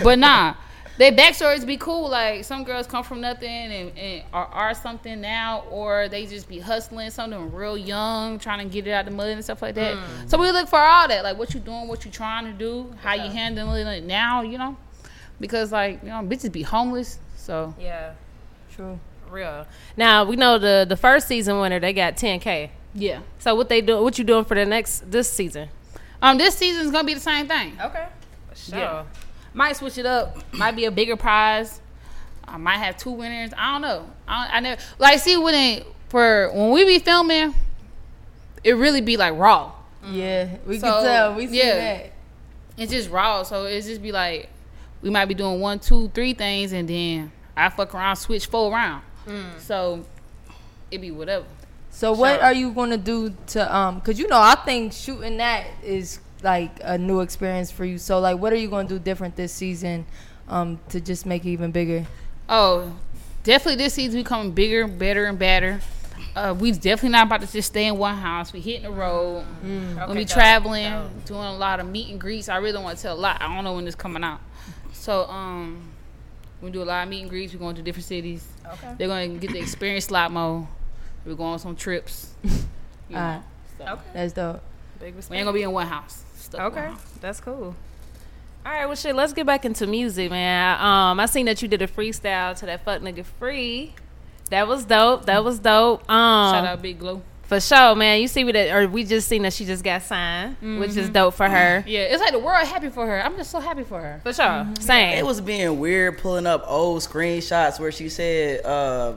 But 0.04 0.18
nah, 0.18 0.56
their 0.98 1.12
backstories 1.12 1.66
be 1.66 1.78
cool. 1.78 2.10
Like 2.10 2.44
some 2.44 2.64
girls 2.64 2.86
come 2.88 3.04
from 3.04 3.22
nothing 3.22 3.50
and, 3.50 3.98
and 3.98 4.24
are, 4.32 4.46
are 4.48 4.74
something 4.74 5.20
now, 5.22 5.64
or 5.72 6.08
they 6.08 6.26
just 6.26 6.48
be 6.48 6.60
hustling. 6.60 7.10
something 7.10 7.52
real 7.52 7.78
young, 7.78 8.40
trying 8.40 8.68
to 8.68 8.72
get 8.72 8.88
it 8.88 8.92
out 8.92 9.06
the 9.06 9.12
mud 9.12 9.30
and 9.30 9.44
stuff 9.44 9.62
like 9.62 9.76
that. 9.76 9.98
So 10.28 10.38
we 10.38 10.52
look 10.52 10.68
for 10.68 10.80
all 10.80 11.08
that, 11.08 11.24
like 11.24 11.38
what 11.38 11.54
you 11.54 11.60
doing, 11.60 11.88
what 11.88 12.06
you 12.06 12.12
trying 12.12 12.46
to 12.46 12.54
do, 12.54 12.94
how 13.02 13.14
you 13.14 13.30
handling 13.32 13.88
it 13.88 14.04
now. 14.04 14.42
You 14.42 14.58
know, 14.58 14.78
because 15.40 15.72
like 15.72 16.02
you 16.04 16.10
know, 16.10 16.22
bitches 16.22 16.52
be 16.52 16.62
homeless. 16.62 17.20
So 17.38 17.74
Yeah. 17.80 18.14
True. 18.74 19.00
Real. 19.30 19.66
Now 19.98 20.24
we 20.26 20.36
know 20.36 20.58
the 20.60 20.86
the 20.88 20.98
first 20.98 21.28
season 21.28 21.60
winner 21.60 21.80
they 21.80 21.94
got 21.94 22.16
10k. 22.18 22.70
yeah. 22.94 23.20
So 23.40 23.56
what 23.56 23.68
they 23.68 23.82
do? 23.82 24.02
What 24.04 24.18
you 24.20 24.24
doing 24.24 24.46
for 24.46 24.54
the 24.54 24.66
next 24.66 25.10
this 25.12 25.28
season? 25.30 25.70
Um, 26.22 26.38
this 26.38 26.56
season's 26.56 26.92
gonna 26.92 27.04
be 27.06 27.16
the 27.16 27.20
same 27.20 27.48
thing. 27.48 27.74
Okay. 27.82 28.06
For 28.50 28.56
sure. 28.56 28.78
Yeah. 28.80 29.04
Might 29.54 29.76
switch 29.76 29.98
it 29.98 30.06
up. 30.06 30.38
Might 30.54 30.76
be 30.76 30.86
a 30.86 30.92
bigger 30.92 31.16
prize. 31.16 31.80
I 32.46 32.58
might 32.58 32.78
have 32.78 32.98
two 32.98 33.12
winners. 33.12 33.52
I 33.58 33.74
don't 33.74 33.82
know. 33.82 34.10
I, 34.28 34.58
I 34.58 34.60
never 34.60 34.82
like 35.00 35.20
see 35.20 35.38
when 35.38 35.54
it 35.56 35.88
for 36.10 36.52
when 36.54 36.72
we 36.72 36.86
be 36.86 37.00
filming, 37.00 37.54
it 38.64 38.74
really 38.74 39.02
be 39.02 39.18
like 39.18 39.34
raw. 39.36 39.72
Yeah, 40.10 40.50
we 40.68 40.80
So, 40.80 40.88
can 40.92 41.04
tell. 41.04 41.36
We 41.36 41.48
see 41.48 41.58
yeah. 41.60 41.76
that. 41.76 42.12
It's 42.78 42.92
just 42.92 43.10
raw. 43.10 43.44
So 43.44 43.66
it's 43.66 43.88
just 43.88 44.02
be 44.02 44.12
like 44.12 44.50
we 45.02 45.10
might 45.10 45.26
be 45.26 45.34
doing 45.34 45.60
one, 45.60 45.80
two, 45.80 46.10
three 46.10 46.34
things, 46.34 46.72
and 46.74 46.88
then 46.88 47.32
I 47.56 47.70
fuck 47.70 47.94
around, 47.96 48.16
switch 48.18 48.48
four 48.48 48.72
around. 48.74 49.04
So 49.60 50.04
it 50.92 51.00
be 51.00 51.12
whatever. 51.12 51.46
So 51.92 52.12
what 52.14 52.36
Sure. 52.36 52.44
are 52.46 52.54
you 52.54 52.72
gonna 52.72 52.98
do 52.98 53.34
to 53.48 53.76
um? 53.76 54.02
Cause 54.02 54.18
you 54.20 54.28
know 54.28 54.40
I 54.40 54.56
think 54.66 54.94
shooting 54.94 55.38
that 55.38 55.66
is 55.84 56.20
like 56.44 56.80
a 56.84 56.98
new 56.98 57.22
experience 57.22 57.72
for 57.72 57.86
you. 57.86 57.98
So 57.98 58.20
like, 58.20 58.38
what 58.38 58.54
are 58.54 58.58
you 58.58 58.70
gonna 58.70 58.88
do 58.88 59.00
different 59.00 59.36
this 59.36 59.52
season, 59.54 60.06
um, 60.48 60.80
to 60.90 61.00
just 61.00 61.26
make 61.26 61.46
it 61.46 61.50
even 61.50 61.72
bigger? 61.72 62.06
Oh, 62.50 62.94
definitely 63.44 63.84
this 63.84 63.94
season 63.94 64.20
becoming 64.22 64.52
bigger, 64.52 64.88
better, 64.88 65.26
and 65.26 65.40
better. 65.40 65.80
Uh, 66.36 66.56
we 66.58 66.72
definitely 66.72 67.10
not 67.10 67.28
about 67.28 67.42
to 67.42 67.52
just 67.52 67.68
stay 67.70 67.86
in 67.86 67.98
one 67.98 68.16
house. 68.18 68.52
We 68.54 68.60
hitting 68.60 68.84
the 68.84 68.92
road. 68.92 69.46
Mm. 69.64 69.96
When 69.96 70.00
Okay, 70.00 70.14
we 70.14 70.26
dope, 70.26 70.34
traveling, 70.34 71.22
doing 71.26 71.40
a 71.40 71.56
lot 71.56 71.80
of 71.80 71.88
meet 71.88 72.10
and 72.10 72.20
greets. 72.20 72.50
I 72.50 72.58
really 72.58 72.72
don't 72.74 72.84
want 72.84 72.98
to 72.98 73.04
tell 73.04 73.16
a 73.16 73.20
lot. 73.20 73.40
I 73.42 73.54
don't 73.54 73.64
know 73.64 73.74
when 73.74 73.86
this 73.86 73.94
coming 73.96 74.24
out. 74.24 74.40
So 74.94 75.26
um, 75.26 75.92
we 76.62 76.72
do 76.72 76.82
a 76.82 76.86
lot 76.86 77.04
of 77.04 77.10
meet 77.10 77.22
and 77.22 77.30
greets. 77.30 77.54
We're 77.54 77.60
going 77.60 77.76
to 77.76 77.82
different 77.84 78.06
cities. 78.06 78.48
Okay. 78.66 78.96
They're 78.98 79.08
going 79.08 79.34
to 79.40 79.40
get 79.46 79.54
to 79.54 79.60
experience 79.60 80.06
slot 80.06 80.32
mo. 80.32 80.68
We're 81.26 81.36
going 81.36 81.54
on 81.54 81.60
some 81.60 81.76
trips. 81.76 82.34
You 83.10 83.16
know, 83.16 83.22
Alright. 83.22 83.42
so. 83.78 83.84
Okay. 83.86 84.02
That's 84.14 84.34
dope. 84.34 84.62
Big 85.00 85.14
We 85.30 85.36
ain't 85.38 85.46
gonna 85.46 85.52
be 85.52 85.64
in 85.64 85.72
one 85.72 85.86
house. 85.86 86.24
Stuck 86.54 86.60
in 86.60 86.76
one 86.76 86.84
Okay, 86.86 86.92
house. 86.94 87.02
that's 87.22 87.40
cool. 87.40 87.76
All 88.66 88.72
right, 88.72 88.86
well, 88.86 88.96
shit. 88.96 89.16
Let's 89.16 89.34
get 89.34 89.46
back 89.46 89.66
into 89.66 89.86
music, 89.88 90.32
man. 90.32 90.80
Um, 90.80 91.20
I 91.20 91.26
seen 91.26 91.46
that 91.48 91.62
you 91.62 91.68
did 91.68 91.82
a 91.82 91.88
freestyle 91.88 92.58
to 92.60 92.66
that 92.68 92.86
fuck 92.86 93.02
nigga 93.02 93.26
free. 93.26 93.94
That 94.50 94.68
was 94.68 94.86
dope. 94.86 95.26
That 95.26 95.44
was 95.44 95.60
dope. 95.60 96.10
Um, 96.10 96.54
Shout 96.54 96.66
out 96.66 96.82
Big 96.82 97.00
Glow. 97.00 97.22
for 97.44 97.60
sure, 97.60 97.96
man. 97.96 98.22
You 98.22 98.28
see 98.30 98.44
what 98.46 98.54
that, 98.54 98.74
or 98.74 98.88
we 98.88 99.04
just 99.04 99.28
seen 99.28 99.42
that 99.44 99.52
she 99.54 99.66
just 99.66 99.84
got 99.84 100.02
signed, 100.04 100.58
which 100.80 100.96
is 100.96 101.10
Mhm. 101.10 101.14
dope 101.14 101.34
for 101.34 101.50
her. 101.50 101.84
Yeah, 101.88 102.02
it's 102.02 102.22
like 102.22 102.32
the 102.32 102.40
world 102.40 102.66
happy 102.68 102.90
for 102.90 103.06
her. 103.06 103.22
I'm 103.22 103.36
just 103.36 103.52
so 103.52 103.60
happy 103.60 103.84
for 103.84 104.00
her. 104.00 104.20
For 104.24 104.32
sure. 104.32 104.68
Same. 104.80 105.18
It 105.18 105.26
was 105.26 105.42
being 105.42 105.80
weird 105.80 106.20
pulling 106.20 106.46
up 106.48 106.64
old 106.68 107.02
screenshots 107.02 107.80
where 107.80 107.92
she 107.92 108.08
said, 108.10 108.64
uh, 108.66 109.14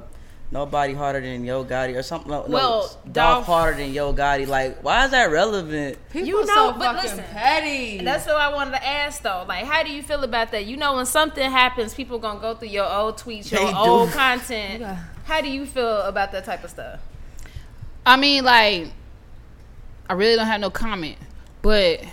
"Nobody 0.51 0.95
harder 0.95 1.21
than 1.21 1.45
Yo 1.45 1.65
Gotti" 1.65 1.97
or 1.97 2.03
something. 2.03 2.31
No, 2.31 2.45
Well, 2.49 2.83
no, 3.05 3.13
Dolph 3.13 3.13
Dolph- 3.13 3.47
harder 3.47 3.77
than 3.79 3.93
Yo 3.93 4.13
Gotti. 4.13 4.47
Like, 4.47 4.83
why 4.83 5.05
is 5.05 5.11
that 5.11 5.31
relevant? 5.31 5.99
People 6.11 6.29
You 6.29 6.47
know, 6.47 6.55
so 6.55 6.73
but 6.73 6.95
fucking 6.95 7.03
listen, 7.11 7.25
petty. 7.33 8.05
That's 8.05 8.27
what 8.27 8.37
I 8.37 8.53
wanted 8.55 8.73
to 8.73 8.87
ask 8.87 9.23
though. 9.23 9.45
Like, 9.49 9.65
how 9.65 9.83
do 9.83 9.91
you 9.93 10.03
feel 10.03 10.23
about 10.25 10.53
that? 10.53 10.65
You 10.67 10.77
know, 10.77 10.95
when 10.97 11.07
something 11.07 11.51
happens, 11.51 11.95
people 11.95 12.19
gonna 12.19 12.41
go 12.41 12.55
through 12.55 12.69
your 12.69 12.89
old 12.91 13.17
tweets, 13.19 13.51
your 13.51 13.61
They 13.65 13.71
do. 13.73 13.77
old 13.77 14.11
content. 14.13 14.85
How 15.25 15.41
do 15.41 15.49
you 15.49 15.67
feel 15.67 16.03
about 16.03 16.31
that 16.33 16.45
type 16.45 16.63
of 16.63 16.71
stuff? 16.71 17.01
I 18.05 18.17
mean, 18.17 18.45
like, 18.45 18.93
I 20.09 20.13
really 20.13 20.37
don't 20.37 20.47
have 20.47 20.61
no 20.61 20.71
comment, 20.71 21.17
but 21.63 22.05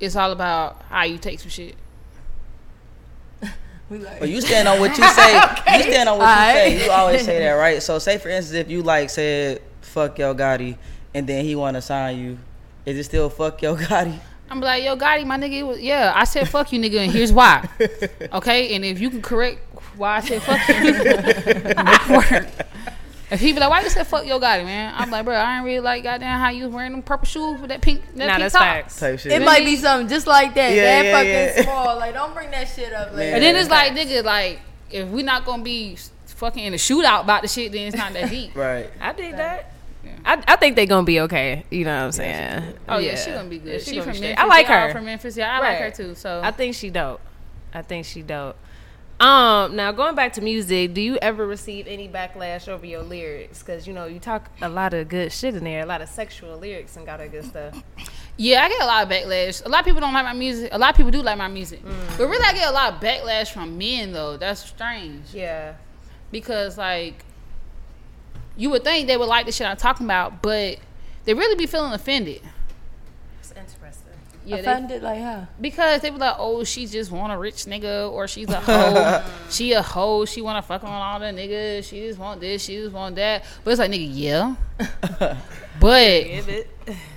it's 0.00 0.16
all 0.16 0.32
about 0.32 0.82
how 0.88 1.04
you 1.04 1.18
take 1.18 1.40
some 1.40 1.50
shit. 1.50 1.76
But 4.18 4.28
you 4.28 4.40
stand 4.40 4.68
on 4.68 4.80
what 4.80 4.96
you 4.96 5.04
say. 5.08 5.34
You 5.34 5.82
stand 5.92 6.08
on 6.08 6.18
what 6.18 6.24
you 6.24 6.30
Alright. 6.30 6.54
say. 6.54 6.84
You 6.84 6.90
always 6.90 7.24
say 7.24 7.38
that, 7.40 7.52
right? 7.52 7.82
So, 7.82 7.98
say 7.98 8.18
for 8.18 8.28
instance, 8.28 8.56
if 8.58 8.70
you 8.70 8.82
like 8.82 9.10
said 9.10 9.62
"fuck 9.80 10.18
Yo 10.18 10.34
Gotti" 10.34 10.76
and 11.14 11.26
then 11.26 11.44
he 11.44 11.54
want 11.54 11.76
to 11.76 11.82
sign 11.82 12.18
you, 12.18 12.38
is 12.86 12.98
it 12.98 13.04
still 13.04 13.28
"fuck 13.30 13.60
Yo 13.62 13.76
Gotti"? 13.76 14.18
I'm 14.50 14.60
like, 14.60 14.84
yo, 14.84 14.96
Gotti, 14.96 15.26
my 15.26 15.38
nigga, 15.38 15.66
was, 15.66 15.80
yeah, 15.80 16.12
I 16.14 16.24
said 16.24 16.48
fuck 16.48 16.70
you, 16.72 16.78
nigga, 16.78 16.98
and 16.98 17.12
here's 17.12 17.32
why. 17.32 17.68
Okay, 18.32 18.74
and 18.74 18.84
if 18.84 19.00
you 19.00 19.10
can 19.10 19.22
correct 19.22 19.58
why 19.96 20.16
I 20.16 20.20
said 20.20 20.42
fuck 20.42 20.68
you, 20.68 20.74
make 20.82 20.96
it 21.06 22.30
work. 22.30 22.46
If 23.34 23.40
he 23.40 23.52
be 23.52 23.58
like, 23.60 23.68
why 23.68 23.82
you 23.82 23.90
said 23.90 24.06
fuck 24.06 24.24
yo 24.26 24.38
Gotti, 24.38 24.64
man? 24.64 24.94
I'm 24.96 25.10
like, 25.10 25.24
bro, 25.24 25.34
I 25.34 25.56
ain't 25.56 25.64
really 25.64 25.80
like 25.80 26.02
goddamn 26.04 26.38
how 26.38 26.50
you 26.50 26.64
was 26.66 26.72
wearing 26.72 26.92
them 26.92 27.02
purple 27.02 27.26
shoes 27.26 27.60
with 27.60 27.68
that 27.70 27.82
pink, 27.82 28.00
that 28.14 28.16
Nah, 28.16 28.26
pink 28.26 28.38
that's 28.38 28.52
top. 28.52 28.62
facts. 28.62 29.00
Type 29.00 29.18
shit. 29.18 29.32
it 29.32 29.44
might 29.44 29.64
be 29.64 29.76
something 29.76 30.08
just 30.08 30.26
like 30.26 30.54
that. 30.54 30.72
Yeah, 30.72 30.84
that 30.84 31.04
yeah, 31.04 31.12
fucking 31.12 31.30
yeah. 31.30 31.62
small. 31.64 31.96
Like, 31.96 32.14
don't 32.14 32.32
bring 32.32 32.50
that 32.52 32.68
shit 32.68 32.92
up 32.92 33.12
later. 33.12 33.34
And 33.34 33.42
then 33.42 33.56
it's 33.56 33.68
like, 33.68 33.92
nigga, 33.92 34.22
like, 34.24 34.60
if 34.90 35.08
we 35.08 35.22
not 35.22 35.44
gonna 35.44 35.62
be 35.62 35.96
fucking 36.26 36.62
in 36.64 36.74
a 36.74 36.76
shootout 36.76 37.22
about 37.24 37.42
the 37.42 37.48
shit, 37.48 37.72
then 37.72 37.88
it's 37.88 37.96
not 37.96 38.12
that 38.12 38.30
deep. 38.30 38.54
right. 38.54 38.90
I 39.00 39.12
did 39.12 39.36
that. 39.36 39.72
I, 40.24 40.42
I 40.46 40.56
think 40.56 40.76
they 40.76 40.86
gonna 40.86 41.04
be 41.04 41.20
okay. 41.20 41.64
You 41.70 41.84
know 41.84 41.96
what 41.96 42.04
I'm 42.04 42.12
saying? 42.12 42.74
Oh 42.88 42.98
yeah, 42.98 43.16
she 43.16 43.30
gonna 43.30 43.48
be 43.48 43.58
good. 43.58 43.72
Yeah, 43.72 43.78
she, 43.78 44.00
from 44.00 44.12
be 44.12 44.20
Memphis. 44.20 44.42
I 44.42 44.46
like 44.46 44.66
her. 44.66 44.92
From 44.92 45.04
Memphis, 45.04 45.36
yeah, 45.36 45.58
I 45.58 45.60
Right. 45.60 45.80
like 45.80 45.80
her 45.80 45.90
too. 45.90 46.14
So 46.14 46.40
I 46.42 46.50
think 46.50 46.74
she 46.74 46.88
dope. 46.90 47.20
I 47.74 47.82
think 47.82 48.06
she 48.06 48.22
dope. 48.22 48.56
Um, 49.20 49.76
now 49.76 49.92
going 49.92 50.16
back 50.16 50.32
to 50.34 50.40
music, 50.40 50.92
do 50.92 51.00
you 51.00 51.16
ever 51.18 51.46
receive 51.46 51.86
any 51.86 52.08
backlash 52.08 52.68
over 52.68 52.84
your 52.84 53.02
lyrics? 53.02 53.60
Because 53.60 53.86
you 53.86 53.92
know 53.92 54.06
you 54.06 54.18
talk 54.18 54.50
a 54.60 54.68
lot 54.68 54.92
of 54.92 55.08
good 55.08 55.32
shit 55.32 55.54
in 55.54 55.64
there, 55.64 55.82
a 55.82 55.86
lot 55.86 56.02
of 56.02 56.08
sexual 56.08 56.58
lyrics 56.58 56.96
and 56.96 57.06
got 57.06 57.20
a 57.20 57.28
good 57.28 57.44
stuff. 57.44 57.80
Yeah, 58.36 58.62
I 58.62 58.68
get 58.68 58.82
a 58.82 58.86
lot 58.86 59.04
of 59.04 59.08
backlash. 59.08 59.64
A 59.64 59.68
lot 59.68 59.80
of 59.80 59.84
people 59.86 60.00
don't 60.00 60.12
like 60.12 60.24
my 60.24 60.32
music. 60.32 60.70
A 60.72 60.78
lot 60.78 60.90
of 60.90 60.96
people 60.96 61.12
do 61.12 61.22
like 61.22 61.38
my 61.38 61.46
music. 61.46 61.84
Mm. 61.84 62.18
But 62.18 62.26
really, 62.26 62.44
I 62.44 62.52
get 62.52 62.68
a 62.68 62.72
lot 62.72 62.94
of 62.94 63.00
backlash 63.00 63.52
from 63.52 63.78
men, 63.78 64.12
though. 64.12 64.36
That's 64.36 64.60
strange. 64.60 65.32
Yeah, 65.32 65.74
Because, 66.32 66.76
like, 66.76 67.24
you 68.56 68.70
would 68.70 68.82
think 68.82 69.06
they 69.06 69.16
would 69.16 69.28
like 69.28 69.46
the 69.46 69.52
shit 69.52 69.68
I'm 69.68 69.76
talking 69.76 70.04
about, 70.06 70.42
but 70.42 70.78
they 71.24 71.34
really 71.34 71.54
be 71.54 71.66
feeling 71.66 71.92
offended. 71.92 72.42
It's 74.46 74.52
interesting. 74.52 74.56
Yeah, 74.56 74.56
they- 74.56 74.60
Offended, 74.70 75.02
like 75.02 75.20
how? 75.20 75.46
because 75.60 76.00
they 76.02 76.10
be 76.10 76.16
like, 76.18 76.36
oh, 76.38 76.64
she 76.64 76.86
just 76.86 77.10
want 77.10 77.32
a 77.32 77.38
rich 77.38 77.64
nigga, 77.64 78.10
or 78.10 78.28
she's 78.28 78.48
a 78.48 78.60
hoe. 78.60 79.22
she 79.50 79.72
a 79.72 79.82
hoe. 79.82 80.24
She 80.24 80.40
want 80.42 80.62
to 80.62 80.66
fuck 80.66 80.84
on 80.84 80.90
all 80.90 81.18
the 81.20 81.26
niggas. 81.26 81.84
She 81.84 82.00
just 82.06 82.18
want 82.18 82.40
this. 82.40 82.62
She 82.64 82.76
just 82.76 82.92
want 82.92 83.16
that. 83.16 83.44
But 83.64 83.70
it's 83.72 83.80
like, 83.80 83.90
nigga, 83.90 84.08
yeah. 84.12 84.54
but 85.80 86.02
it. 86.02 86.68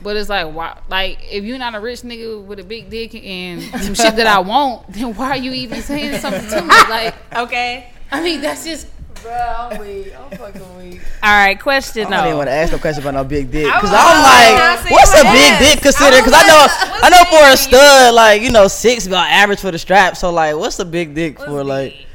But 0.02 0.16
it's 0.16 0.30
like, 0.30 0.54
why? 0.54 0.80
Like, 0.90 1.20
if 1.30 1.44
you're 1.44 1.58
not 1.58 1.76
a 1.76 1.80
rich 1.80 2.02
nigga 2.02 2.42
with 2.42 2.60
a 2.60 2.64
big 2.64 2.90
dick 2.90 3.14
and 3.16 3.62
some 3.84 3.94
shit 3.94 4.16
that 4.16 4.28
I 4.28 4.40
want, 4.40 4.92
then 4.94 5.14
why 5.14 5.32
are 5.32 5.38
you 5.38 5.52
even 5.52 5.82
saying 5.82 6.20
something 6.20 6.48
to 6.50 6.62
me? 6.62 6.68
Like, 6.90 7.14
Okay. 7.36 7.92
I 8.12 8.22
mean, 8.24 8.40
that's 8.42 8.64
just. 8.64 8.88
Bro, 9.22 9.34
I'm 9.34 9.80
weak. 9.82 10.14
I'm 10.18 10.38
fucking 10.38 10.78
weak. 10.78 11.02
All 11.24 11.32
right. 11.32 11.60
Question 11.60 12.08
I 12.08 12.10
don't 12.18 12.26
even 12.28 12.38
want 12.38 12.48
to 12.48 12.54
ask 12.54 12.72
no 12.72 12.78
question 12.80 13.04
about 13.04 13.14
no 13.16 13.24
big 13.24 13.52
dick 13.52 13.66
because 13.66 13.92
I'm 13.94 14.24
like, 14.24 14.92
what's 14.92 15.12
a 15.14 15.24
big 15.24 15.52
asked. 15.52 15.74
dick 15.74 15.82
considered? 15.84 16.24
Because 16.24 16.34
I 16.36 16.48
know, 16.48 16.68
I 17.04 17.10
know 17.10 17.24
for 17.38 17.54
a 17.54 17.58
stud, 17.58 18.14
like 18.14 18.42
you 18.42 18.52
know, 18.52 18.68
six 18.68 19.08
about 19.08 19.28
average 19.30 19.60
for 19.60 19.72
the 19.72 19.80
strap. 19.80 20.16
So 20.18 20.32
like, 20.32 20.56
what's 20.56 20.80
a 20.80 20.86
big 20.86 21.14
dick 21.16 21.40
for? 21.40 21.64
Like, 21.64 22.06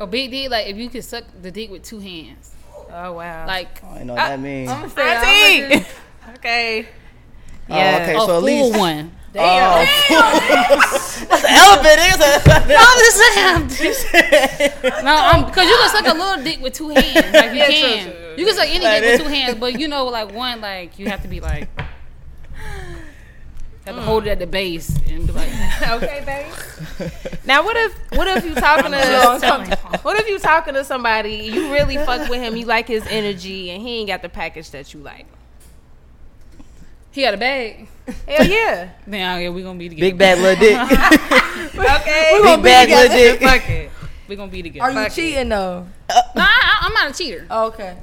A 0.00 0.06
big 0.06 0.30
dick, 0.30 0.50
like, 0.50 0.66
if 0.68 0.76
you 0.76 0.88
could 0.88 1.04
suck 1.04 1.24
the 1.42 1.50
dick 1.50 1.70
with 1.70 1.82
two 1.82 1.98
hands. 1.98 2.52
Oh 2.90 3.12
wow. 3.14 3.46
Like, 3.46 3.82
I 3.84 4.02
know 4.04 4.14
what 4.14 4.26
that 4.26 4.40
means. 4.40 4.70
I'm 4.70 4.80
gonna 4.88 4.90
say, 4.94 5.74
I'm 6.26 6.34
okay. 6.36 6.86
Oh, 7.70 7.76
Yeah. 7.76 7.98
okay, 8.02 8.14
a 8.16 8.20
so 8.20 8.26
full 8.26 8.36
at 8.38 8.42
least 8.44 8.78
one. 8.78 9.12
Oh, 9.36 9.84
that's 11.28 11.44
an 11.44 11.50
elephant. 11.54 12.00
I'm 12.78 13.68
just 13.68 14.00
saying. 14.08 14.72
no, 15.04 15.14
I'm 15.14 15.44
because 15.44 15.68
you 15.68 15.76
can 15.76 15.90
suck 15.90 16.06
a 16.06 16.16
little 16.18 16.42
dick 16.42 16.60
with 16.60 16.72
two 16.74 16.88
hands. 16.88 17.32
Like 17.34 17.50
you 17.52 17.58
Yeah, 17.58 17.66
true, 17.66 17.74
can. 17.74 18.04
true, 18.04 18.12
true. 18.14 18.34
You 18.38 18.46
can 18.46 18.54
suck 18.54 18.68
any 18.68 18.84
Like 18.84 19.02
dick 19.02 19.18
with 19.18 19.26
two 19.28 19.34
hands, 19.34 19.58
but 19.58 19.78
you 19.78 19.88
know, 19.88 20.06
like 20.06 20.32
one, 20.32 20.60
like 20.60 20.98
you 20.98 21.08
have 21.08 21.22
to 21.22 21.28
be 21.28 21.40
like. 21.40 21.68
Have 23.86 23.96
to 23.96 24.02
hold 24.02 24.26
it 24.26 24.30
at 24.32 24.38
the 24.38 24.46
base 24.46 24.94
and 25.08 25.26
be 25.26 25.32
like, 25.32 25.48
okay, 25.92 26.22
babe. 26.26 27.10
Now, 27.46 27.64
what 27.64 27.74
if 27.74 27.94
what 28.12 28.28
if 28.28 28.44
you 28.44 28.54
talking 28.54 28.92
to 28.92 28.98
you. 28.98 29.98
what 30.02 30.20
if 30.20 30.28
you 30.28 30.38
talking 30.38 30.74
to 30.74 30.84
somebody 30.84 31.30
you 31.36 31.72
really 31.72 31.96
fuck 31.96 32.28
with 32.28 32.38
him, 32.42 32.54
you 32.54 32.66
like 32.66 32.86
his 32.86 33.06
energy, 33.08 33.70
and 33.70 33.80
he 33.80 34.00
ain't 34.00 34.08
got 34.08 34.20
the 34.20 34.28
package 34.28 34.70
that 34.72 34.92
you 34.92 35.00
like? 35.00 35.24
He 37.18 37.24
got 37.24 37.34
a 37.34 37.36
bag. 37.36 37.88
Hell 38.28 38.46
yeah. 38.46 38.90
Then 39.08 39.42
yeah, 39.42 39.50
we 39.50 39.62
gonna 39.64 39.76
be 39.76 39.88
together. 39.88 40.08
Big 40.08 40.18
bad 40.18 40.38
little 40.38 40.60
dick. 40.60 40.78
Okay. 41.78 42.40
Big 42.42 42.62
bad 42.62 42.88
little 42.88 43.16
dick. 43.16 43.40
Fuck 43.40 43.70
it. 43.70 43.90
We 44.28 44.36
gonna 44.36 44.50
be 44.50 44.62
together. 44.62 44.84
Are 44.84 44.90
you 44.92 44.98
Fuck 44.98 45.08
it. 45.08 45.14
cheating 45.14 45.48
though? 45.48 45.86
No, 46.10 46.42
I, 46.42 46.78
I'm 46.82 46.92
not 46.92 47.10
a 47.10 47.12
cheater. 47.12 47.46
Oh, 47.50 47.66
okay. 47.66 47.96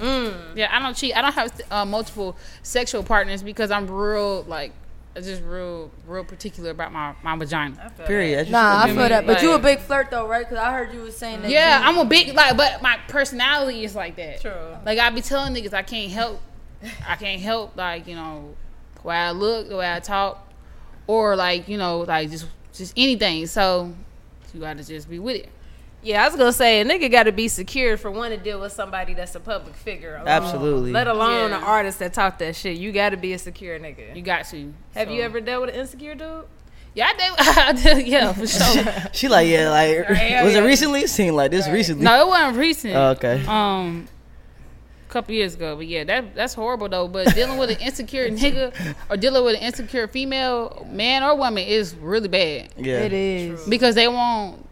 Yeah, 0.56 0.67
I 0.69 0.80
don't 0.80 0.95
cheat. 0.95 1.15
I 1.15 1.21
don't 1.21 1.34
have 1.34 1.62
uh, 1.71 1.86
multiple 1.86 2.36
sexual 2.62 3.04
partners 3.04 3.41
because 3.41 3.71
I'm 3.71 3.88
real 3.89 4.43
like 4.43 4.73
just 5.15 5.41
real 5.43 5.91
real 6.08 6.25
particular 6.25 6.71
about 6.71 6.91
my 6.91 7.15
my 7.23 7.38
vagina. 7.38 7.93
Period. 8.06 8.39
As 8.39 8.49
Nah, 8.49 8.84
I 8.84 8.88
feel 8.88 8.97
that. 8.97 9.25
But 9.25 9.41
you 9.41 9.54
a 9.54 9.60
big 9.60 9.80
flirt 9.80 10.12
though, 10.12 10.28
right? 10.28 10.45
Because 10.47 10.58
I 10.58 10.73
heard 10.73 10.93
you 10.93 11.01
was 11.01 11.15
saying 11.15 11.41
that. 11.43 11.51
Yeah, 11.51 11.80
you, 11.80 11.86
I'm 11.86 11.97
a 11.99 12.06
big 12.06 12.34
like, 12.34 12.58
but 12.58 12.82
my 12.82 12.97
personality 13.08 13.86
is 13.86 13.95
like 13.95 14.17
that. 14.17 14.41
True. 14.41 14.78
Like 14.86 14.99
I 14.99 15.10
be 15.12 15.21
telling 15.21 15.54
niggas 15.54 15.73
I 15.73 15.84
can't 15.84 16.12
help, 16.12 16.41
I 17.08 17.15
can't 17.15 17.41
help 17.41 17.78
like 17.78 18.08
you 18.08 18.15
know, 18.15 18.56
the 18.63 18.64
way 19.06 19.15
I 19.15 19.32
look, 19.32 19.70
the 19.70 19.78
way 19.78 19.91
I 19.91 20.00
talk, 20.00 20.48
or 21.08 21.36
like 21.36 21.68
you 21.68 21.78
know 21.78 22.00
like 22.02 22.30
just 22.32 22.48
just 22.74 22.94
anything. 22.98 23.46
So 23.48 23.94
you 24.54 24.60
gotta 24.62 24.84
just 24.84 25.10
be 25.10 25.20
with 25.20 25.38
it. 25.38 25.50
Yeah, 26.04 26.24
I 26.24 26.28
was 26.28 26.36
gonna 26.38 26.54
say 26.54 26.82
a 26.82 26.86
nigga 26.86 27.10
got 27.12 27.24
to 27.24 27.32
be 27.32 27.48
secure 27.48 27.98
for 27.98 28.12
one 28.12 28.30
to 28.30 28.38
deal 28.38 28.60
with 28.62 28.72
somebody 28.72 29.15
that's 29.15 29.34
a 29.34 29.39
public 29.39 29.74
figure. 29.76 30.15
alone. 30.18 30.28
Absolutely. 30.28 30.91
Let 30.91 31.08
alone 31.08 31.50
Yeah. 31.50 31.58
an 31.58 31.63
artist 31.63 31.98
that 32.00 32.13
talk 32.13 32.38
that 32.39 32.56
shit. 32.56 32.78
You 32.78 32.91
got 32.91 33.10
to 33.10 33.18
be 33.18 33.34
a 33.34 33.39
secure 33.39 33.80
nigga. 33.80 34.15
You 34.15 34.22
got 34.22 34.46
to. 34.50 34.72
Have 34.94 35.10
you 35.10 35.24
ever 35.24 35.41
dealt 35.41 35.62
with 35.65 35.74
an 35.74 35.80
insecure 35.82 36.13
dude? 36.13 36.46
Yeah, 36.94 37.08
I 37.08 37.13
did. 37.18 37.34
I 37.89 37.96
did. 37.96 38.08
Yeah, 38.08 38.34
for 38.34 38.46
sure. 38.84 38.94
She 39.13 39.28
like, 39.30 39.48
yeah, 39.50 39.70
like, 39.72 40.08
Right, 40.08 40.44
was 40.44 40.54
yeah. 40.54 40.60
it 40.60 40.65
recently? 40.65 41.08
Seemed 41.08 41.36
like 41.36 41.50
this 41.50 41.68
recently. 41.68 42.04
no, 42.06 42.22
it 42.22 42.28
wasn't 42.28 42.58
recent. 42.58 42.96
Oh, 42.96 43.10
okay. 43.10 43.44
Um, 43.48 44.08
a 44.08 44.14
couple 45.15 45.34
years 45.34 45.56
ago, 45.56 45.78
but 45.78 45.88
yeah, 45.88 46.04
that 46.04 46.36
that's 46.36 46.54
horrible 46.54 46.89
though. 46.89 47.08
But 47.08 47.34
dealing 47.34 47.58
with 47.58 47.69
an 47.69 47.80
insecure 47.80 48.30
nigga 48.41 48.95
or 49.10 49.15
dealing 49.15 49.45
with 49.45 49.56
an 49.56 49.62
insecure 49.62 50.08
female, 50.10 50.86
man 50.91 51.23
or 51.23 51.36
woman, 51.38 51.63
is 51.63 51.95
really 51.95 52.28
bad. 52.28 52.73
Yeah. 52.78 52.99
It 52.99 53.13
is. 53.13 53.65
because 53.67 53.95
they 53.95 54.10
won't 54.10 54.67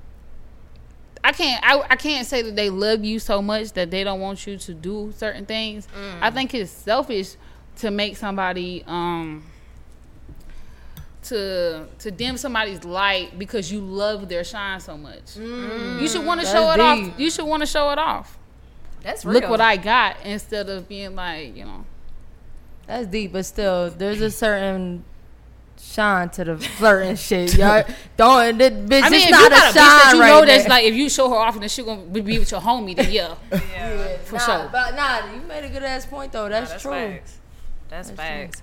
I 1.23 1.32
can't 1.32 1.63
I, 1.65 1.82
I 1.91 1.95
can't 1.95 2.27
say 2.27 2.41
that 2.41 2.56
they 2.58 2.69
love 2.69 3.06
you 3.06 3.19
so 3.19 3.41
much 3.41 3.71
that 3.73 3.89
they 3.89 4.03
don't 4.03 4.19
want 4.19 4.45
you 4.45 4.58
to 4.58 4.73
do 4.73 5.13
certain 5.15 5.45
things. 5.45 5.88
I 6.21 6.29
think 6.29 6.53
it's 6.53 6.71
selfish 6.71 7.36
to 7.77 7.89
make 7.89 8.17
somebody 8.17 8.84
um 8.86 9.45
to 11.23 11.88
to 11.99 12.12
dim 12.12 12.36
somebody's 12.36 12.84
light 12.84 13.39
because 13.39 13.71
you 13.71 13.79
love 13.79 14.27
their 14.27 14.43
shine 14.43 14.82
so 14.82 14.97
much. 14.97 15.38
You 15.38 16.08
should 16.10 16.25
want 16.25 16.41
to 16.41 16.45
That's 16.45 16.51
show 16.51 16.71
it 16.71 16.79
off. 16.82 17.17
You 17.17 17.32
should 17.32 17.45
want 17.45 17.62
to 17.62 17.67
show 17.67 17.91
it 17.91 17.97
off. 17.97 18.38
That's 19.03 19.25
real. 19.25 19.33
look 19.33 19.49
what 19.49 19.61
I 19.61 19.77
got 19.77 20.17
instead 20.23 20.69
of 20.69 20.87
being 20.87 21.15
like, 21.15 21.55
you 21.55 21.65
know. 21.65 21.85
That's 22.87 23.07
deep, 23.07 23.33
but 23.33 23.45
still, 23.45 23.89
there's 23.91 24.21
a 24.21 24.31
certain 24.31 25.03
shine 25.79 26.29
to 26.29 26.43
the 26.43 26.57
flirting 26.57 27.15
shit. 27.15 27.55
Y'all 27.57 27.83
don't, 28.17 28.57
that 28.57 28.73
bitch, 28.73 29.03
I 29.03 29.09
mean, 29.09 29.19
it's 29.19 29.25
if 29.25 29.31
not 29.31 29.43
you 29.43 29.49
got 29.49 29.51
a 29.51 29.55
bitch 29.55 29.73
shine 29.73 29.73
that 29.73 30.11
you 30.15 30.21
right 30.21 30.27
know 30.29 30.45
that's 30.45 30.63
there. 30.63 30.69
like, 30.69 30.85
if 30.85 30.95
you 30.95 31.09
show 31.09 31.29
her 31.29 31.35
off 31.35 31.53
and 31.53 31.63
then 31.63 31.69
she 31.69 31.83
gonna 31.83 32.01
be 32.01 32.39
with 32.39 32.51
your 32.51 32.61
homie, 32.61 32.95
then 32.95 33.11
yeah, 33.11 33.35
yeah, 33.51 34.17
for 34.19 34.35
nah, 34.35 34.45
sure. 34.45 34.69
But 34.71 34.95
nah, 34.95 35.33
you 35.33 35.41
made 35.41 35.65
a 35.65 35.69
good 35.69 35.83
ass 35.83 36.05
point 36.05 36.31
though. 36.31 36.49
That's, 36.49 36.71
that's 36.71 36.81
true. 36.81 36.91
facts. 36.91 37.39
That's, 37.89 38.09
That's 38.09 38.19
facts. 38.19 38.61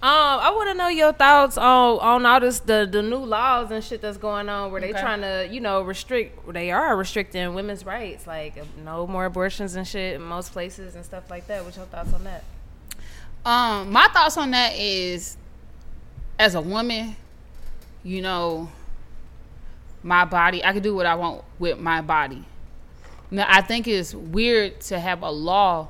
Um, 0.00 0.10
I 0.10 0.50
want 0.50 0.68
to 0.70 0.74
know 0.74 0.86
your 0.86 1.12
thoughts 1.12 1.58
on 1.58 1.98
on 1.98 2.24
all 2.24 2.38
this 2.38 2.60
the 2.60 2.88
the 2.90 3.02
new 3.02 3.16
laws 3.16 3.72
and 3.72 3.82
shit 3.82 4.00
that's 4.00 4.16
going 4.16 4.48
on 4.48 4.70
where 4.70 4.80
they 4.80 4.90
Okay. 4.90 5.00
trying 5.00 5.22
to 5.22 5.48
you 5.50 5.60
know 5.60 5.82
restrict 5.82 6.52
they 6.52 6.70
are 6.70 6.96
restricting 6.96 7.52
women's 7.52 7.84
rights 7.84 8.24
like 8.24 8.56
uh, 8.58 8.64
no 8.84 9.08
more 9.08 9.24
abortions 9.24 9.74
and 9.74 9.88
shit 9.88 10.14
in 10.14 10.22
most 10.22 10.52
places 10.52 10.94
and 10.94 11.04
stuff 11.04 11.28
like 11.28 11.48
that. 11.48 11.64
What's 11.64 11.76
your 11.76 11.86
thoughts 11.86 12.12
on 12.14 12.22
that? 12.24 12.44
Um, 13.44 13.90
my 13.90 14.06
thoughts 14.12 14.36
on 14.36 14.52
that 14.52 14.76
is, 14.76 15.36
as 16.38 16.54
a 16.54 16.60
woman, 16.60 17.16
you 18.04 18.22
know, 18.22 18.68
my 20.04 20.24
body, 20.24 20.64
I 20.64 20.72
can 20.72 20.82
do 20.82 20.94
what 20.94 21.06
I 21.06 21.16
want 21.16 21.42
with 21.58 21.76
my 21.78 22.02
body. 22.02 22.44
Now, 23.32 23.46
I 23.48 23.62
think 23.62 23.88
it's 23.88 24.14
weird 24.14 24.80
to 24.82 24.98
have 25.00 25.22
a 25.22 25.30
law 25.30 25.88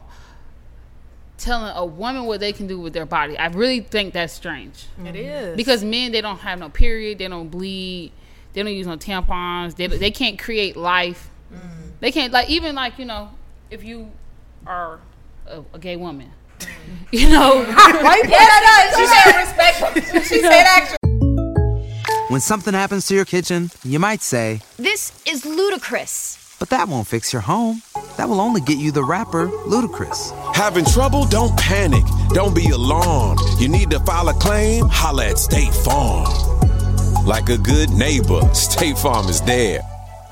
telling 1.39 1.73
a 1.75 1.85
woman 1.85 2.25
what 2.25 2.41
they 2.41 2.53
can 2.53 2.67
do 2.67 2.79
with 2.79 2.93
their 2.93 3.07
body. 3.07 3.39
I 3.39 3.47
really 3.47 3.81
think 3.81 4.13
that's 4.13 4.33
strange. 4.33 4.87
It 4.99 5.03
mm-hmm. 5.05 5.17
is 5.17 5.57
Because 5.57 5.85
men, 5.85 6.13
they 6.13 6.21
don't 6.21 6.39
have 6.39 6.59
no 6.59 6.69
period, 6.69 7.19
they 7.19 7.29
don't 7.29 7.49
bleed, 7.49 8.13
they 8.53 8.63
don't 8.63 8.75
use 8.75 8.87
no 8.87 8.97
tampons, 8.97 9.77
they, 9.77 9.87
they 9.87 10.11
can't 10.11 10.39
create 10.39 10.77
life. 10.77 11.31
Mm-hmm. 11.53 11.89
They 12.01 12.13
can't, 12.13 12.33
like, 12.33 12.51
even 12.51 12.75
like, 12.75 12.99
you 12.99 13.05
know, 13.05 13.31
if 13.71 13.85
you 13.85 14.11
are 14.67 15.01
a, 15.47 15.63
a 15.73 15.79
gay 15.79 15.97
woman, 15.97 16.31
mm. 16.59 16.69
you 17.13 17.29
know. 17.29 17.65
Why 17.65 18.17
you 18.17 18.23
put 18.23 18.31
that 18.31 18.91
up? 18.91 18.99
she 18.99 19.07
said 19.07 19.41
respectful. 19.41 20.23
she 20.23 20.41
said 20.41 20.65
actually. 20.67 20.97
When 22.29 22.41
something 22.43 22.75
happens 22.75 23.07
to 23.07 23.15
your 23.15 23.25
kitchen, 23.25 23.71
you 23.83 23.99
might 23.99 24.21
say, 24.21 24.61
This 24.77 25.23
is 25.27 25.47
ludicrous. 25.47 26.57
but 26.59 26.69
that 26.69 26.89
won't 26.89 27.07
fix 27.07 27.33
your 27.33 27.43
home. 27.43 27.83
That 28.19 28.29
will 28.29 28.41
only 28.41 28.61
get 28.61 28.79
you 28.79 28.91
the 28.91 29.05
rapper, 29.05 29.47
Ludacris. 29.47 30.35
Having 30.53 30.87
trouble? 30.87 31.25
Don't 31.27 31.57
panic. 31.57 32.03
Don't 32.31 32.53
be 32.53 32.69
alarmed. 32.71 33.39
You 33.61 33.69
need 33.69 33.91
to 33.91 34.01
file 34.01 34.29
a 34.29 34.35
claim? 34.35 34.87
Holla 34.89 35.29
at 35.29 35.39
State 35.39 35.73
Farm. 35.73 36.27
Like 37.25 37.49
a 37.49 37.57
good 37.57 37.91
neighbor, 37.91 38.41
State 38.55 38.99
Farm 38.99 39.29
is 39.29 39.41
there. 39.43 39.83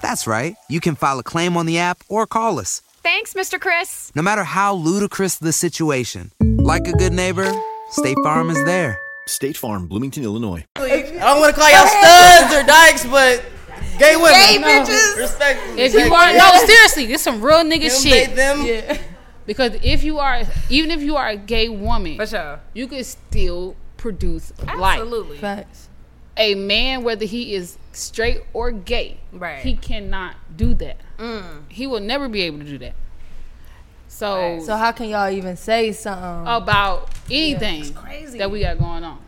That's 0.02 0.26
right. 0.26 0.56
You 0.68 0.80
can 0.80 0.96
file 0.96 1.20
a 1.20 1.22
claim 1.22 1.56
on 1.56 1.66
the 1.66 1.78
app 1.78 2.02
or 2.08 2.26
call 2.26 2.58
us. 2.58 2.82
Thanks, 3.04 3.34
Mr. 3.34 3.60
Chris. 3.60 4.10
No 4.16 4.22
matter 4.22 4.42
how 4.42 4.74
ludicrous 4.74 5.36
the 5.36 5.52
situation, 5.52 6.32
like 6.40 6.88
a 6.88 6.92
good 6.92 7.12
neighbor, 7.12 7.48
State 7.90 8.16
Farm 8.24 8.50
is 8.50 8.64
there. 8.64 8.98
State 9.28 9.56
Farm, 9.56 9.86
Bloomington, 9.86 10.24
Illinois. 10.24 10.64
I 10.74 10.88
don't 11.20 11.40
want 11.40 11.54
to 11.54 11.60
call 11.60 11.70
y'all 11.70 11.86
studs 11.86 12.52
or 12.52 12.66
dykes, 12.66 13.06
but 13.06 13.44
gay 13.98 14.16
women. 14.16 14.32
Gay 14.32 14.58
No. 14.58 14.66
bitches. 14.68 15.16
Respectfully. 15.16 15.80
if 15.82 15.94
you 15.94 16.12
are 16.14 16.32
no 16.32 16.64
seriously 16.66 17.06
this 17.06 17.22
some 17.22 17.40
real 17.42 17.62
nigga 17.64 17.88
Them, 17.90 18.02
shit 18.02 18.34
they, 18.36 18.82
them. 18.82 18.98
because 19.46 19.72
if 19.82 20.02
you 20.04 20.18
are 20.18 20.42
even 20.70 20.90
if 20.90 21.00
you 21.02 21.16
are 21.16 21.28
a 21.28 21.36
gay 21.36 21.68
woman 21.68 22.16
For 22.16 22.26
sure. 22.26 22.60
you 22.74 22.86
can 22.86 23.02
still 23.04 23.76
produce 23.96 24.52
life 24.76 25.00
Absolutely. 25.00 25.38
Facts. 25.38 25.88
a 26.36 26.54
man 26.54 27.02
whether 27.04 27.24
he 27.24 27.54
is 27.54 27.78
straight 27.92 28.42
or 28.52 28.70
gay 28.70 29.18
Right. 29.32 29.60
he 29.60 29.74
cannot 29.74 30.34
do 30.56 30.74
that 30.74 30.98
Mm. 31.18 31.62
he 31.68 31.86
will 31.86 32.00
never 32.00 32.28
be 32.28 32.42
able 32.42 32.58
to 32.58 32.64
do 32.64 32.78
that 32.78 32.92
so, 34.08 34.60
So 34.64 34.76
how 34.76 34.92
can 34.92 35.08
y'all 35.08 35.30
even 35.30 35.56
say 35.56 35.92
something? 35.92 36.46
about 36.46 37.10
anything 37.30 37.92
crazy. 37.94 38.38
that 38.38 38.50
we 38.50 38.60
got 38.60 38.78
going 38.78 39.04
on 39.04 39.18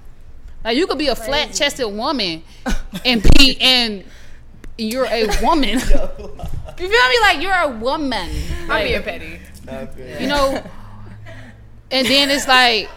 like 0.65 0.77
you 0.77 0.87
could 0.87 0.99
be 0.99 1.09
a 1.09 1.15
flat-chested 1.17 1.87
woman 1.87 2.43
and 3.05 3.23
be 3.39 3.57
and 3.61 4.05
you're 4.79 5.07
a 5.07 5.27
woman. 5.43 5.81
You 6.79 6.89
feel 6.89 7.09
me? 7.09 7.21
Like 7.23 7.43
you're 7.43 7.53
a 7.53 7.69
woman. 7.77 8.31
I'm 8.63 8.69
Like, 8.69 8.87
being 8.87 9.03
petty. 9.03 9.41
you 10.23 10.29
know 10.29 10.63
and 11.91 12.07
then 12.07 12.31
it's 12.31 12.47
like 12.47 12.89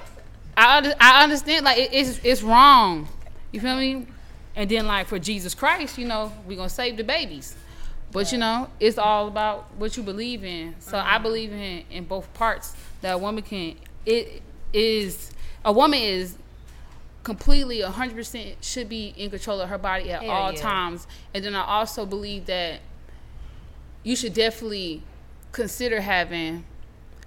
i, 0.55 0.93
I 0.99 1.23
understand 1.23 1.65
like 1.65 1.79
it, 1.79 1.89
it's, 1.91 2.19
it's 2.23 2.43
wrong. 2.43 3.07
You 3.51 3.59
feel 3.59 3.75
me? 3.77 4.05
And 4.55 4.69
then 4.69 4.85
like 4.85 5.07
for 5.07 5.17
jesus 5.17 5.55
christ 5.55 5.97
you 5.97 6.05
know 6.05 6.31
we're 6.45 6.57
gonna 6.57 6.69
save 6.69 6.95
the 6.97 7.03
babies. 7.03 7.55
But 8.11 8.31
you 8.31 8.37
know 8.37 8.69
it's 8.79 8.99
all 8.99 9.27
about 9.27 9.65
what 9.77 9.97
you 9.97 10.03
believe 10.03 10.43
in. 10.43 10.75
So 10.79 10.99
i 10.99 11.17
believe 11.17 11.51
in 11.51 11.83
in 11.89 12.03
both 12.03 12.31
parts 12.35 12.75
that 13.01 13.13
a 13.13 13.17
woman 13.17 13.41
can 13.43 13.75
it 14.05 14.43
is 14.73 15.31
a 15.65 15.71
woman 15.73 15.99
is 15.99 16.35
completely 17.23 17.79
100% 17.79 18.55
should 18.62 18.89
be 18.89 19.13
in 19.15 19.29
control 19.29 19.62
of 19.62 19.69
her 19.69 19.77
body 19.77 20.12
at 20.12 20.23
Hell 20.23 20.31
all 20.31 20.51
yeah. 20.51 20.60
times 20.60 21.05
and 21.36 21.45
then 21.45 21.53
i 21.53 21.63
also 21.63 22.03
believe 22.03 22.47
that 22.47 22.79
you 24.03 24.15
should 24.15 24.34
definitely 24.34 25.03
consider 25.51 26.01
having 26.01 26.65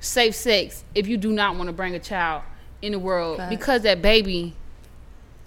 safe 0.01 0.35
sex 0.35 0.85
if 0.95 1.07
you 1.07 1.17
do 1.17 1.33
not 1.33 1.57
want 1.57 1.69
to 1.69 1.73
bring 1.73 1.95
a 1.95 2.01
child 2.01 2.43
in 2.83 2.93
the 2.93 2.99
world 2.99 3.39
Facts. 3.39 3.51
because 3.51 3.83
that 3.83 4.03
baby 4.03 4.55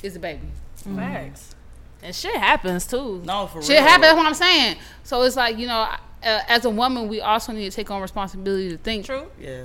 is 0.02 0.16
a 0.16 0.20
baby. 0.20 0.48
Facts. 0.76 1.56
And 2.02 2.16
shit 2.16 2.36
happens 2.36 2.86
too. 2.86 3.22
No, 3.26 3.48
for 3.48 3.62
Shit 3.62 3.72
real. 3.72 3.82
happens. 3.82 4.02
That's 4.02 4.18
what 4.18 4.26
I'm 4.26 4.34
saying. 4.34 4.78
So 5.04 5.22
it's 5.24 5.36
like 5.36 5.58
you 5.58 5.68
know, 5.68 5.82
uh, 5.82 5.98
as 6.24 6.66
a 6.66 6.70
woman, 6.70 7.08
we 7.08 7.22
also 7.22 7.52
need 7.52 7.70
to 7.70 7.76
take 7.76 7.90
on 7.92 8.02
responsibility 8.02 8.70
to 8.70 8.78
think. 8.78 9.06
True. 9.06 9.28
Yeah. 9.40 9.64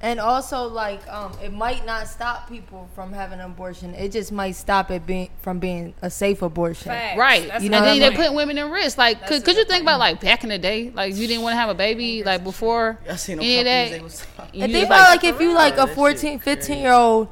And 0.00 0.20
also, 0.20 0.68
like, 0.68 1.00
um, 1.08 1.32
it 1.42 1.52
might 1.52 1.84
not 1.84 2.06
stop 2.06 2.48
people 2.48 2.88
from 2.94 3.12
having 3.12 3.40
an 3.40 3.46
abortion. 3.46 3.94
It 3.94 4.12
just 4.12 4.30
might 4.30 4.52
stop 4.52 4.92
it 4.92 5.04
being 5.04 5.28
from 5.42 5.58
being 5.58 5.92
a 6.02 6.08
safe 6.08 6.40
abortion. 6.42 6.92
Facts. 6.92 7.18
Right, 7.18 7.48
That's 7.48 7.60
You 7.62 7.64
you 7.64 7.70
know 7.70 7.78
know, 7.80 7.84
what 7.86 7.92
and 7.94 8.02
then 8.02 8.10
they 8.12 8.16
put 8.16 8.32
women 8.32 8.58
in 8.58 8.70
risk. 8.70 8.96
Like, 8.96 9.18
That's 9.18 9.32
could, 9.32 9.44
could 9.44 9.56
you 9.56 9.62
good 9.64 9.68
think 9.70 9.82
about 9.82 9.98
like 9.98 10.20
back 10.20 10.44
in 10.44 10.50
the 10.50 10.58
day, 10.58 10.90
like 10.94 11.16
you 11.16 11.26
didn't 11.26 11.42
want 11.42 11.54
to 11.54 11.56
have 11.56 11.68
a 11.68 11.74
baby, 11.74 12.22
like 12.22 12.44
before 12.44 12.96
I 13.10 13.16
seen 13.16 13.38
them 13.38 13.44
any 13.44 13.58
of 13.58 13.64
that. 13.64 13.90
they 13.90 14.00
was- 14.00 14.24
you 14.52 14.62
And 14.62 14.72
think 14.72 14.86
about 14.86 15.08
like 15.10 15.24
if 15.24 15.40
you 15.40 15.52
like 15.52 15.74
a 15.74 15.86
That 15.86 15.94
14, 15.96 16.38
15 16.38 16.78
year 16.78 16.92
old, 16.92 17.26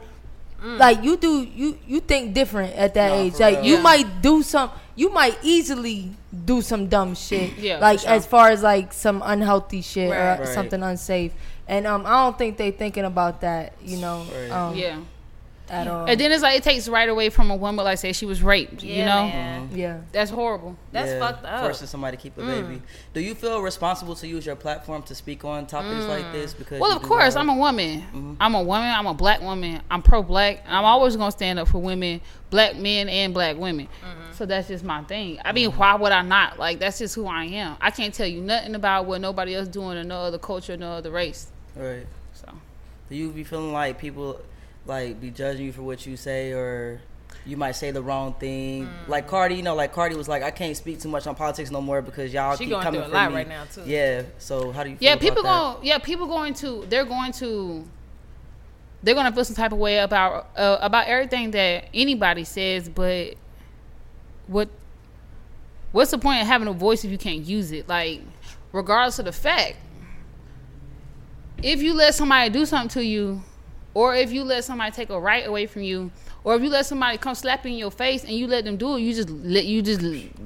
like 0.60 1.04
you 1.04 1.16
do, 1.16 1.44
you 1.44 1.78
you 1.86 2.00
think 2.00 2.34
different 2.34 2.74
at 2.74 2.94
that 2.94 3.10
Nah, 3.10 3.16
age. 3.18 3.38
Like 3.38 3.56
real. 3.58 3.64
you 3.64 3.74
Yeah. 3.74 3.80
might 3.82 4.22
do 4.22 4.42
some, 4.42 4.70
you 4.96 5.10
might 5.10 5.38
easily 5.42 6.10
do 6.44 6.62
some 6.62 6.88
dumb 6.88 7.14
shit. 7.14 7.56
Yeah, 7.58 7.78
like 7.78 8.00
sure. 8.00 8.10
as 8.10 8.26
far 8.26 8.48
as 8.48 8.64
like 8.64 8.92
some 8.92 9.22
unhealthy 9.24 9.82
shit 9.82 10.10
Right. 10.10 10.34
or 10.40 10.42
Right. 10.42 10.48
something 10.48 10.82
unsafe. 10.82 11.30
And 11.68 11.86
um, 11.86 12.06
I 12.06 12.24
don't 12.24 12.38
think 12.38 12.56
they 12.56 12.70
thinking 12.70 13.04
about 13.04 13.40
that. 13.40 13.72
You 13.82 13.98
know, 13.98 14.24
Right. 14.32 14.50
um, 14.50 14.74
yeah. 14.76 14.98
at 15.68 15.88
all. 15.88 16.06
And 16.06 16.20
then 16.20 16.30
it's 16.30 16.42
like 16.42 16.58
it 16.58 16.62
takes 16.62 16.88
right 16.88 17.08
away 17.08 17.28
from 17.28 17.50
a 17.50 17.56
woman, 17.56 17.84
like 17.84 17.98
say 17.98 18.12
she 18.12 18.24
was 18.24 18.40
raped. 18.40 18.84
you 18.84 18.94
Yeah, 18.94 19.06
know, 19.06 19.22
man. 19.26 19.68
Mm-hmm. 19.68 19.76
yeah. 19.76 20.00
that's 20.12 20.30
horrible. 20.30 20.76
That's 20.92 21.10
Yeah, 21.10 21.18
fucked 21.18 21.44
up. 21.44 21.60
Forcing 21.62 21.88
somebody 21.88 22.16
to 22.16 22.22
keep 22.22 22.38
a 22.38 22.40
mm. 22.40 22.46
baby. 22.46 22.82
Do 23.14 23.20
you 23.20 23.34
feel 23.34 23.60
responsible 23.60 24.14
to 24.14 24.28
use 24.28 24.46
your 24.46 24.54
platform 24.54 25.02
to 25.04 25.14
speak 25.14 25.44
on 25.44 25.66
topics 25.66 26.06
like 26.06 26.26
mm. 26.26 26.32
this? 26.32 26.54
Because 26.54 26.80
Well, 26.80 26.96
of 26.96 27.02
course, 27.02 27.34
I'm 27.34 27.48
a 27.48 27.56
woman. 27.56 28.00
Mm-hmm. 28.00 28.34
I'm 28.38 28.54
a 28.54 28.62
woman. 28.62 28.88
I'm 28.88 29.06
a 29.06 29.14
black 29.14 29.40
woman. 29.40 29.82
I'm 29.90 30.02
pro-black. 30.02 30.62
I'm 30.68 30.84
always 30.84 31.16
gonna 31.16 31.32
stand 31.32 31.58
up 31.58 31.66
for 31.66 31.78
women, 31.78 32.20
black 32.50 32.76
men, 32.76 33.08
and 33.08 33.34
black 33.34 33.56
women. 33.56 33.86
Mm-hmm. 33.86 34.32
So 34.34 34.44
that's 34.44 34.68
just 34.68 34.84
my 34.84 35.02
thing. 35.04 35.40
I 35.44 35.52
mean, 35.52 35.72
why 35.72 35.94
would 35.94 36.12
I 36.12 36.22
not? 36.22 36.58
Like, 36.58 36.78
that's 36.78 36.98
just 36.98 37.14
who 37.14 37.26
I 37.26 37.44
am. 37.44 37.76
I 37.80 37.90
can't 37.90 38.12
tell 38.12 38.26
you 38.26 38.42
nothing 38.42 38.74
about 38.74 39.06
what 39.06 39.20
nobody 39.20 39.54
else 39.54 39.66
doing 39.66 39.96
or 39.96 40.04
no 40.04 40.16
other 40.16 40.38
culture, 40.38 40.76
no 40.76 40.92
other 40.92 41.10
race. 41.10 41.50
Right. 41.76 42.06
So 42.32 42.46
Do 43.08 43.16
you 43.16 43.30
be 43.30 43.44
feeling 43.44 43.72
like 43.72 43.98
people 43.98 44.40
like 44.86 45.20
be 45.20 45.30
judging 45.30 45.66
you 45.66 45.72
for 45.72 45.82
what 45.82 46.06
you 46.06 46.16
say, 46.16 46.52
or 46.52 47.00
you 47.44 47.56
might 47.56 47.72
say 47.72 47.90
the 47.90 48.02
wrong 48.02 48.34
thing? 48.34 48.86
Mm. 48.86 49.08
Like 49.08 49.28
Cardi, 49.28 49.56
you 49.56 49.62
know, 49.62 49.74
like 49.74 49.92
Cardi 49.92 50.16
was 50.16 50.28
like, 50.28 50.42
I 50.42 50.50
can't 50.50 50.76
speak 50.76 51.00
too 51.00 51.08
much 51.08 51.26
on 51.26 51.34
politics 51.34 51.70
no 51.70 51.80
more 51.80 52.02
because 52.02 52.32
y'all 52.32 52.56
She 52.56 52.64
keep 52.64 52.70
going 52.70 52.82
coming 52.82 53.00
through 53.00 53.06
a 53.08 53.10
for 53.10 53.14
lot 53.14 53.30
me. 53.30 53.36
right 53.36 53.48
now, 53.48 53.64
too. 53.64 53.82
Yeah. 53.84 54.22
So 54.38 54.72
how 54.72 54.84
do 54.84 54.90
you? 54.90 54.96
Feel 54.96 55.06
yeah, 55.06 55.12
about 55.14 55.22
people 55.22 55.42
that? 55.42 55.72
going. 55.74 55.86
Yeah, 55.86 55.98
people 55.98 56.26
going 56.26 56.54
to. 56.54 56.86
They're 56.88 57.04
going 57.04 57.32
to. 57.32 57.84
They're 59.02 59.14
gonna 59.14 59.30
feel 59.30 59.44
some 59.44 59.54
type 59.54 59.72
of 59.72 59.78
way 59.78 59.98
about 59.98 60.48
uh, 60.56 60.78
about 60.80 61.06
everything 61.06 61.52
that 61.52 61.88
anybody 61.94 62.42
says, 62.44 62.88
but 62.88 63.34
what 64.48 64.68
what's 65.92 66.10
the 66.10 66.18
point 66.18 66.40
of 66.40 66.46
having 66.46 66.66
a 66.66 66.72
voice 66.72 67.04
if 67.04 67.10
you 67.10 67.18
can't 67.18 67.44
use 67.44 67.70
it? 67.72 67.88
Like, 67.88 68.22
regardless 68.72 69.18
of 69.18 69.26
the 69.26 69.32
fact, 69.32 69.76
if 71.66 71.82
you 71.82 71.94
let 71.94 72.14
somebody 72.14 72.48
do 72.48 72.64
something 72.64 72.88
to 72.90 73.04
you, 73.04 73.42
or 73.92 74.14
if 74.14 74.30
you 74.30 74.44
let 74.44 74.62
somebody 74.62 74.92
take 74.92 75.10
a 75.10 75.18
right 75.18 75.44
away 75.44 75.66
from 75.66 75.82
you, 75.82 76.12
or 76.44 76.54
if 76.54 76.62
you 76.62 76.70
let 76.70 76.86
somebody 76.86 77.18
come 77.18 77.34
slap 77.34 77.64
you 77.64 77.72
in 77.72 77.76
your 77.76 77.90
face 77.90 78.22
and 78.22 78.32
you 78.32 78.46
let 78.46 78.64
them 78.64 78.76
do 78.76 78.96
it, 78.96 79.00
you 79.00 79.12
just 79.12 79.28
let 79.30 79.64
you 79.64 79.82
just 79.82 80.00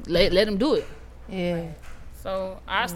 let 0.09 0.33
let 0.33 0.47
them 0.47 0.57
do 0.57 0.75
it. 0.75 0.87
Yeah. 1.29 1.73
So 2.23 2.59
I 2.67 2.89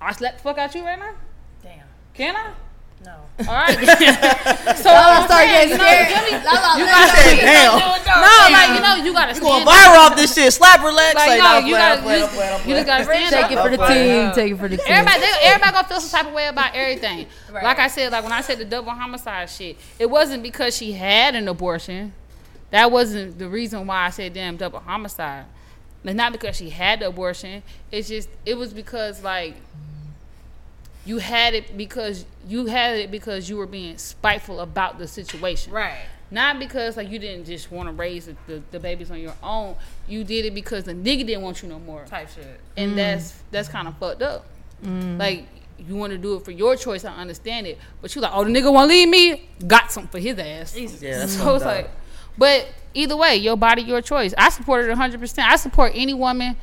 I 0.00 0.12
slap 0.12 0.38
the 0.38 0.42
fuck 0.42 0.58
out 0.58 0.74
you 0.74 0.84
right 0.84 0.98
now. 0.98 1.14
Damn. 1.62 1.86
Can 2.12 2.34
I? 2.34 2.54
No. 3.02 3.16
All 3.48 3.54
right. 3.54 3.72
so 4.76 4.92
Lala 4.92 5.24
I'm 5.24 5.28
saying, 5.28 5.48
getting 5.48 5.70
you 5.72 5.78
know, 5.78 5.84
scared. 5.84 6.10
you 6.10 6.16
feel 6.16 6.38
me? 6.38 6.44
Lala, 6.44 6.78
You 6.78 6.84
gotta 6.84 7.16
said, 7.16 7.24
say, 7.24 7.36
"Damn." 7.40 7.78
No, 7.80 8.36
like 8.52 8.68
you 8.68 8.80
no, 8.82 9.04
you 9.04 9.12
gotta 9.14 9.34
We 9.34 9.40
going 9.40 9.64
viral 9.64 9.96
off 9.96 10.16
this 10.16 10.34
shit. 10.34 10.52
Slap 10.52 10.84
relax. 10.84 11.14
Like, 11.14 11.28
Like, 11.28 11.38
no, 11.38 11.46
I'm 11.46 11.66
you 11.66 11.74
gotta, 11.74 12.02
you, 12.02 12.24
I'm 12.24 12.28
playing, 12.28 12.52
I'm 12.60 12.68
you 12.68 12.74
just 12.74 12.86
gotta 12.86 13.04
stand 13.04 13.30
Take 13.30 13.52
it 13.52 13.62
for 13.62 13.70
the 13.70 13.86
team. 13.86 14.32
Take 14.32 14.52
it 14.52 14.58
for 14.58 14.68
the 14.68 14.76
team. 14.76 14.86
Everybody, 14.86 15.20
they, 15.20 15.32
everybody 15.44 15.72
gonna 15.72 15.88
feel 15.88 16.00
some 16.00 16.20
type 16.20 16.28
of 16.28 16.34
way 16.34 16.48
about 16.48 16.74
everything. 16.74 17.26
Like 17.50 17.78
I 17.78 17.88
said, 17.88 18.12
like 18.12 18.22
when 18.22 18.32
I 18.32 18.42
said 18.42 18.58
the 18.58 18.66
double 18.66 18.90
homicide 18.90 19.48
shit, 19.48 19.78
it 19.98 20.10
wasn't 20.10 20.42
because 20.42 20.76
she 20.76 20.92
had 20.92 21.34
an 21.34 21.48
abortion. 21.48 22.12
That 22.70 22.92
wasn't 22.92 23.38
the 23.38 23.48
reason 23.48 23.86
why 23.86 24.06
I 24.06 24.10
said 24.10 24.34
damn 24.34 24.58
double 24.58 24.80
homicide. 24.80 25.46
It's 26.04 26.14
not 26.14 26.32
because 26.32 26.56
she 26.56 26.68
had 26.70 27.00
the 27.00 27.08
abortion. 27.08 27.62
It's 27.90 28.08
just 28.08 28.28
it 28.44 28.58
was 28.58 28.74
because 28.74 29.22
like 29.24 29.54
you 31.06 31.18
had 31.18 31.54
it 31.54 31.76
because 31.76 32.24
you 32.46 32.66
had 32.66 32.96
it 32.98 33.10
because 33.10 33.48
you 33.48 33.56
were 33.56 33.66
being 33.66 33.96
spiteful 33.98 34.60
about 34.60 34.98
the 34.98 35.08
situation. 35.08 35.72
Right. 35.72 35.98
Not 36.30 36.58
because 36.60 36.96
like 36.96 37.10
you 37.10 37.18
didn't 37.18 37.46
just 37.46 37.72
want 37.72 37.88
to 37.88 37.92
raise 37.92 38.26
the, 38.26 38.36
the, 38.46 38.62
the 38.70 38.78
babies 38.80 39.10
on 39.10 39.18
your 39.20 39.34
own. 39.42 39.74
You 40.06 40.22
did 40.24 40.44
it 40.44 40.54
because 40.54 40.84
the 40.84 40.92
nigga 40.94 41.26
didn't 41.26 41.42
want 41.42 41.62
you 41.62 41.68
no 41.68 41.78
more. 41.80 42.04
Type 42.04 42.28
shit. 42.34 42.60
And 42.76 42.92
Mm. 42.92 42.96
that's 42.96 43.34
that's 43.50 43.68
kind 43.68 43.88
of 43.88 43.96
fucked 43.98 44.22
up. 44.22 44.46
Mm. 44.84 45.18
Like 45.18 45.46
you 45.78 45.96
want 45.96 46.12
to 46.12 46.18
do 46.18 46.36
it 46.36 46.44
for 46.44 46.50
your 46.52 46.76
choice. 46.76 47.04
I 47.04 47.14
understand 47.16 47.66
it, 47.66 47.78
but 48.02 48.14
you 48.14 48.20
like, 48.20 48.30
oh, 48.34 48.44
the 48.44 48.50
nigga 48.50 48.72
want 48.72 48.90
to 48.90 48.94
leave 48.94 49.08
me. 49.08 49.48
Got 49.66 49.90
something 49.90 50.10
for 50.10 50.18
his 50.18 50.38
ass. 50.38 50.76
Yeah, 50.76 51.18
that's 51.18 51.32
so 51.36 51.54
it's 51.56 51.64
fucked 51.64 51.64
like, 51.64 51.90
but 52.38 52.68
either 52.94 53.16
way, 53.16 53.36
your 53.36 53.56
body, 53.56 53.82
your 53.82 54.02
choice. 54.02 54.32
I 54.38 54.50
support 54.50 54.84
it 54.84 54.88
100. 54.90 55.18
percent 55.18 55.50
I 55.50 55.56
support 55.56 55.92
any 55.94 56.14
woman, 56.14 56.56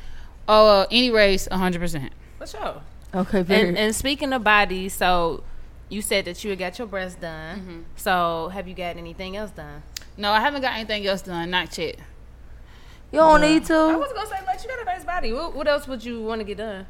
uh, 0.46 0.86
any 0.90 1.10
race, 1.10 1.46
100. 1.50 1.78
percent 1.80 2.12
For 2.38 2.46
sure. 2.46 2.80
Okay, 3.14 3.42
very. 3.42 3.68
And, 3.68 3.78
and 3.78 3.94
speaking 3.96 4.32
of 4.32 4.44
bodies, 4.44 4.94
so 4.94 5.42
you 5.88 6.02
said 6.02 6.26
that 6.26 6.42
you 6.44 6.50
had 6.50 6.58
got 6.58 6.78
your 6.78 6.86
breast 6.86 7.20
done. 7.20 7.58
Mm-hmm. 7.58 7.80
So 7.96 8.50
have 8.52 8.68
you 8.68 8.74
got 8.74 8.96
anything 8.96 9.36
else 9.36 9.50
done? 9.50 9.82
No, 10.16 10.32
I 10.32 10.40
haven't 10.40 10.62
got 10.62 10.74
anything 10.74 11.06
else 11.06 11.22
done. 11.22 11.50
Not 11.50 11.76
yet. 11.78 11.96
You 13.10 13.20
don't 13.20 13.40
need 13.40 13.64
to. 13.66 13.74
I 13.74 13.96
was 13.96 14.12
gonna 14.12 14.28
say, 14.28 14.44
like, 14.46 14.62
you 14.62 14.68
got 14.68 14.82
a 14.82 14.84
nice 14.84 15.04
body. 15.04 15.32
What, 15.32 15.54
what 15.54 15.66
else 15.66 15.88
would 15.88 16.04
you 16.04 16.22
want 16.22 16.40
to 16.40 16.44
get 16.44 16.58
done? 16.58 16.86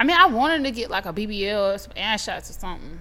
I 0.00 0.04
mean, 0.04 0.16
I 0.16 0.26
wanted 0.26 0.64
to 0.64 0.70
get 0.72 0.90
like 0.90 1.06
a 1.06 1.12
BBL 1.12 1.74
or 1.74 1.78
some 1.78 1.92
ass 1.96 2.24
shots 2.24 2.50
or 2.50 2.54
something. 2.54 2.98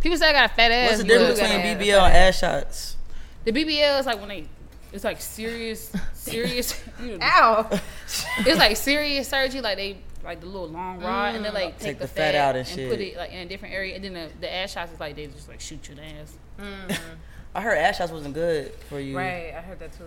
People 0.00 0.18
say 0.18 0.28
I 0.28 0.32
got 0.32 0.50
a 0.50 0.54
fat 0.54 0.70
ass. 0.70 0.90
What's 0.90 1.02
the 1.02 1.08
but- 1.08 1.18
difference 1.18 1.40
between 1.40 1.88
BBL 1.88 2.00
and 2.00 2.16
ass 2.16 2.38
shots? 2.38 2.96
The 3.44 3.52
BBL 3.52 3.98
is 4.00 4.06
like 4.06 4.20
when 4.20 4.28
they, 4.28 4.46
it's 4.92 5.02
like 5.02 5.20
serious, 5.20 5.92
serious. 6.12 6.80
you 7.02 7.18
know, 7.18 7.24
Ow! 7.24 7.68
it's 8.38 8.58
like 8.58 8.76
serious 8.76 9.28
surgery. 9.28 9.60
Like 9.60 9.76
they, 9.76 9.98
like 10.24 10.40
the 10.40 10.46
little 10.46 10.68
long 10.68 11.00
rod, 11.00 11.34
and 11.34 11.44
they 11.44 11.50
mm. 11.50 11.54
like 11.54 11.78
take, 11.78 11.88
Take 11.88 11.98
the, 11.98 12.04
the 12.04 12.08
fat 12.08 12.34
out 12.34 12.56
and 12.56 12.66
shit. 12.66 12.90
put 12.90 13.00
it 13.00 13.16
like 13.16 13.32
in 13.32 13.38
a 13.38 13.46
different 13.46 13.74
area. 13.74 13.96
And 13.96 14.04
then 14.04 14.14
the, 14.14 14.28
the 14.40 14.52
ass 14.52 14.72
shots 14.72 14.92
is 14.92 15.00
like 15.00 15.16
they 15.16 15.26
just 15.26 15.48
like 15.48 15.60
shoot 15.60 15.88
you 15.88 15.96
in 15.96 15.98
the 15.98 16.20
ass. 16.20 16.36
Mm-hmm. 16.58 16.92
I 17.54 17.60
heard 17.60 17.76
ass 17.76 17.98
shots 17.98 18.12
wasn't 18.12 18.34
good 18.34 18.72
for 18.88 18.98
you. 18.98 19.16
Right, 19.16 19.52
I 19.56 19.60
heard 19.60 19.78
that 19.80 19.92
too. 19.92 20.04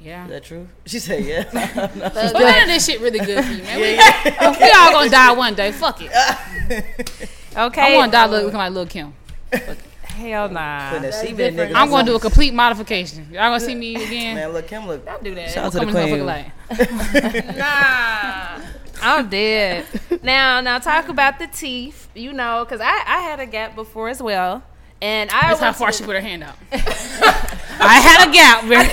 Yeah. 0.00 0.24
Is 0.24 0.30
that 0.30 0.44
true? 0.44 0.68
She 0.84 0.98
said 0.98 1.24
yeah. 1.24 1.44
No. 1.96 2.10
But 2.10 2.32
none 2.32 2.62
of 2.62 2.68
this 2.68 2.86
shit 2.86 3.00
really 3.00 3.18
good 3.18 3.44
for 3.44 3.52
you, 3.52 3.62
man. 3.62 3.80
we, 3.80 4.64
we 4.64 4.72
all 4.72 4.92
gonna 4.92 5.10
die 5.10 5.32
one 5.32 5.54
day. 5.54 5.72
Fuck 5.72 6.00
it. 6.02 6.10
Okay. 7.56 7.80
I 7.80 7.96
want 7.96 8.12
to 8.12 8.16
die 8.16 8.26
look- 8.26 8.44
looking 8.44 8.58
like 8.58 8.72
Lil 8.72 8.86
Kim. 8.86 9.14
Hell 10.02 10.48
nah. 10.48 10.90
Putting 10.90 11.04
a 11.08 11.12
semen 11.12 11.40
in 11.40 11.54
niggas. 11.56 11.74
I'm 11.74 11.90
gonna 11.90 12.06
do 12.06 12.16
a 12.16 12.20
complete 12.20 12.54
modification. 12.54 13.28
Y'all 13.30 13.50
gonna 13.50 13.60
see 13.60 13.74
me 13.74 13.96
again? 13.96 14.34
Man, 14.34 14.52
look, 14.52 14.66
Kim 14.66 14.86
look. 14.86 15.04
Don't 15.04 15.22
do 15.22 15.34
that. 15.34 15.50
Shout 15.50 15.66
out 15.66 15.72
to 15.72 15.78
Come 15.80 15.92
the 15.92 16.02
in 16.02 16.08
queen. 16.08 16.26
like. 16.26 17.56
nah. 17.56 18.60
I'm 19.02 19.28
dead. 19.28 19.86
Now, 20.22 20.60
now 20.60 20.78
talk 20.78 21.08
about 21.08 21.38
the 21.38 21.46
teeth. 21.46 22.08
You 22.14 22.32
know, 22.32 22.64
because 22.64 22.80
I, 22.80 23.02
I 23.06 23.20
had 23.20 23.40
a 23.40 23.46
gap 23.46 23.74
before 23.74 24.08
as 24.08 24.22
well, 24.22 24.62
and 25.02 25.30
I 25.30 25.48
That's 25.48 25.60
how 25.60 25.72
far 25.72 25.90
the- 25.90 25.96
she 25.98 26.04
put 26.04 26.14
her 26.16 26.20
hand 26.20 26.42
out. 26.44 26.56
I 27.78 28.00
had 28.00 28.28
a 28.28 28.32
gap 28.32 28.64
very- 28.64 28.88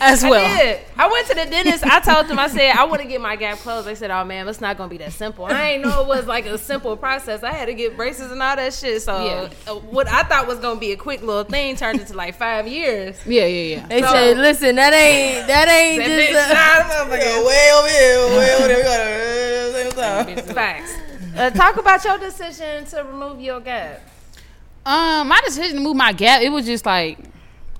as 0.00 0.22
well. 0.24 0.34
I 0.44 0.58
did. 0.62 0.80
I 0.98 1.06
went 1.10 1.26
to 1.28 1.34
the 1.34 1.46
dentist. 1.46 1.84
I 1.84 2.00
told 2.00 2.26
them, 2.28 2.38
I 2.38 2.48
said, 2.48 2.72
I 2.76 2.84
want 2.84 3.00
to 3.00 3.06
get 3.08 3.20
my 3.20 3.36
gap 3.36 3.58
closed. 3.58 3.86
They 3.86 3.94
said, 3.94 4.10
oh 4.10 4.24
man, 4.24 4.48
it's 4.48 4.60
not 4.60 4.76
going 4.76 4.90
to 4.90 4.94
be 4.94 4.98
that 5.02 5.12
simple. 5.12 5.46
I 5.46 5.70
ain't 5.70 5.82
know 5.84 6.02
it 6.02 6.08
was 6.08 6.26
like 6.26 6.44
a 6.46 6.58
simple 6.58 6.96
process. 6.96 7.42
I 7.44 7.52
had 7.52 7.66
to 7.66 7.74
get 7.74 7.96
braces 7.96 8.30
and 8.32 8.42
all 8.42 8.56
that 8.56 8.74
shit. 8.74 9.00
So 9.02 9.24
Yeah. 9.24 9.72
uh, 9.72 9.76
what 9.76 10.08
I 10.08 10.24
thought 10.24 10.46
was 10.48 10.58
going 10.58 10.76
to 10.76 10.80
be 10.80 10.92
a 10.92 10.96
quick 10.96 11.22
little 11.22 11.44
thing 11.44 11.76
turned 11.76 12.00
into 12.00 12.14
like 12.14 12.34
five 12.34 12.66
years. 12.66 13.16
Yeah, 13.24 13.46
yeah, 13.46 13.76
yeah. 13.76 13.86
They 13.86 14.02
So- 14.02 14.08
said, 14.12 14.36
listen, 14.38 14.74
that 14.76 14.92
ain't 14.92 15.46
that 15.46 15.68
ain't 15.68 15.98
That 16.02 16.08
just. 16.08 16.32
bitch 16.32 16.50
a- 16.50 16.54
shot 16.54 16.90
Motherfucker, 16.90 17.46
way 17.46 17.70
over 17.72 17.88
here, 17.88 18.38
way 18.38 18.54
over 18.56 18.68
there. 18.68 18.76
We 18.76 18.82
gotta. 18.82 20.00
Uh, 20.00 20.24
same 20.34 20.36
time. 20.44 20.54
Facts. 20.54 20.92
Uh, 21.36 21.50
talk 21.50 21.76
about 21.76 22.04
your 22.04 22.18
decision 22.18 22.84
to 22.86 23.04
remove 23.04 23.40
your 23.40 23.60
gap. 23.60 24.00
Um, 24.86 25.28
my 25.28 25.40
decision 25.44 25.76
to 25.76 25.82
move 25.82 25.96
my 25.96 26.12
gap, 26.12 26.42
it 26.42 26.50
was 26.50 26.66
just 26.66 26.84
like 26.86 27.18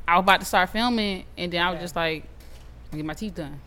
I 0.09 0.16
was 0.16 0.22
about 0.22 0.40
to 0.40 0.46
start 0.46 0.70
filming, 0.70 1.24
and 1.36 1.52
then 1.52 1.62
I 1.62 1.70
was 1.70 1.80
just 1.80 1.96
like, 1.96 2.24
get 2.92 3.05
my 3.05 3.14
teeth 3.14 3.34
done. 3.34 3.61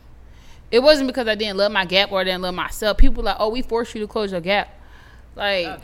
It 0.71 0.79
wasn't 0.83 1.07
because 1.07 1.27
I 1.27 1.35
didn't 1.35 1.57
love 1.57 1.71
my 1.71 1.85
gap 1.85 2.11
or 2.11 2.19
I 2.19 2.23
didn't 2.25 2.41
love 2.41 2.53
myself. 2.55 2.97
People 2.97 3.23
like, 3.23 3.37
oh, 3.39 3.49
we 3.49 3.61
forced 3.61 3.95
you 3.95 4.01
to 4.01 4.07
close 4.07 4.31
your 4.31 4.41
gap. 4.41 4.69
Like, 5.35 5.81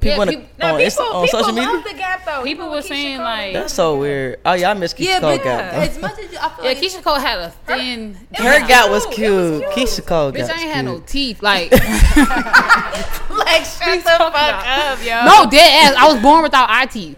People 0.00 0.20
on 0.22 0.26
the- 0.28 0.36
peop- 0.36 0.64
on 0.64 0.80
Insta- 0.80 1.14
on 1.14 1.28
social 1.28 1.52
media? 1.52 1.68
love 1.72 1.84
the 1.84 1.94
gap 1.94 2.24
though. 2.24 2.42
People 2.42 2.70
were 2.70 2.82
saying 2.82 3.18
like, 3.18 3.52
That's 3.54 3.72
so 3.74 3.98
weird. 3.98 4.40
Oh 4.44 4.52
yeah, 4.54 4.70
I 4.70 4.74
miss 4.74 4.94
Keyshia 4.94 5.04
Yeah, 5.04 5.20
Cole 5.20 5.36
gap. 5.38 5.72
though. 5.72 5.80
as 5.80 5.98
much 6.00 6.18
as 6.18 6.32
you, 6.32 6.38
I 6.40 6.48
feel 6.50 6.64
yeah, 6.64 6.70
like 6.70 6.78
Keyshia 6.78 7.02
Cole 7.02 7.14
had 7.18 7.38
a 7.38 7.50
thin. 7.50 8.14
Her 8.34 8.66
gap 8.66 8.90
was 8.90 9.06
cute. 9.06 9.64
Keyshia 9.72 10.06
Cole 10.06 10.32
Bitch, 10.32 10.36
gap 10.46 10.50
I 10.50 10.52
was 10.54 10.62
ain't 10.62 10.72
had 10.72 10.84
no 10.84 11.00
teeth. 11.00 11.42
Like, 11.42 11.70
like 13.52 13.64
shut 13.64 13.98
the 14.02 14.10
fuck 14.10 14.34
up, 14.34 15.04
yo. 15.04 15.24
no 15.24 15.50
dead 15.50 15.92
ass. 15.92 15.94
I 15.96 16.12
was 16.12 16.20
born 16.22 16.42
without 16.42 16.68
eye 16.68 16.86
teeth. 16.86 17.16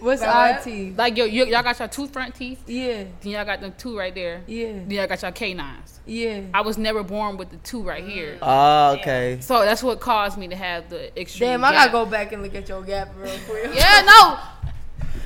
what's 0.00 0.20
About 0.22 0.58
what? 0.58 0.66
IT? 0.66 0.96
Like, 0.98 1.16
yo, 1.16 1.24
you, 1.24 1.46
y'all 1.46 1.62
got 1.62 1.78
your 1.78 1.88
two 1.88 2.06
front 2.08 2.34
teeth. 2.34 2.62
Yeah, 2.66 3.04
Then 3.20 3.32
y'all 3.32 3.44
got 3.44 3.60
them 3.60 3.72
two 3.78 3.96
right 3.96 4.14
there. 4.14 4.42
yeah, 4.46 4.66
Then 4.72 4.90
y'all 4.90 5.06
got 5.06 5.22
your 5.22 5.32
canines. 5.32 6.00
yeah. 6.04 6.42
I 6.52 6.60
was 6.60 6.76
never 6.76 7.02
born 7.02 7.36
with 7.38 7.50
the 7.50 7.56
two 7.58 7.82
right 7.82 8.04
here. 8.04 8.36
Oh, 8.42 8.96
okay. 9.00 9.38
So 9.40 9.60
that's 9.64 9.82
what 9.82 10.00
caused 10.00 10.36
me 10.36 10.48
to 10.48 10.56
have 10.56 10.90
the 10.90 11.18
extreme. 11.18 11.50
Damn, 11.50 11.64
I 11.64 11.70
gap. 11.72 11.92
gotta 11.92 12.04
go 12.04 12.10
back 12.10 12.32
and 12.32 12.42
look 12.42 12.54
at 12.54 12.68
your 12.68 12.82
gap 12.82 13.08
real 13.18 13.38
quick. 13.48 13.70
Yeah, 13.74 14.02
no. 14.04 14.38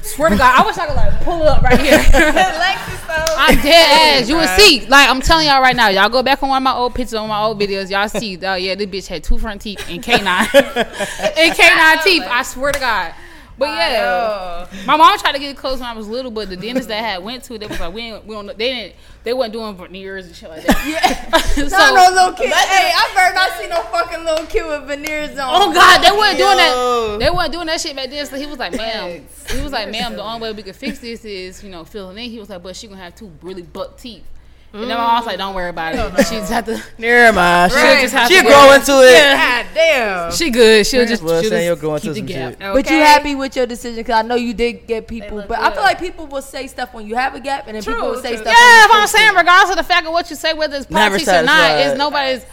Swear 0.03 0.31
to 0.31 0.37
God, 0.37 0.63
I 0.63 0.67
wish 0.67 0.79
I 0.79 0.87
could 0.87 0.97
like 0.97 1.21
pull 1.23 1.43
up 1.43 1.63
right 1.63 1.79
here. 1.79 1.99
I'm 3.39 3.55
dead 3.63 4.23
ass. 4.23 4.29
You 4.29 4.37
would 4.37 4.49
see. 4.51 4.87
Like 4.87 5.09
I'm 5.09 5.21
telling 5.21 5.47
y'all 5.47 5.63
right 5.63 5.77
now, 5.77 5.89
y'all 5.89 6.09
go 6.09 6.23
back 6.23 6.43
on 6.43 6.49
one 6.49 6.59
of 6.59 6.63
my 6.65 6.75
old 6.75 6.95
pictures, 6.95 7.15
on 7.15 7.29
my 7.29 7.41
old 7.43 7.61
videos, 7.61 7.91
y'all 7.91 8.09
see. 8.09 8.39
Oh 8.45 8.55
yeah, 8.55 8.75
this 8.75 8.87
bitch 8.87 9.07
had 9.07 9.25
two 9.25 9.39
front 9.39 9.63
teeth 9.63 9.85
and 9.89 10.03
canine, 10.03 10.49
and 10.55 11.55
canine 11.55 12.05
teeth. 12.05 12.25
I 12.27 12.43
swear 12.45 12.73
to 12.73 12.81
God. 12.81 13.15
But 13.59 13.71
yeah, 13.71 14.67
my 14.87 14.97
mom 14.97 15.19
tried 15.19 15.33
to 15.33 15.41
get 15.41 15.51
it 15.51 15.57
closed 15.57 15.81
when 15.81 15.89
I 15.89 15.93
was 15.93 16.07
little, 16.07 16.31
but 16.31 16.49
the 16.49 16.57
dentist 16.57 16.89
that 16.89 17.03
I 17.03 17.07
had 17.09 17.25
went 17.25 17.43
to, 17.45 17.59
they 17.59 17.67
was 17.67 17.81
like, 17.81 17.93
we 17.93 18.03
ain't, 18.03 18.25
we 18.25 18.35
don't, 18.35 18.47
they 18.47 18.55
didn't, 18.73 18.95
they 19.25 19.33
wasn't 19.33 19.55
doing 19.55 19.77
veneers 19.77 20.27
and 20.27 20.37
shit 20.37 20.49
like 20.49 20.65
that. 20.65 20.87
Yeah. 20.87 21.39
so, 21.41 21.65
no, 21.67 21.95
no 21.95 22.15
little 22.15 22.33
kid. 22.35 22.53
Hey, 22.53 22.93
I 22.95 23.11
better 23.17 23.35
not 23.35 23.51
see 23.59 23.67
no 23.67 23.83
fucking 23.83 24.25
little 24.25 24.47
kid 24.47 24.65
with 24.65 24.87
veneers 24.87 25.37
on. 25.39 25.51
Oh 25.51 25.75
God, 25.75 25.99
they 26.03 26.11
weren't 26.17 26.39
doing 26.39 26.51
Yo. 26.51 27.19
that. 27.19 27.19
They 27.19 27.31
weren't 27.31 27.53
doing 27.53 27.67
that 27.67 27.81
shit 27.81 27.97
back 27.97 28.11
then. 28.11 28.27
So 28.27 28.37
he 28.37 28.47
was 28.47 28.59
like, 28.59 28.77
"Ma'am," 28.77 29.27
he 29.51 29.61
was 29.61 29.73
like, 29.73 29.91
"Ma'am, 29.91 30.15
the 30.15 30.23
only 30.23 30.41
way 30.41 30.53
we 30.53 30.63
could 30.63 30.77
fix 30.77 31.01
this 31.01 31.25
is, 31.25 31.63
you 31.65 31.71
know, 31.71 31.85
filling 31.85 32.17
in." 32.17 32.31
He 32.31 32.39
was 32.39 32.49
like, 32.49 32.63
"But 32.63 32.77
she 32.77 32.87
gonna 32.87 33.01
have 33.03 33.17
two 33.17 33.33
really 33.43 33.63
buck 33.63 33.99
teeth." 33.99 34.25
And 34.71 34.83
then 34.83 34.89
my 34.91 34.97
mom 34.97 35.17
was 35.17 35.27
like, 35.27 35.39
"Don't 35.39 35.55
worry 35.55 35.71
about 35.71 35.95
it. 35.95 36.27
She 36.27 36.35
just 36.35 36.53
have 36.53 36.67
to. 36.67 36.83
Never 36.99 37.35
mind. 37.35 37.73
She'll 37.73 37.81
She, 37.97 38.03
just 38.03 38.15
have 38.15 38.29
she 38.29 38.37
to 38.37 38.43
grow 38.43 38.73
into 38.75 38.93
it. 39.03 39.23
God 39.35 39.67
damn. 39.75 40.33
She 40.33 40.51
good. 40.51 40.87
She'll 40.87 41.07
just, 41.07 41.23
Well, 41.23 41.41
she'll 41.41 41.51
saying 41.51 41.65
you'll 41.65 41.75
just 41.77 41.81
grow 41.81 41.99
keep 41.99 42.09
into 42.11 42.21
the 42.21 42.27
gap." 42.27 42.51
shit. 42.53 42.59
But 42.59 42.75
you 42.91 42.97
Okay. 42.97 42.99
happy 42.99 43.35
with 43.35 43.57
your 43.57 43.65
decision? 43.65 43.97
Because 43.97 44.17
I 44.25 44.29
know 44.29 44.35
you 44.35 44.53
did 44.53 44.87
get 44.87 45.09
people, 45.09 45.39
look 45.39 45.49
but 45.49 45.59
I 45.59 45.73
feel 45.73 45.83
like 45.83 45.99
people 45.99 46.27
will 46.27 46.43
say 46.43 46.67
stuff 46.67 46.93
when 46.93 47.07
you 47.07 47.15
have 47.17 47.35
a 47.35 47.41
gap, 47.41 47.67
and 47.67 47.77
then 47.77 47.83
people 47.83 48.09
will 48.11 48.21
say 48.21 48.35
true. 48.35 48.45
stuff. 48.45 48.55
Yeah, 48.59 48.87
when 48.89 48.97
if 48.97 49.03
I'm 49.03 49.07
saying, 49.09 49.33
it. 49.35 49.37
regardless 49.39 49.71
of 49.71 49.77
the 49.77 49.85
fact 49.85 50.07
of 50.07 50.13
what 50.13 50.29
you 50.29 50.37
say, 50.37 50.53
whether 50.53 50.77
it's 50.77 50.91
Never 50.91 51.17
politics 51.17 51.29
or 51.29 51.43
not, 51.43 51.47
satisfied. 51.47 51.89
it's 51.91 51.99
nobody's. 51.99 52.47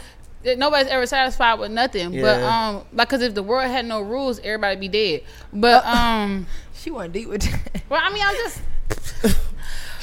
Nobody's 0.58 0.88
ever 0.92 1.08
satisfied 1.08 1.56
with 1.58 1.72
nothing, 1.72 2.22
but 2.22 2.40
um, 2.44 2.84
like, 2.94 3.10
cause 3.10 3.24
if 3.24 3.34
the 3.34 3.42
world 3.42 3.68
had 3.68 3.84
no 3.84 4.00
rules, 4.02 4.38
everybody 4.40 4.76
be 4.76 4.88
dead. 4.88 5.24
But 5.52 5.84
um, 5.88 6.46
she 6.76 6.92
went 6.92 7.14
deep 7.14 7.28
with 7.30 7.42
that. 7.42 7.82
well, 7.90 8.00
I 8.04 8.14
mean, 8.14 8.22
I'm 8.24 8.36
just 8.36 8.62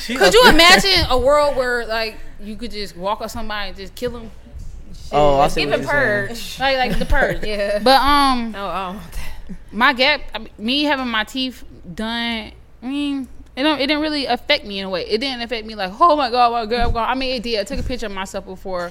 She 0.02 0.16
Could 0.16 0.34
you 0.34 0.48
imagine 0.48 1.06
a 1.10 1.18
world 1.18 1.56
where 1.56 1.86
like 1.86 2.16
you 2.40 2.56
could 2.56 2.70
just 2.72 2.96
walk 2.96 3.20
up 3.20 3.30
somebody 3.30 3.68
and 3.68 3.76
just 3.76 3.94
kill 3.94 4.10
them? 4.12 4.30
Oh, 5.12 5.38
I 5.40 5.48
see 5.48 5.60
Give 5.62 5.70
what 5.70 5.78
him 5.80 5.84
you're 5.84 5.92
purge. 5.92 6.58
Like 6.60 6.76
like 6.78 6.98
the 6.98 7.06
purge. 7.06 7.44
Yeah. 7.44 7.78
But 7.82 8.00
um, 8.00 8.54
Oh, 8.56 8.60
oh. 8.98 9.56
my 9.70 9.92
gap, 9.92 10.22
I 10.34 10.38
mean, 10.38 10.50
me 10.58 10.84
having 10.84 11.08
my 11.08 11.24
teeth 11.24 11.64
done, 11.94 12.52
I 12.82 12.86
mean, 12.86 13.28
it 13.54 13.62
don't, 13.62 13.78
it 13.78 13.86
didn't 13.86 14.00
really 14.02 14.26
affect 14.26 14.64
me 14.64 14.78
in 14.78 14.86
a 14.86 14.90
way. 14.90 15.04
It 15.06 15.18
didn't 15.20 15.42
affect 15.42 15.66
me 15.66 15.74
like, 15.74 15.92
oh 16.00 16.16
my 16.16 16.30
god, 16.30 16.52
my 16.52 16.66
gap 16.66 16.92
gone. 16.92 17.08
I 17.08 17.14
mean, 17.14 17.36
it 17.36 17.42
did. 17.42 17.60
I 17.60 17.64
took 17.64 17.78
a 17.78 17.82
picture 17.82 18.06
of 18.06 18.12
myself 18.12 18.44
before, 18.46 18.90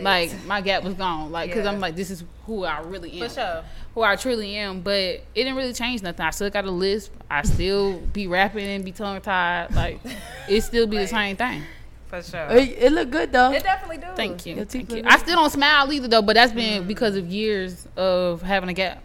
like 0.00 0.32
my 0.46 0.60
gap 0.60 0.82
was 0.82 0.94
gone. 0.94 1.32
Like, 1.32 1.52
cause 1.52 1.64
Yeah. 1.64 1.70
I'm 1.70 1.80
like, 1.80 1.96
this 1.96 2.10
is 2.10 2.24
who 2.46 2.64
I 2.64 2.80
really 2.80 3.20
am. 3.20 3.28
For 3.28 3.34
sure. 3.34 3.64
Who 3.94 4.02
I 4.02 4.16
truly 4.16 4.54
am, 4.56 4.80
but 4.80 4.94
it 4.94 5.24
didn't 5.34 5.56
really 5.56 5.72
change 5.72 6.02
nothing. 6.02 6.24
I 6.24 6.30
still 6.30 6.50
got 6.50 6.64
a 6.64 6.70
lisp. 6.70 7.12
I 7.30 7.42
still 7.42 7.98
be 7.98 8.26
rapping 8.26 8.66
and 8.66 8.84
be 8.84 8.92
tongue 8.92 9.20
tied. 9.20 9.74
Like, 9.74 10.00
it 10.48 10.62
still 10.62 10.86
be 10.86 10.98
the 10.98 11.08
same 11.08 11.36
thing. 11.36 11.62
For 12.08 12.22
sure. 12.22 12.46
It, 12.50 12.76
it 12.78 12.92
looked 12.92 13.10
good 13.10 13.32
though. 13.32 13.52
It 13.52 13.62
definitely 13.62 13.98
do. 13.98 14.06
Thank 14.14 14.46
you. 14.46 14.64
Thank 14.64 14.92
you. 14.92 15.02
I 15.04 15.18
still 15.18 15.36
don't 15.36 15.50
smile 15.50 15.92
either 15.92 16.08
though, 16.08 16.22
but 16.22 16.34
that's 16.34 16.52
been 16.52 16.80
mm-hmm. 16.80 16.88
because 16.88 17.16
of 17.16 17.26
years 17.26 17.86
of 17.96 18.40
having 18.42 18.68
a 18.70 18.74
gap. 18.74 19.02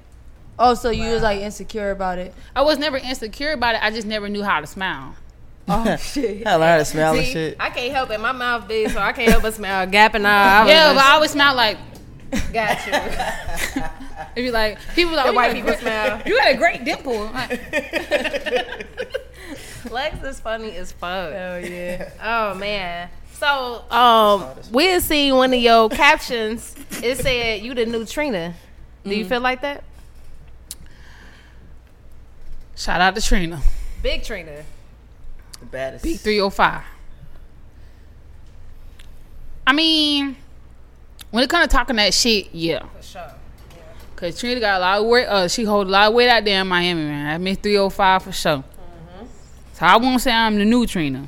Oh, 0.58 0.76
so 0.76 0.90
you 0.92 1.12
was 1.12 1.24
like 1.24 1.42
insecure 1.42 1.92
about 1.92 2.20
it? 2.20 2.34
I 2.56 2.62
was 2.62 2.78
never 2.78 2.98
insecure 2.98 3.52
about 3.52 3.76
it. 3.76 3.84
I 3.84 3.92
just 3.92 4.08
never 4.08 4.30
knew 4.30 4.44
how 4.44 4.62
to 4.62 4.68
smile. 4.68 5.16
Oh 5.68 5.96
shit! 5.98 6.46
I 6.46 6.56
learned 6.56 6.82
to 6.82 6.86
smell 6.86 7.16
and 7.16 7.26
shit. 7.26 7.56
I 7.60 7.70
can't 7.70 7.94
help 7.94 8.10
it. 8.12 8.20
My 8.20 8.32
mouth 8.34 8.68
big, 8.68 8.90
so 8.90 9.00
I 9.00 9.14
can't 9.14 9.30
help 9.32 9.44
but 9.44 9.54
smell 9.54 9.86
gap 9.88 10.14
and 10.14 10.26
all. 10.28 10.32
I 10.32 10.68
Yeah, 10.68 10.84
just- 10.94 10.96
but 10.96 11.06
I 11.06 11.12
always 11.14 11.32
smell 11.32 11.56
like. 11.56 11.78
got 12.54 12.86
you. 12.88 13.84
If 14.36 14.44
you 14.46 14.52
like, 14.52 14.80
people 14.96 15.14
like 15.16 15.26
The 15.26 15.32
"Oh, 15.32 15.36
white 15.36 15.54
people 15.54 15.68
great- 15.70 15.80
smell. 15.80 16.22
You 16.26 16.36
got 16.38 16.52
a 16.52 16.58
great 16.58 16.84
dimple. 16.84 17.26
Like, 17.26 17.62
Lex 19.92 20.24
is 20.24 20.40
funny 20.40 20.76
as 20.76 20.92
fuck. 20.92 21.32
Hell 21.32 21.60
yeah! 21.64 22.10
Oh 22.24 22.56
man. 22.56 23.10
So 23.34 23.84
um, 23.92 24.46
we 24.72 24.86
had 24.88 25.04
seen 25.04 25.36
one 25.36 25.54
of 25.54 25.60
your 25.60 25.88
captions. 25.90 26.76
It 27.04 27.18
said 27.20 27.62
you 27.62 27.74
the 27.76 27.86
new 27.86 28.06
Trina. 28.06 28.56
Do 29.04 29.12
Mm. 29.12 29.18
you 29.18 29.26
feel 29.26 29.42
like 29.42 29.62
that? 29.62 29.84
Shout 32.76 33.02
out 33.02 33.14
to 33.16 33.22
Trina. 33.22 33.62
Big 34.02 34.24
Trina. 34.24 34.64
The 35.64 35.70
baddest. 35.70 36.04
Big 36.04 36.20
305. 36.20 36.84
I 39.66 39.72
mean, 39.72 40.36
when 41.32 41.42
it 41.42 41.50
comes 41.50 41.68
to 41.68 41.72
talking 41.72 41.96
that 41.96 42.14
shit, 42.14 42.54
yeah. 42.54 42.86
For 42.98 43.02
sure. 43.02 43.32
Cause 44.18 44.40
Trina 44.40 44.60
got 44.60 44.78
a 44.78 44.82
lot 44.82 45.00
of 45.00 45.08
weight. 45.08 45.26
Uh, 45.26 45.48
she 45.48 45.64
hold 45.64 45.88
a 45.88 45.90
lot 45.90 46.10
of 46.10 46.14
weight 46.14 46.28
out 46.28 46.44
there 46.44 46.60
in 46.60 46.68
Miami, 46.68 47.04
man. 47.04 47.34
I 47.34 47.38
mean, 47.38 47.56
305 47.56 48.24
for 48.24 48.32
sure. 48.34 48.64
So 49.74 49.86
I 49.86 49.96
won't 49.96 50.22
say 50.22 50.34
I'm 50.34 50.58
the 50.58 50.66
new 50.66 50.86
Trina. 50.86 51.28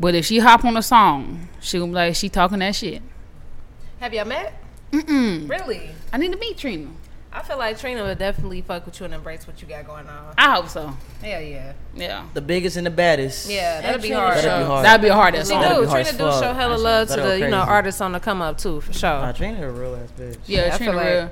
But 0.00 0.16
if 0.16 0.26
she 0.26 0.40
hop 0.40 0.64
on 0.64 0.76
a 0.76 0.82
song, 0.82 1.48
she 1.60 1.78
gonna 1.78 1.92
be 1.92 1.94
like, 1.94 2.16
she 2.16 2.28
talking 2.28 2.58
that 2.58 2.74
shit. 2.74 3.02
Have 4.00 4.12
y'all 4.12 4.24
met? 4.24 4.60
Mm-mm. 4.90 5.48
Really? 5.48 5.90
I 6.12 6.18
need 6.18 6.32
to 6.32 6.38
meet 6.38 6.58
Trina. 6.58 6.90
I 7.36 7.42
feel 7.42 7.58
like 7.58 7.78
Trina 7.78 8.04
would 8.04 8.18
definitely 8.18 8.60
fuck 8.62 8.86
with 8.86 9.00
you 9.00 9.06
and 9.06 9.12
embrace 9.14 9.44
what 9.46 9.60
you 9.60 9.66
got 9.66 9.84
going 9.86 10.06
on. 10.06 10.34
I 10.38 10.54
hope 10.54 10.68
so. 10.68 10.96
Hell 11.20 11.40
yeah. 11.42 11.72
Yeah. 11.94 12.24
The 12.32 12.40
biggest 12.40 12.76
and 12.76 12.86
the 12.86 12.90
baddest. 12.90 13.50
Yeah, 13.50 13.80
that'd 13.80 14.00
be 14.02 14.10
hard. 14.10 14.36
That'd 14.38 14.60
be 14.62 14.66
hard. 14.66 14.84
That'd 14.84 15.02
be 15.02 15.08
hard 15.08 15.34
as 15.34 15.48
She 15.48 15.54
fuck. 15.54 15.76
Do. 15.76 15.86
hard 15.86 16.04
Trina 16.06 16.18
do 16.18 16.24
fuck. 16.30 16.42
show 16.44 16.52
hella 16.54 16.68
That 16.70 16.76
shit- 16.76 16.84
love 16.84 17.08
to 17.08 17.14
that'll 17.16 17.30
the 17.30 17.38
you 17.40 17.48
know 17.48 17.58
crazy. 17.62 17.70
artists 17.70 18.00
on 18.00 18.12
the 18.12 18.20
come 18.20 18.40
up 18.40 18.56
too, 18.58 18.80
for 18.80 18.92
sure. 18.92 19.10
Nah, 19.10 19.32
Trina 19.32 19.66
a 19.68 19.70
real 19.72 19.96
ass 19.96 20.12
bitch. 20.18 20.38
Yeah, 20.46 20.70
I 20.72 20.76
Trina 20.76 20.92
feel 20.92 20.94
like- 21.00 21.06
real. 21.08 21.30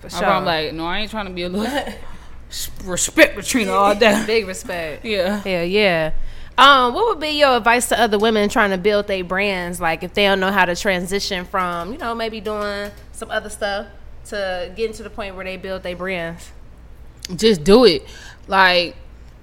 For 0.00 0.10
sure. 0.10 0.24
I'm 0.26 0.44
like, 0.44 0.72
no, 0.74 0.84
I 0.86 0.98
ain't 0.98 1.10
trying 1.10 1.26
to 1.26 1.32
be 1.32 1.44
a 1.44 1.48
little 1.48 1.94
respect 2.84 3.36
with 3.36 3.46
Trina 3.46 3.72
all 3.72 3.94
day. 3.94 4.22
Big 4.26 4.46
respect. 4.46 5.04
Yeah. 5.04 5.40
Hell 5.40 5.64
yeah. 5.64 6.12
Um, 6.56 6.94
what 6.94 7.06
would 7.06 7.20
be 7.20 7.30
your 7.38 7.56
advice 7.56 7.88
to 7.88 7.98
other 8.00 8.18
women 8.18 8.48
trying 8.48 8.70
to 8.70 8.78
build 8.78 9.06
their 9.08 9.24
brands? 9.24 9.80
Like 9.80 10.02
if 10.02 10.14
they 10.14 10.24
don't 10.24 10.40
know 10.40 10.52
how 10.52 10.64
to 10.64 10.76
transition 10.76 11.44
from, 11.46 11.92
you 11.92 11.98
know, 11.98 12.14
maybe 12.14 12.40
doing 12.40 12.90
some 13.12 13.30
other 13.30 13.48
stuff 13.50 13.86
to 14.26 14.72
getting 14.76 14.94
to 14.96 15.02
the 15.02 15.10
point 15.10 15.34
where 15.36 15.44
they 15.44 15.56
build 15.56 15.82
their 15.82 15.96
brands. 15.96 16.50
just 17.36 17.64
do 17.64 17.84
it. 17.84 18.04
Like 18.48 18.96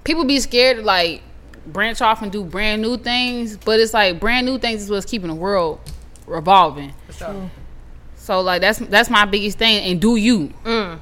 people 0.04 0.24
be 0.24 0.40
scared 0.40 0.78
to 0.78 0.82
like 0.82 1.22
branch 1.66 2.00
off 2.00 2.22
and 2.22 2.32
do 2.32 2.44
brand 2.44 2.82
new 2.82 2.96
things, 2.96 3.56
but 3.56 3.80
it's 3.80 3.94
like 3.94 4.20
brand 4.20 4.46
new 4.46 4.58
things 4.58 4.82
is 4.82 4.90
what's 4.90 5.06
keeping 5.06 5.28
the 5.28 5.34
world 5.34 5.80
revolving. 6.26 6.92
So 8.16 8.40
like 8.40 8.60
that's 8.60 8.78
that's 8.78 9.10
my 9.10 9.24
biggest 9.24 9.58
thing. 9.58 9.84
And 9.90 10.00
do 10.00 10.16
you? 10.16 10.52
Mm. 10.64 11.00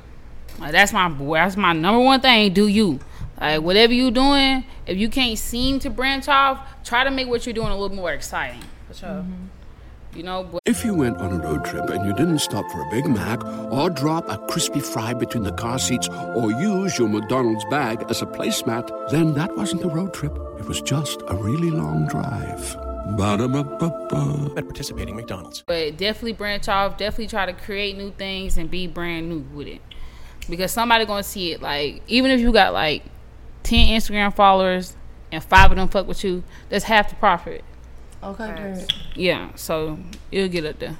Like 0.59 0.73
that's 0.73 0.93
my 0.93 1.09
that's 1.35 1.57
my 1.57 1.73
number 1.73 2.01
one 2.03 2.21
thing. 2.21 2.53
Do 2.53 2.67
you? 2.67 3.01
Like 3.41 3.63
whatever 3.63 3.93
you 3.93 4.11
doing, 4.11 4.65
if 4.87 4.99
you 4.99 5.09
can't 5.09 5.39
seem 5.39 5.79
to 5.81 5.91
branch 5.91 6.29
off, 6.29 6.61
try 6.85 7.05
to 7.05 7.11
make 7.11 7.29
what 7.29 7.47
you're 7.47 7.55
doing 7.55 7.69
a 7.69 7.77
little 7.77 7.97
more 7.97 8.13
exciting. 8.13 8.63
For 8.89 8.95
sure. 8.95 9.25
You 10.15 10.25
know, 10.25 10.43
but 10.51 10.61
If 10.67 10.85
you 10.85 10.95
went 10.95 11.19
on 11.19 11.33
a 11.33 11.39
road 11.39 11.65
trip 11.65 11.89
and 11.89 12.05
you 12.05 12.13
didn't 12.15 12.41
stop 12.41 12.69
for 12.73 12.81
a 12.83 12.91
Big 12.91 13.07
Mac 13.07 13.45
or 13.71 13.89
drop 13.89 14.29
a 14.29 14.39
crispy 14.49 14.81
fry 14.81 15.15
between 15.15 15.45
the 15.45 15.53
car 15.53 15.79
seats 15.79 16.09
or 16.35 16.51
use 16.51 16.99
your 16.99 17.09
McDonald's 17.09 17.65
bag 17.67 18.05
as 18.09 18.21
a 18.21 18.27
placemat, 18.27 19.11
then 19.11 19.35
that 19.35 19.57
wasn't 19.57 19.85
a 19.85 19.89
road 19.89 20.13
trip. 20.13 20.37
It 20.59 20.67
was 20.67 20.83
just 20.83 21.23
a 21.29 21.35
really 21.37 21.71
long 21.71 22.07
drive. 22.09 22.77
Ba-da-ba-ba-ba. 23.17 24.53
At 24.57 24.65
participating 24.65 25.17
McDonald's. 25.17 25.63
but 25.67 25.97
definitely 25.97 26.33
branch 26.33 26.69
off. 26.69 26.97
Definitely 26.97 27.29
try 27.29 27.47
to 27.47 27.53
create 27.53 27.97
new 27.97 28.11
things 28.11 28.59
and 28.59 28.71
be 28.71 28.87
brand 28.87 29.29
new 29.29 29.45
with 29.55 29.69
it. 29.69 29.81
Because 30.49 30.73
somebody 30.73 31.05
gonna 31.07 31.23
see 31.23 31.53
it. 31.53 31.63
Like 31.63 32.03
even 32.09 32.31
if 32.33 32.41
you 32.41 32.53
got 32.53 32.73
like 32.73 33.05
ten 33.63 33.87
Instagram 33.89 34.35
followers 34.35 34.97
and 35.33 35.43
five 35.43 35.71
of 35.71 35.77
them 35.77 35.89
fuck 35.89 36.09
with 36.09 36.25
you, 36.25 36.43
that's 36.69 36.85
half 36.85 37.11
the 37.11 37.17
profit. 37.17 37.65
Okay, 38.23 38.55
great. 38.55 38.93
Yeah, 39.15 39.51
so 39.55 39.99
you'll 40.31 40.49
get 40.49 40.65
up 40.67 40.79
there. 40.79 40.99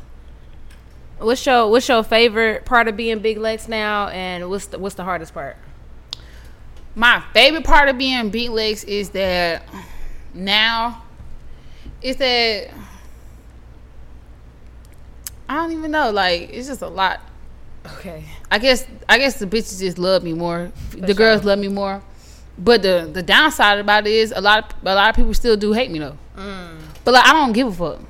What's 1.19 1.45
your 1.45 1.71
what's 1.71 1.87
your 1.87 2.03
favorite 2.03 2.65
part 2.65 2.89
of 2.89 2.97
being 2.97 3.19
Big 3.19 3.37
Lex 3.37 3.69
now 3.69 4.09
and 4.09 4.49
what's 4.49 4.67
the 4.67 4.79
what's 4.79 4.95
the 4.95 5.05
hardest 5.05 5.35
part? 5.35 5.57
My 6.95 7.23
favorite 7.35 7.65
part 7.65 7.89
of 7.91 7.99
being 7.99 8.31
Big 8.31 8.49
Lex 8.51 8.85
is 8.85 9.11
that 9.11 9.63
now 10.33 11.03
is 12.01 12.17
that 12.17 12.71
I 15.47 15.57
don't 15.57 15.73
even 15.73 15.91
know. 15.91 16.11
Like 16.11 16.51
it's 16.51 16.69
just 16.69 16.81
a 16.81 16.89
lot. 16.89 17.21
Okay. 17.99 18.25
I 18.51 18.59
guess 18.59 18.87
I 19.07 19.19
guess 19.19 19.39
the 19.39 19.47
bitches 19.47 19.79
just 19.81 19.99
love 19.99 20.23
me 20.23 20.33
more. 20.33 20.73
the 20.93 21.13
girls 21.13 21.45
love 21.45 21.59
me 21.59 21.69
more. 21.69 22.03
But 22.57 22.81
the 22.83 23.11
the 23.13 23.23
downside 23.23 23.79
about 23.79 24.07
it 24.07 24.13
is 24.13 24.33
a 24.35 24.41
lot 24.41 24.73
of, 24.73 24.87
a 24.87 24.95
lot 24.95 25.11
of 25.11 25.17
people 25.17 25.35
still 25.35 25.57
do 25.57 25.73
hate 25.73 25.91
me 25.91 25.99
though. 25.99 26.17
Mm. 26.37 26.79
But 27.05 27.15
like 27.15 27.27
I 27.27 27.33
don't 27.33 27.53
give 27.53 27.69
a 27.69 27.73
fuck. 27.73 28.01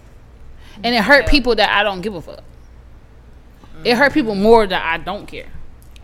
And 0.82 0.95
it 0.95 1.03
hurt 1.03 1.28
people 1.28 1.55
that 1.57 1.70
I 1.70 1.82
don't 1.82 2.01
give 2.01 2.14
a 2.14 2.20
fuck. 2.22 2.43
It 3.84 3.97
hurt 3.97 4.12
people 4.12 4.34
mm. 4.34 4.43
more 4.43 4.66
that 4.66 4.82
I 4.82 5.03
don't 5.03 5.26
care. 5.26 5.49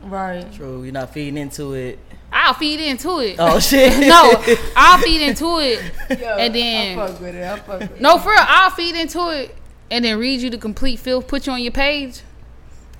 Right. 0.02 0.50
True, 0.52 0.82
you're 0.82 0.92
not 0.92 1.12
feeding 1.12 1.38
into 1.38 1.74
it. 1.74 1.98
I'll 2.32 2.54
feed 2.54 2.80
into 2.80 3.20
it. 3.20 3.36
Oh, 3.38 3.58
shit. 3.60 3.98
no, 4.06 4.42
I'll 4.76 4.98
feed 4.98 5.22
into 5.22 5.58
it, 5.60 5.80
Yo, 6.20 6.36
and 6.36 6.54
then 6.54 6.98
I 6.98 7.06
fuck 7.06 7.20
with 7.20 7.34
it. 7.34 7.44
I 7.44 7.58
fuck 7.58 7.80
with 7.80 8.00
no, 8.00 8.18
for 8.18 8.30
real, 8.30 8.38
I'll 8.40 8.70
feed 8.70 8.94
into 8.94 9.28
it, 9.30 9.54
and 9.90 10.04
then 10.04 10.18
read 10.18 10.40
you 10.40 10.50
the 10.50 10.58
complete 10.58 10.98
filth, 10.98 11.28
put 11.28 11.46
you 11.46 11.52
on 11.52 11.62
your 11.62 11.72
page. 11.72 12.22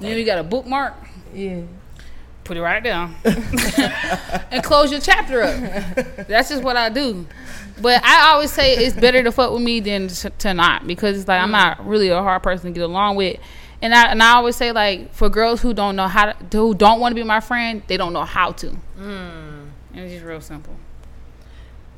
Then 0.01 0.11
know, 0.11 0.17
you 0.17 0.25
got 0.25 0.39
a 0.39 0.45
bookmark. 0.45 0.95
Yeah. 1.35 1.63
Put 2.45 2.57
it 2.57 2.63
right 2.63 2.83
down, 2.83 3.17
and 3.25 4.63
close 4.63 4.93
your 4.93 5.01
chapter 5.01 5.43
up. 5.43 6.27
That's 6.29 6.51
just 6.51 6.63
what 6.63 6.77
I 6.77 6.89
do. 6.91 7.27
But 7.81 8.05
I 8.05 8.31
always 8.33 8.53
say 8.53 8.75
it's 8.75 8.97
better 8.97 9.23
to 9.23 9.33
fuck 9.33 9.53
with 9.53 9.63
me 9.63 9.81
than 9.81 10.09
to, 10.09 10.31
to 10.31 10.55
not 10.55 10.87
because 10.87 11.19
it's 11.19 11.29
like 11.29 11.41
I'm 11.41 11.51
not 11.51 11.87
really 11.87 12.09
a 12.09 12.23
hard 12.23 12.43
person 12.43 12.73
to 12.73 12.79
get 12.79 12.85
along 12.85 13.17
with. 13.17 13.39
And 13.83 13.95
I 13.95 14.11
and 14.11 14.23
I 14.23 14.35
always 14.35 14.57
say 14.57 14.73
like 14.73 15.13
for 15.13 15.29
girls 15.29 15.61
who 15.61 15.75
don't 15.75 15.97
know 15.97 16.09
how 16.09 16.33
to 16.33 16.57
who 16.57 16.75
don't 16.75 17.01
want 17.01 17.13
to 17.13 17.21
be 17.21 17.27
my 17.27 17.41
friend, 17.41 17.83
they 17.87 17.97
don't 17.97 18.13
know 18.13 18.25
how 18.25 18.53
to. 18.53 18.69
And 18.99 20.05
it's 20.05 20.15
just 20.15 20.25
real 20.25 20.41
simple. 20.41 20.75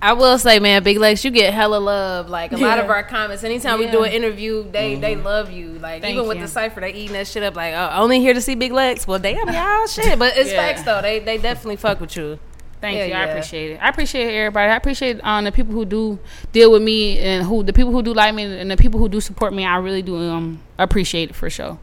I 0.01 0.12
will 0.12 0.39
say, 0.39 0.61
man, 0.61 0.85
Big 0.85 0.99
Lex, 0.99 1.24
you 1.24 1.33
get 1.33 1.53
hella 1.53 1.79
love. 1.79 2.29
Like 2.29 2.53
a 2.53 2.57
lot 2.57 2.79
of 2.79 2.89
our 2.89 3.03
comments, 3.03 3.43
anytime 3.43 3.81
we 3.81 3.89
do 3.89 4.05
an 4.05 4.12
interview, 4.12 4.68
they 4.70 4.95
they 4.95 5.14
mm-hmm. 5.14 5.24
love 5.24 5.51
you. 5.51 5.79
Like 5.79 6.03
Thank 6.03 6.14
even 6.14 6.29
with 6.29 6.41
the 6.41 6.49
cipher, 6.49 6.81
they 6.81 6.93
eating 6.93 7.14
that 7.14 7.26
shit 7.26 7.43
up. 7.43 7.57
Like 7.57 7.74
oh, 7.74 7.91
only 7.95 8.20
here 8.20 8.35
to 8.35 8.41
see 8.41 8.55
Big 8.55 8.72
Lex. 8.72 9.07
Well, 9.07 9.18
damn 9.18 9.49
y'all, 9.49 9.87
shit. 9.87 10.18
But 10.18 10.37
it's 10.37 10.51
Yeah. 10.51 10.57
facts 10.57 10.83
though. 10.83 11.03
They 11.03 11.18
they 11.18 11.39
definitely 11.39 11.76
fuck 11.76 12.01
with 12.01 12.16
you. 12.16 12.39
Thank 12.81 12.99
Hell 12.99 13.09
you. 13.09 13.14
I 13.14 13.24
appreciate 13.24 13.70
it. 13.72 13.83
I 13.83 13.89
appreciate 13.89 14.35
everybody. 14.37 14.70
I 14.70 14.76
appreciate 14.76 15.20
um, 15.24 15.45
the 15.45 15.51
people 15.53 15.72
who 15.74 15.85
do 15.85 16.18
deal 16.53 16.70
with 16.70 16.83
me 16.83 17.18
and 17.18 17.45
who 17.45 17.62
the 17.64 17.72
people 17.72 17.91
who 17.93 18.03
do 18.03 18.14
like 18.14 18.35
me 18.35 18.45
and 18.45 18.70
the 18.70 18.76
people 18.76 19.01
who 19.01 19.09
do 19.09 19.20
support 19.20 19.53
me. 19.53 19.64
I 19.64 19.76
really 19.79 20.03
do 20.03 20.16
um 20.31 20.61
appreciate 20.79 21.31
it 21.31 21.35
for 21.35 21.51
sure. 21.51 21.79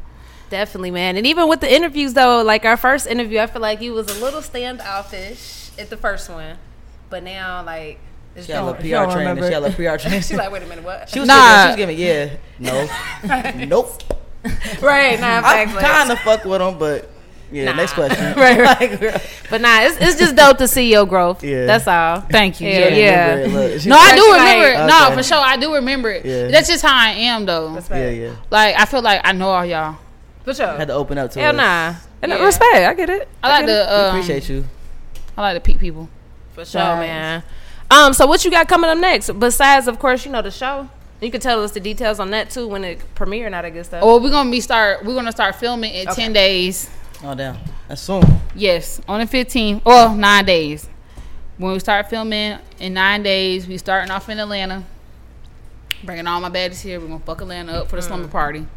Definitely, 0.50 0.92
man. 0.92 1.18
And 1.18 1.26
even 1.28 1.50
with 1.50 1.60
the 1.60 1.74
interviews 1.74 2.14
though, 2.14 2.42
like 2.44 2.64
our 2.66 2.78
first 2.78 3.08
interview, 3.08 3.40
I 3.40 3.48
feel 3.48 3.62
like 3.62 3.82
you 3.82 3.92
was 3.94 4.08
a 4.16 4.24
little 4.24 4.42
standoffish 4.42 5.72
at 5.78 5.90
the 5.90 5.98
first 5.98 6.30
one, 6.30 6.58
but 7.10 7.24
now 7.24 7.64
like. 7.64 8.00
It's 8.38 8.48
She 8.48 8.52
had 8.52 8.64
a 8.64 8.66
little 8.66 8.82
going- 8.82 9.06
PR 9.08 9.12
training. 9.14 9.44
She 9.44 9.54
had 9.54 9.64
a 9.64 9.70
PR 9.72 9.98
training. 10.02 10.20
She's 10.22 10.34
like, 10.34 10.52
wait 10.52 10.62
a 10.64 10.66
minute, 10.66 10.84
what? 10.84 11.08
She 11.10 11.20
was 11.20 11.28
Nah. 11.28 11.74
giving, 11.78 11.96
she 11.98 12.04
was 12.04 12.28
giving, 12.28 12.38
yeah, 12.60 13.56
no, 13.58 13.66
nope. 13.66 14.04
right, 14.82 15.18
nah, 15.20 15.38
I 15.40 15.42
facts, 15.66 15.74
Lex. 15.74 15.88
kind 15.88 16.12
of 16.12 16.20
fuck 16.20 16.44
with 16.44 16.60
them, 16.60 16.78
but 16.78 17.10
yeah. 17.52 17.66
Nah. 17.66 17.74
Next 17.76 17.94
question. 17.94 18.34
right, 18.38 18.60
right. 18.60 19.22
but 19.50 19.62
nah, 19.62 19.82
it's, 19.82 19.98
it's 20.00 20.20
just 20.20 20.36
dope 20.36 20.58
to 20.58 20.68
see 20.68 20.92
your 20.92 21.06
growth. 21.06 21.44
Yeah. 21.44 21.66
That's 21.66 21.88
all. 21.88 22.22
Thank 22.22 22.60
you. 22.62 22.70
Yeah, 22.70 22.88
Yeah. 22.90 23.46
yeah. 23.46 23.54
Look. 23.54 23.86
No, 23.86 23.96
I 23.98 24.16
do 24.16 24.24
remember 24.34 24.66
like- 24.80 24.84
it. 24.84 24.88
No, 24.88 25.06
Okay. 25.08 25.16
for 25.16 25.24
sure, 25.24 25.38
I 25.40 25.58
do 25.58 25.74
remember 25.76 26.12
it. 26.12 26.26
Yeah. 26.26 26.48
That's 26.48 26.68
just 26.68 26.84
how 26.84 26.96
I 26.96 27.12
am, 27.12 27.46
though. 27.46 27.80
Yeah, 27.90 28.10
yeah. 28.10 28.36
Like 28.50 28.76
I 28.80 28.86
feel 28.86 29.02
like 29.02 29.22
I 29.24 29.32
know 29.32 29.50
all 29.50 29.66
y'all. 29.66 29.98
For 30.44 30.54
sure. 30.54 30.68
Had 30.78 30.88
to 30.90 30.94
open 30.94 31.18
up 31.18 31.32
to 31.32 31.40
Hell 31.40 31.52
us. 31.52 31.56
nah. 31.58 31.96
And 32.22 32.32
Yeah. 32.32 32.46
respect, 32.46 32.76
I 32.76 32.94
get 32.94 33.10
it. 33.10 33.28
I 33.44 33.50
like 33.50 33.66
to. 33.68 33.94
Um, 34.00 34.10
Appreciate 34.16 34.50
you. 34.50 34.66
I 35.38 35.42
like 35.42 35.56
to 35.56 35.60
peep 35.62 35.80
people. 35.80 36.10
For 36.54 36.64
sure, 36.66 36.82
man. 36.82 37.44
Um, 37.92 38.14
so 38.14 38.26
what 38.26 38.44
you 38.46 38.50
got 38.52 38.68
coming 38.68 38.90
up 38.90 38.98
next? 38.98 39.30
Besides, 39.40 39.88
of 39.88 40.00
course, 40.00 40.26
you 40.26 40.32
know 40.32 40.42
the 40.42 40.50
show. 40.52 40.90
You 41.22 41.32
can 41.32 41.40
tell 41.42 41.64
us 41.64 41.72
the 41.72 41.80
details 41.80 42.20
on 42.20 42.32
that 42.32 42.50
too 42.50 42.68
when 42.68 42.84
it 42.84 43.00
premiere 43.16 43.46
and 43.46 43.56
all 43.56 43.62
that 43.62 43.70
good 43.74 43.86
stuff. 43.86 44.04
Well, 44.04 44.20
we're 44.20 44.32
gonna 44.32 44.52
be 44.52 44.60
start. 44.62 45.06
We're 45.06 45.16
gonna 45.16 45.32
start 45.32 45.56
filming 45.56 45.94
in 45.94 46.08
Okay. 46.10 46.22
ten 46.24 46.34
days. 46.34 46.90
Oh 47.24 47.34
damn, 47.36 47.58
that's 47.88 48.02
soon. 48.02 48.24
Yes, 48.56 49.02
on 49.08 49.20
the 49.20 49.26
15th. 49.26 49.84
Well, 49.86 50.16
nine 50.16 50.46
days. 50.46 50.90
When 51.58 51.72
we 51.72 51.80
start 51.80 52.10
filming 52.10 52.60
in 52.80 52.94
nine 52.94 53.24
days, 53.24 53.68
we 53.68 53.78
starting 53.78 54.12
off 54.12 54.28
in 54.30 54.40
Atlanta. 54.40 54.84
Bringing 56.04 56.28
all 56.28 56.42
my 56.42 56.50
baddies 56.50 56.82
here. 56.82 57.00
We're 57.00 57.08
gonna 57.08 57.20
fuck 57.20 57.42
Atlanta 57.42 57.72
up 57.74 57.90
for 57.90 57.96
the 57.96 58.02
slumber 58.02 58.28
party. 58.28 58.68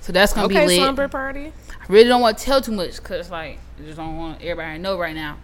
So 0.00 0.12
that's 0.12 0.32
gonna 0.32 0.46
okay, 0.46 0.60
be 0.60 0.66
lit. 0.68 0.78
slumber 0.78 1.08
party. 1.08 1.52
I 1.70 1.84
really 1.88 2.08
don't 2.08 2.20
want 2.20 2.38
to 2.38 2.44
tell 2.44 2.60
too 2.60 2.72
much 2.72 2.96
because 2.96 3.30
like 3.30 3.58
I 3.78 3.82
just 3.82 3.96
don't 3.96 4.16
want 4.16 4.40
everybody 4.40 4.76
to 4.76 4.82
know 4.82 4.98
right 4.98 5.14
now. 5.14 5.38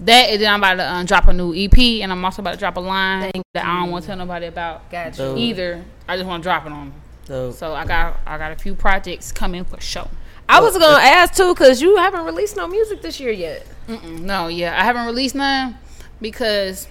That 0.00 0.30
and 0.30 0.42
then 0.42 0.52
I'm 0.52 0.60
about 0.60 0.74
to 0.74 0.92
um, 0.92 1.06
drop 1.06 1.28
a 1.28 1.32
new 1.32 1.54
EP, 1.54 1.78
and 2.02 2.12
I'm 2.12 2.24
also 2.24 2.42
about 2.42 2.52
to 2.52 2.58
drop 2.58 2.76
a 2.76 2.80
line 2.80 3.30
that 3.54 3.64
I 3.64 3.80
don't 3.80 3.90
want 3.90 4.04
to 4.04 4.08
tell 4.08 4.16
nobody 4.16 4.46
about 4.46 4.90
Gotcha. 4.90 5.36
Either. 5.36 5.84
I 6.08 6.16
just 6.16 6.26
want 6.28 6.42
to 6.42 6.46
drop 6.46 6.66
it 6.66 6.72
on 6.72 6.90
them. 6.90 7.00
Dope. 7.24 7.54
So 7.54 7.74
I 7.74 7.84
got 7.84 8.18
I 8.26 8.38
got 8.38 8.52
a 8.52 8.56
few 8.56 8.74
projects 8.74 9.32
coming 9.32 9.64
for 9.64 9.80
show. 9.80 10.08
I 10.48 10.60
was 10.60 10.76
gonna 10.78 11.02
ask 11.02 11.34
too, 11.34 11.54
cause 11.54 11.80
you 11.82 11.96
haven't 11.96 12.24
released 12.24 12.56
no 12.56 12.66
music 12.66 13.02
this 13.02 13.20
year 13.20 13.32
yet. 13.32 13.66
Mm-mm, 13.86 14.20
no, 14.20 14.48
yeah, 14.48 14.78
I 14.80 14.84
haven't 14.84 15.06
released 15.06 15.34
none 15.34 15.76
because 16.20 16.86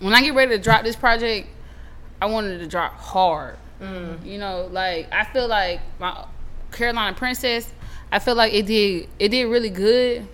when 0.00 0.12
I 0.14 0.20
get 0.22 0.34
ready 0.34 0.56
to 0.56 0.62
drop 0.62 0.82
this 0.82 0.96
project, 0.96 1.48
I 2.20 2.26
wanted 2.26 2.58
to 2.58 2.66
drop 2.66 2.94
hard. 2.94 3.56
Mm. 3.80 4.24
You 4.24 4.38
know, 4.38 4.68
like 4.70 5.12
I 5.12 5.24
feel 5.24 5.48
like 5.48 5.80
my 5.98 6.24
Carolina 6.72 7.14
Princess, 7.16 7.70
I 8.10 8.18
feel 8.18 8.34
like 8.34 8.52
it 8.54 8.66
did 8.66 9.08
it 9.18 9.28
did 9.28 9.44
really 9.44 9.70
good, 9.70 10.26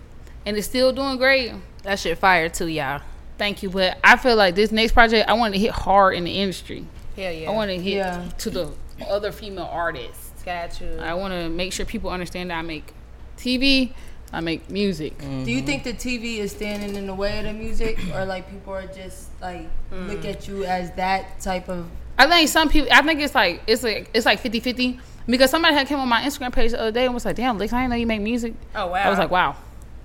and 0.47 0.57
it's 0.57 0.66
still 0.66 0.93
doing 0.93 1.16
great. 1.18 1.53
That 1.83 1.99
shit 1.99 2.18
fire 2.18 2.49
too, 2.49 2.66
y'all. 2.68 3.01
Thank 3.39 3.62
you, 3.62 3.70
but 3.70 3.99
I 4.05 4.16
feel 4.16 4.37
like 4.37 4.55
this 4.55 4.70
next 4.70 4.93
project, 4.93 5.28
I 5.28 5.33
want 5.33 5.55
to 5.55 5.61
hit 5.61 5.70
hard 5.70 6.14
in 6.14 6.24
the 6.24 6.31
industry. 6.33 6.85
Hell 7.16 7.33
yeah. 7.33 7.51
I 7.51 7.55
want 7.55 7.70
to 7.70 7.76
hit 7.76 7.95
Yeah. 7.97 8.28
to 8.39 8.51
the 8.51 8.72
other 9.09 9.33
female 9.33 9.68
artists. 9.70 10.30
Got 10.45 10.80
you. 10.80 10.99
I 10.99 11.14
want 11.14 11.32
to 11.34 11.49
make 11.49 11.72
sure 11.72 11.84
people 11.86 12.11
understand 12.11 12.51
that 12.51 12.59
I 12.59 12.62
make 12.62 12.93
TV, 13.36 13.93
I 14.32 14.41
make 14.41 14.70
music. 14.70 15.18
Mm-hmm. 15.18 15.45
Do 15.45 15.51
you 15.51 15.62
think 15.62 15.84
the 15.84 15.93
TV 15.93 16.38
is 16.38 16.53
standing 16.53 16.95
in 16.95 17.07
the 17.07 17.14
way 17.14 17.38
of 17.38 17.45
the 17.45 17.53
music, 17.53 17.99
or 18.14 18.24
like 18.24 18.51
people 18.51 18.74
are 18.74 18.86
just 18.86 19.30
like 19.41 19.68
mm. 19.91 20.09
look 20.09 20.24
at 20.24 20.47
you 20.47 20.64
as 20.64 20.93
that 20.93 21.41
type 21.41 21.68
of? 21.68 21.88
I 22.18 22.28
think 22.28 22.49
some 22.49 22.68
people. 22.68 22.88
I 22.93 23.03
think 23.03 23.20
it's 23.20 23.34
like 23.34 23.62
it's 23.66 23.82
like 23.82 24.11
it's 24.14 24.26
like 24.26 24.43
50-50. 24.43 25.01
because 25.26 25.51
somebody 25.51 25.74
had 25.74 25.86
came 25.86 25.99
on 25.99 26.09
my 26.09 26.22
Instagram 26.22 26.53
page 26.53 26.72
the 26.72 26.80
other 26.80 26.93
day 26.93 27.07
and 27.07 27.14
was 27.14 27.24
like, 27.24 27.36
"Damn, 27.36 27.59
Lex, 27.59 27.72
I 27.72 27.80
didn't 27.80 27.91
know 27.91 27.97
you 27.97 28.07
make 28.07 28.20
music." 28.20 28.55
Oh 28.74 28.88
wow. 28.88 28.95
I 28.95 29.11
was 29.11 29.18
like, 29.18 29.30
"Wow." 29.30 29.57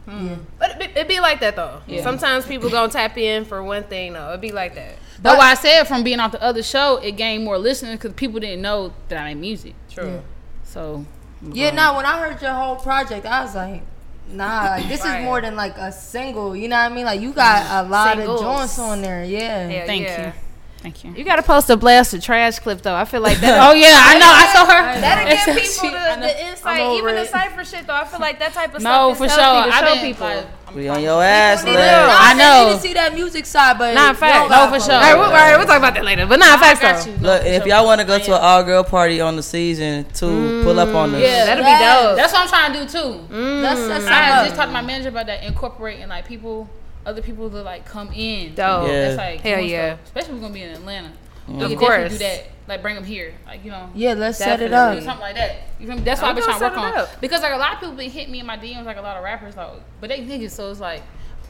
Hmm. 0.05 0.35
But 0.59 0.71
it, 0.71 0.79
be- 0.79 0.99
it 0.99 1.07
be 1.07 1.19
like 1.19 1.39
that 1.39 1.55
though. 1.55 1.81
Yeah. 1.87 2.03
Sometimes 2.03 2.45
people 2.45 2.69
gonna 2.69 2.91
tap 2.91 3.17
in 3.17 3.45
for 3.45 3.63
one 3.63 3.83
thing 3.83 4.13
though. 4.13 4.29
It'd 4.29 4.41
be 4.41 4.51
like 4.51 4.75
that. 4.75 4.95
But 5.21 5.37
why 5.37 5.51
I 5.51 5.53
said 5.55 5.85
from 5.85 6.03
being 6.03 6.19
off 6.19 6.31
the 6.31 6.41
other 6.41 6.61
show, 6.63 6.97
it 6.97 7.13
gained 7.13 7.43
more 7.45 7.57
listeners 7.57 7.93
because 7.97 8.13
people 8.13 8.39
didn't 8.39 8.61
know 8.61 8.93
that 9.09 9.17
I 9.19 9.33
made 9.33 9.39
music. 9.41 9.73
True. 9.89 10.21
So. 10.63 11.05
Yeah, 11.51 11.71
no. 11.71 11.95
When 11.95 12.05
I 12.05 12.19
heard 12.19 12.41
your 12.41 12.51
whole 12.53 12.75
project, 12.77 13.25
I 13.25 13.43
was 13.43 13.55
like, 13.55 13.81
nah, 14.29 14.63
like 14.77 14.87
this 14.87 15.01
Right. 15.03 15.19
is 15.19 15.25
more 15.25 15.41
than 15.41 15.55
like 15.55 15.77
a 15.77 15.91
single. 15.91 16.55
You 16.55 16.67
know 16.69 16.77
what 16.77 16.91
I 16.91 16.95
mean? 16.95 17.05
Like 17.05 17.21
you 17.21 17.31
got 17.33 17.85
a 17.85 17.87
lot 17.87 18.17
Singles. 18.17 18.41
of 18.41 18.45
joints 18.45 18.79
on 18.79 19.01
there. 19.01 19.23
Yeah. 19.23 19.67
Hell 19.67 19.85
Thank 19.87 20.03
yeah. 20.05 20.27
you. 20.27 20.33
Thank 20.79 21.03
you. 21.03 21.13
You 21.15 21.23
gotta 21.23 21.41
post 21.43 21.69
a 21.71 21.77
blast 21.77 22.13
or 22.13 22.19
trash 22.21 22.59
clip 22.59 22.81
though. 22.81 22.93
I 22.95 23.05
feel 23.05 23.21
like 23.21 23.39
that. 23.39 23.57
Oh 23.69 23.73
yeah, 23.73 23.89
I 23.95 24.19
know. 24.19 24.27
I 24.29 24.53
saw 24.53 24.65
her. 24.65 25.01
That'll 25.01 25.55
give 25.55 25.63
people 25.63 25.89
the, 25.91 26.15
know. 26.15 26.21
the 26.21 26.45
insight, 26.47 26.79
over 26.79 26.97
even 26.99 27.15
the 27.15 27.21
it. 27.21 27.29
cipher 27.29 27.65
shit 27.65 27.87
though. 27.87 27.93
I 27.95 28.05
feel 28.05 28.19
like 28.19 28.37
that 28.39 28.53
type 28.53 28.75
of 28.75 28.81
No, 28.83 29.13
stuff 29.13 29.17
for 29.17 29.25
is 29.25 29.33
sure. 29.33 29.41
healthy 29.43 29.69
to 29.71 29.75
I've 29.75 29.87
show 29.87 29.93
been, 29.95 30.03
people. 30.03 30.27
like, 30.27 30.45
We 30.73 30.87
on 30.89 31.01
your 31.01 31.23
ass, 31.23 31.59
People 31.63 31.75
Lex. 31.75 31.85
need 31.87 31.91
to- 31.91 32.07
nah, 32.07 32.17
I 32.19 32.33
know. 32.33 32.67
need 32.69 32.75
to 32.75 32.81
see 32.81 32.93
that 32.95 33.13
music 33.13 33.45
side, 33.45 33.77
but 33.77 33.93
Nah, 33.93 34.09
you 34.09 34.13
facts. 34.15 34.49
No, 34.49 34.67
for 34.67 34.79
sure. 34.83 34.93
All 34.95 34.99
it. 34.99 35.03
right, 35.03 35.13
we'll, 35.13 35.23
all 35.25 35.31
right, 35.31 35.57
we'll 35.57 35.67
talk 35.67 35.77
about 35.77 35.93
that 35.93 36.03
later. 36.03 36.25
But 36.25 36.39
nah, 36.39 36.53
I 36.55 36.57
facts 36.57 37.05
though. 37.05 37.11
you. 37.11 37.17
Look, 37.19 37.45
and 37.45 37.55
if 37.55 37.65
y'all 37.65 37.85
want 37.85 38.01
to 38.01 38.07
go 38.07 38.17
to 38.19 38.35
an 38.35 38.41
all 38.41 38.63
girl 38.63 38.83
party 38.83 39.21
on 39.21 39.35
the 39.37 39.43
season 39.43 40.05
two, 40.13 40.63
pull 40.63 40.77
up 40.79 40.93
on 40.93 41.15
us. 41.15 41.21
Yeah, 41.21 41.45
That'll 41.45 41.63
Yes. 41.63 41.79
be 42.01 42.07
dope. 42.07 42.17
That's 42.17 42.33
what 42.33 42.41
I'm 42.41 42.47
trying 42.49 42.73
to 42.73 42.79
do 42.79 42.85
too. 42.89 43.33
Mm. 43.33 43.61
Let's 43.61 43.79
set 44.05 44.11
I 44.11 44.15
had 44.15 44.39
just 44.43 44.51
up. 44.51 44.57
talked 44.57 44.69
to 44.69 44.73
my 44.73 44.81
manager 44.81 45.09
about 45.09 45.27
that, 45.27 45.43
incorporating 45.43 46.09
like 46.09 46.27
people, 46.27 46.67
other 47.05 47.21
people 47.21 47.49
to 47.51 47.61
like 47.61 47.85
come 47.85 48.11
in. 48.13 48.55
Dope. 48.55 48.87
Yeah. 48.87 49.01
That's 49.01 49.17
like 49.17 49.41
Hell 49.41 49.59
yeah. 49.61 49.87
stuff. 49.95 49.99
Especially 50.05 50.29
if 50.29 50.35
we're 50.35 50.41
gonna 50.41 50.53
be 50.53 50.63
in 50.63 50.71
Atlanta. 50.71 51.09
Of 51.47 51.53
We 51.53 51.59
can 51.59 51.69
definitely 51.69 51.85
course. 51.87 52.11
do 52.13 52.17
that. 52.19 52.43
Like 52.67 52.81
bring 52.81 52.95
them 52.95 53.03
here. 53.03 53.33
Like 53.45 53.63
you 53.63 53.69
know. 53.71 53.89
Yeah, 53.93 54.13
let's 54.13 54.37
set 54.39 54.61
it 54.61 54.73
up. 54.73 54.95
Something 55.03 55.19
like 55.21 55.35
that. 55.35 55.57
You 55.79 55.85
feel 55.87 55.95
me? 55.97 56.01
That's 56.01 56.21
what 56.21 56.29
I'm 56.29 56.31
I've 56.31 56.35
been 56.37 56.57
trying 56.57 56.59
gonna 56.59 56.81
work 56.87 56.95
on. 56.95 56.99
up. 57.03 57.21
Because 57.21 57.41
like 57.43 57.53
a 57.53 57.57
lot 57.57 57.73
of 57.73 57.79
people 57.79 57.95
been 57.95 58.09
hitting 58.09 58.31
me 58.31 58.39
in 58.39 58.45
my 58.45 58.57
DMs, 58.57 58.85
like 58.85 58.97
a 58.97 59.01
lot 59.01 59.17
of 59.17 59.23
rappers, 59.23 59.55
like, 59.55 59.69
but 60.01 60.09
they 60.09 60.21
niggas, 60.21 60.51
so 60.51 60.71
it's 60.71 60.79
like, 60.79 61.03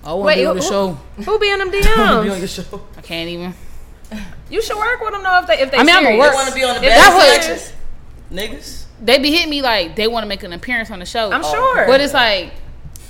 I 0.04 0.12
want 0.14 0.26
Wait, 0.26 0.36
to 0.36 0.41
be 0.41 0.46
on 0.48 0.56
who- 0.58 0.62
the 0.62 0.68
show. 0.68 0.98
Who 1.24 1.39
be 1.39 1.50
in 1.50 1.60
them 1.60 1.72
Be 1.72 1.78
on 1.80 2.26
DMs? 2.28 2.38
your 2.39 2.48
show. 2.48 2.82
I 2.98 3.02
can't 3.02 3.30
even. 3.30 3.54
You 4.50 4.62
should 4.62 4.78
work 4.78 5.00
with 5.00 5.12
them 5.14 5.24
though 5.24 5.39
if 5.39 5.48
they 5.48 5.60
if 5.60 5.72
they 5.72 5.78
I 5.78 5.84
mean, 5.84 5.96
I'ma 5.96 6.18
work. 6.18 6.32
They 6.32 6.36
want 6.36 6.50
to 6.50 6.56
be 6.56 6.64
on 6.64 6.76
the 6.76 6.84
If 6.86 6.89
bad 6.93 7.14
they 7.14 7.41
selections. 7.41 7.74
Niggas. 8.32 8.86
They 9.02 9.20
be 9.20 9.32
hitting 9.32 9.50
me 9.50 9.62
like 9.62 9.96
they 9.96 10.08
want 10.08 10.24
to 10.24 10.28
make 10.28 10.43
an 10.43 10.52
appearance 10.54 10.91
on 10.91 11.00
the 11.00 11.06
show. 11.06 11.32
I'm 11.32 11.41
oh, 11.43 11.52
sure. 11.52 11.88
But 11.88 12.02
it's 12.02 12.14
like, 12.14 12.52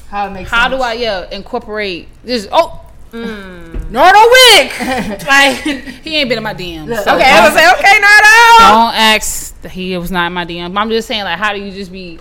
How 0.09 0.27
it 0.27 0.31
makes 0.31 0.49
how 0.49 0.69
sense. 0.69 0.75
do 0.79 0.83
I 0.83 0.93
yeah 0.93 1.29
incorporate 1.31 2.07
this? 2.23 2.47
Oh. 2.51 2.81
Mm. 3.11 3.74
Nardo 3.89 4.19
Wick, 4.19 4.79
like 5.27 5.55
he 6.03 6.15
ain't 6.17 6.29
been 6.29 6.38
in 6.38 6.43
my 6.43 6.53
DMs. 6.53 6.88
So 7.03 7.15
Okay, 7.15 7.29
I 7.29 7.45
was 7.45 7.53
say 7.53 7.69
okay, 7.71 7.99
Nardo. 7.99 8.73
don't 8.73 8.95
ask 8.95 9.65
he 9.67 9.97
was 9.97 10.11
not 10.11 10.27
in 10.27 10.33
my 10.33 10.45
DM. 10.45 10.77
I'm 10.77 10.89
just 10.89 11.07
saying 11.07 11.23
like, 11.23 11.38
how 11.39 11.53
do 11.53 11.59
you 11.59 11.71
just 11.71 11.91
be 11.91 12.19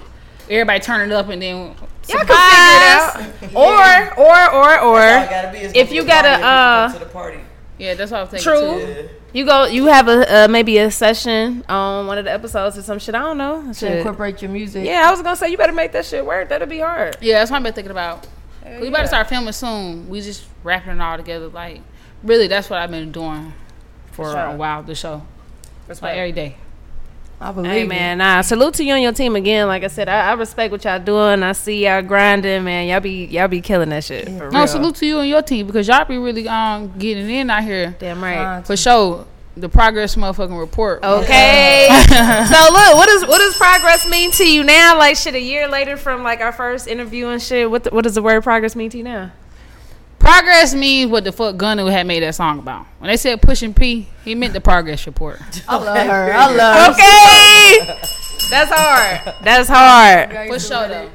everybody 0.48 0.80
turning 0.80 1.12
up 1.12 1.28
and 1.28 1.40
then 1.40 1.74
Y'all 2.06 2.22
can 2.24 2.26
figure 2.26 3.54
it 3.54 3.54
out. 3.54 3.54
Or 3.54 4.18
or 4.20 4.54
or 4.54 4.80
or 4.80 5.00
All 5.00 5.22
it 5.22 5.30
gotta 5.30 5.52
be 5.52 5.58
is 5.58 5.72
if 5.74 5.90
you 5.90 6.02
be 6.02 6.06
a 6.08 6.10
gotta 6.10 6.44
uh 6.44 6.92
to 6.92 6.98
the 6.98 7.06
party. 7.06 7.40
Yeah, 7.78 7.94
that's 7.94 8.10
what 8.12 8.20
I'm 8.20 8.28
thinking 8.28 8.44
True. 8.44 8.58
too. 8.78 9.08
you 9.32 9.44
go 9.46 9.64
you 9.66 9.86
have 9.86 10.06
a 10.08 10.44
uh, 10.44 10.48
maybe 10.48 10.78
a 10.78 10.90
session 10.90 11.64
on 11.68 12.06
one 12.06 12.18
of 12.18 12.24
the 12.24 12.32
episodes 12.32 12.78
or 12.78 12.82
some 12.82 12.98
shit. 12.98 13.14
I 13.14 13.20
don't 13.20 13.38
know. 13.38 13.72
to 13.72 13.96
incorporate 13.98 14.42
your 14.42 14.50
music? 14.50 14.84
Yeah, 14.84 15.04
I 15.06 15.10
was 15.10 15.22
gonna 15.22 15.36
say 15.36 15.50
you 15.50 15.56
better 15.56 15.72
make 15.72 15.92
that 15.92 16.04
shit 16.04 16.24
work. 16.24 16.50
That'll 16.50 16.68
be 16.68 16.80
hard. 16.80 17.16
Yeah, 17.20 17.38
that's 17.38 17.50
what 17.50 17.56
I've 17.56 17.62
been 17.62 17.72
thinking 17.72 17.90
about. 17.90 18.26
We 18.80 18.88
about 18.88 19.02
to 19.02 19.08
start 19.08 19.28
filming 19.28 19.52
soon. 19.52 20.08
We 20.08 20.20
just 20.20 20.44
wrapping 20.62 20.92
it 20.94 21.00
all 21.00 21.16
together. 21.16 21.48
Like, 21.48 21.80
really, 22.22 22.46
that's 22.48 22.70
what 22.70 22.78
I've 22.80 22.90
been 22.90 23.12
doing 23.12 23.52
for 24.12 24.30
sure. 24.30 24.38
a 24.40 24.56
while. 24.56 24.82
The 24.82 24.94
show, 24.94 25.22
it's 25.88 26.00
like 26.02 26.16
every 26.16 26.32
day. 26.32 26.56
I 27.40 27.50
believe 27.50 27.72
Hey 27.72 27.84
man, 27.84 28.18
nah. 28.18 28.40
Salute 28.42 28.74
to 28.74 28.84
you 28.84 28.94
and 28.94 29.02
your 29.02 29.12
team 29.12 29.34
again. 29.36 29.66
Like 29.66 29.82
I 29.82 29.88
said, 29.88 30.08
I, 30.08 30.30
I 30.30 30.32
respect 30.34 30.70
what 30.70 30.84
y'all 30.84 31.00
doing. 31.00 31.42
I 31.42 31.52
see 31.52 31.84
y'all 31.84 32.00
grinding, 32.00 32.62
man. 32.64 32.86
Y'all 32.88 33.00
be 33.00 33.24
y'all 33.26 33.48
be 33.48 33.60
killing 33.60 33.88
that 33.90 34.04
shit. 34.04 34.26
For 34.26 34.50
No, 34.50 34.60
real. 34.60 34.66
salute 34.68 34.94
to 34.96 35.06
you 35.06 35.18
and 35.18 35.28
your 35.28 35.42
team 35.42 35.66
because 35.66 35.88
y'all 35.88 36.04
be 36.04 36.16
really 36.16 36.48
um 36.48 36.96
getting 36.96 37.28
in 37.28 37.50
out 37.50 37.64
here 37.64 37.96
Damn 37.98 38.22
right. 38.22 38.64
for 38.64 38.76
sure. 38.76 39.26
The 39.56 39.68
progress 39.68 40.16
motherfucking 40.16 40.58
report. 40.58 41.04
Okay. 41.04 41.86
so 42.08 42.72
look, 42.72 42.94
what 42.96 43.06
does 43.06 43.22
what 43.26 43.38
does 43.38 43.56
progress 43.56 44.08
mean 44.08 44.32
to 44.32 44.44
you 44.50 44.64
now? 44.64 44.98
Like 44.98 45.16
shit, 45.16 45.34
a 45.34 45.40
year 45.40 45.68
later 45.68 45.96
from 45.96 46.22
like 46.24 46.40
our 46.40 46.50
first 46.52 46.88
interview 46.88 47.28
and 47.28 47.40
shit. 47.40 47.70
What 47.70 47.84
the, 47.84 47.90
what 47.90 48.02
does 48.02 48.16
the 48.16 48.22
word 48.22 48.42
progress 48.42 48.74
mean 48.74 48.90
to 48.90 48.98
you 48.98 49.04
now? 49.04 49.30
Progress 50.18 50.74
means 50.74 51.10
what 51.10 51.22
the 51.24 51.32
fuck 51.32 51.56
Gunna 51.56 51.88
had 51.90 52.06
made 52.06 52.22
that 52.22 52.34
song 52.34 52.58
about. 52.58 52.86
When 52.98 53.08
they 53.10 53.16
said 53.16 53.42
pushing 53.42 53.74
P, 53.74 54.08
he 54.24 54.34
meant 54.34 54.54
the 54.54 54.60
progress 54.60 55.06
report. 55.06 55.38
I 55.68 55.76
love 55.76 56.06
her. 56.06 56.32
I 56.32 56.50
love 56.54 56.96
her. 56.96 57.94
Okay. 57.94 58.00
That's 58.50 58.70
hard. 58.74 59.34
That's 59.44 59.68
hard. 59.68 60.48
For 60.48 60.58
sure 60.58 60.88
though. 60.88 61.10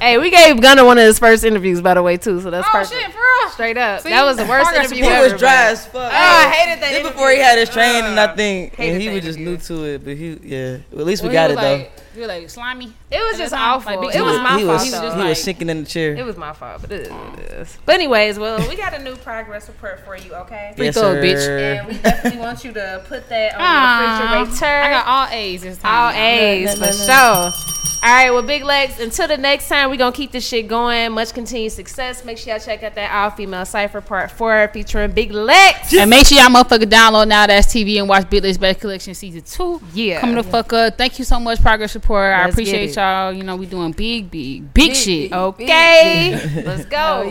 Hey, 0.00 0.18
we 0.18 0.30
gave 0.30 0.60
Gunna 0.60 0.84
one 0.84 0.98
of 0.98 1.04
his 1.04 1.20
first 1.20 1.44
interviews, 1.44 1.80
by 1.80 1.94
the 1.94 2.02
way, 2.02 2.16
too. 2.16 2.40
So 2.40 2.50
that's 2.50 2.66
Oh 2.66 2.72
perfect. 2.72 3.00
shit, 3.00 3.12
for 3.12 3.18
real. 3.18 3.33
Straight 3.52 3.76
up. 3.76 4.00
See? 4.00 4.10
that 4.10 4.24
was 4.24 4.36
the 4.36 4.44
worst 4.46 4.64
Progress 4.70 4.90
interview 4.92 5.04
He 5.12 5.20
was 5.22 5.32
dry 5.38 5.66
as 5.70 5.86
fuck. 5.86 5.94
Oh, 5.94 6.08
I 6.10 6.50
hated 6.50 6.82
that 6.82 6.92
This 6.92 7.06
before 7.12 7.30
he 7.30 7.38
had 7.38 7.58
his 7.58 7.68
training, 7.70 8.02
I 8.18 8.24
uh, 8.24 8.34
think, 8.36 8.78
and 8.78 9.00
he 9.00 9.08
was 9.08 9.22
just 9.24 9.38
interview. 9.38 9.56
new 9.76 9.82
to 9.82 9.84
it. 9.94 10.04
But 10.04 10.16
he, 10.16 10.38
yeah, 10.42 10.78
well, 10.90 11.00
at 11.02 11.06
least 11.06 11.22
we 11.22 11.28
When 11.28 11.34
got 11.34 11.50
it 11.50 11.54
was 11.56 11.62
though. 11.64 11.72
like, 11.76 11.92
You 12.14 12.20
were 12.22 12.26
like 12.28 12.50
slimy. 12.50 12.92
It 13.10 13.18
was 13.18 13.34
At 13.34 13.38
just 13.38 13.54
awful. 13.54 13.96
Like, 14.00 14.14
it 14.14 14.18
Time? 14.18 14.26
was 14.26 14.40
my 14.40 14.58
he 14.58 14.64
fault. 14.64 14.72
was, 14.80 14.84
He 14.84 14.90
was 14.90 15.12
he 15.14 15.18
like- 15.20 15.28
was 15.28 15.42
sinking 15.42 15.68
in 15.70 15.80
the 15.84 15.88
chair. 15.88 16.14
It 16.14 16.24
was 16.24 16.36
my 16.36 16.52
fault, 16.52 16.80
but 16.82 16.92
it 16.92 17.02
is 17.02 17.10
what 17.10 17.38
it 17.38 17.50
is. 17.52 17.78
But 17.84 17.94
anyways, 17.96 18.38
well, 18.38 18.58
we 18.68 18.76
got 18.76 18.94
a 18.94 18.98
new 19.02 19.16
progress 19.16 19.68
report 19.68 20.00
for 20.04 20.16
you, 20.16 20.34
okay? 20.34 20.74
Yes, 20.76 20.94
throw, 20.94 21.14
sir. 21.14 21.22
bitch. 21.22 21.78
And 21.78 21.88
we 21.88 21.98
definitely 21.98 22.38
want 22.40 22.64
you 22.64 22.72
to 22.72 23.04
put 23.08 23.28
that 23.28 23.54
on 23.56 24.30
the 24.40 24.40
refrigerator. 24.40 24.66
I 24.66 24.90
got 24.90 25.06
all 25.06 25.28
A's 25.36 25.62
this 25.62 25.78
time. 25.78 25.92
All 25.94 26.10
A's 26.20 26.74
for 26.78 26.92
sure. 26.92 27.70
All 28.02 28.10
right, 28.10 28.30
well, 28.30 28.42
Big 28.42 28.62
Lex. 28.64 29.00
Until 29.00 29.26
the 29.28 29.38
next 29.38 29.66
time, 29.66 29.88
we're 29.88 29.96
gonna 29.96 30.12
keep 30.14 30.30
this 30.30 30.46
shit 30.46 30.68
going. 30.68 31.12
Much 31.12 31.32
continued 31.32 31.72
success. 31.72 32.22
Make 32.22 32.36
sure 32.36 32.52
y'all 32.52 32.60
check 32.62 32.82
out 32.82 32.94
that 32.96 33.10
all 33.10 33.30
female 33.36 33.64
cipher 33.64 34.00
part 34.00 34.30
four 34.30 34.68
featuring 34.72 35.12
Big 35.12 35.32
Lex. 35.32 35.94
And 35.94 36.10
make 36.10 36.26
sure 36.26 36.38
y'all 36.38 36.48
motherfucker 36.48 36.84
download 36.84 37.28
now 37.28 37.46
that's 37.46 37.66
TV 37.66 37.98
and 37.98 38.08
watch 38.08 38.28
Big 38.28 38.42
Lex 38.42 38.56
Best 38.58 38.80
Collection 38.80 39.14
season 39.14 39.42
two. 39.42 39.80
Yeah. 39.92 40.20
Coming 40.20 40.36
the 40.36 40.42
fuck 40.42 40.72
up. 40.72 40.96
Thank 40.98 41.18
you 41.18 41.24
so 41.24 41.38
much, 41.40 41.60
Progress 41.60 41.94
Report. 41.94 42.32
I 42.32 42.44
Let's 42.44 42.56
get 42.56 42.62
appreciate 42.62 42.96
y'all. 42.96 43.32
You 43.32 43.42
know, 43.42 43.56
we 43.56 43.66
doing 43.66 43.92
big, 43.92 44.30
big, 44.30 44.72
big, 44.72 44.94
shit. 44.94 45.32
Okay, 45.32 46.62
let's 46.64 46.84
go. 46.86 47.30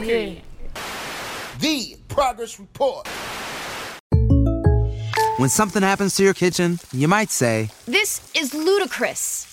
The 1.60 1.96
Progress 2.08 2.60
Report. 2.60 3.08
When 5.38 5.50
something 5.50 5.82
happens 5.82 6.16
to 6.18 6.24
your 6.24 6.34
kitchen, 6.34 6.80
you 6.92 7.08
might 7.08 7.30
say, 7.30 7.70
This 7.86 8.22
is 8.36 8.54
ludicrous. 8.54 9.53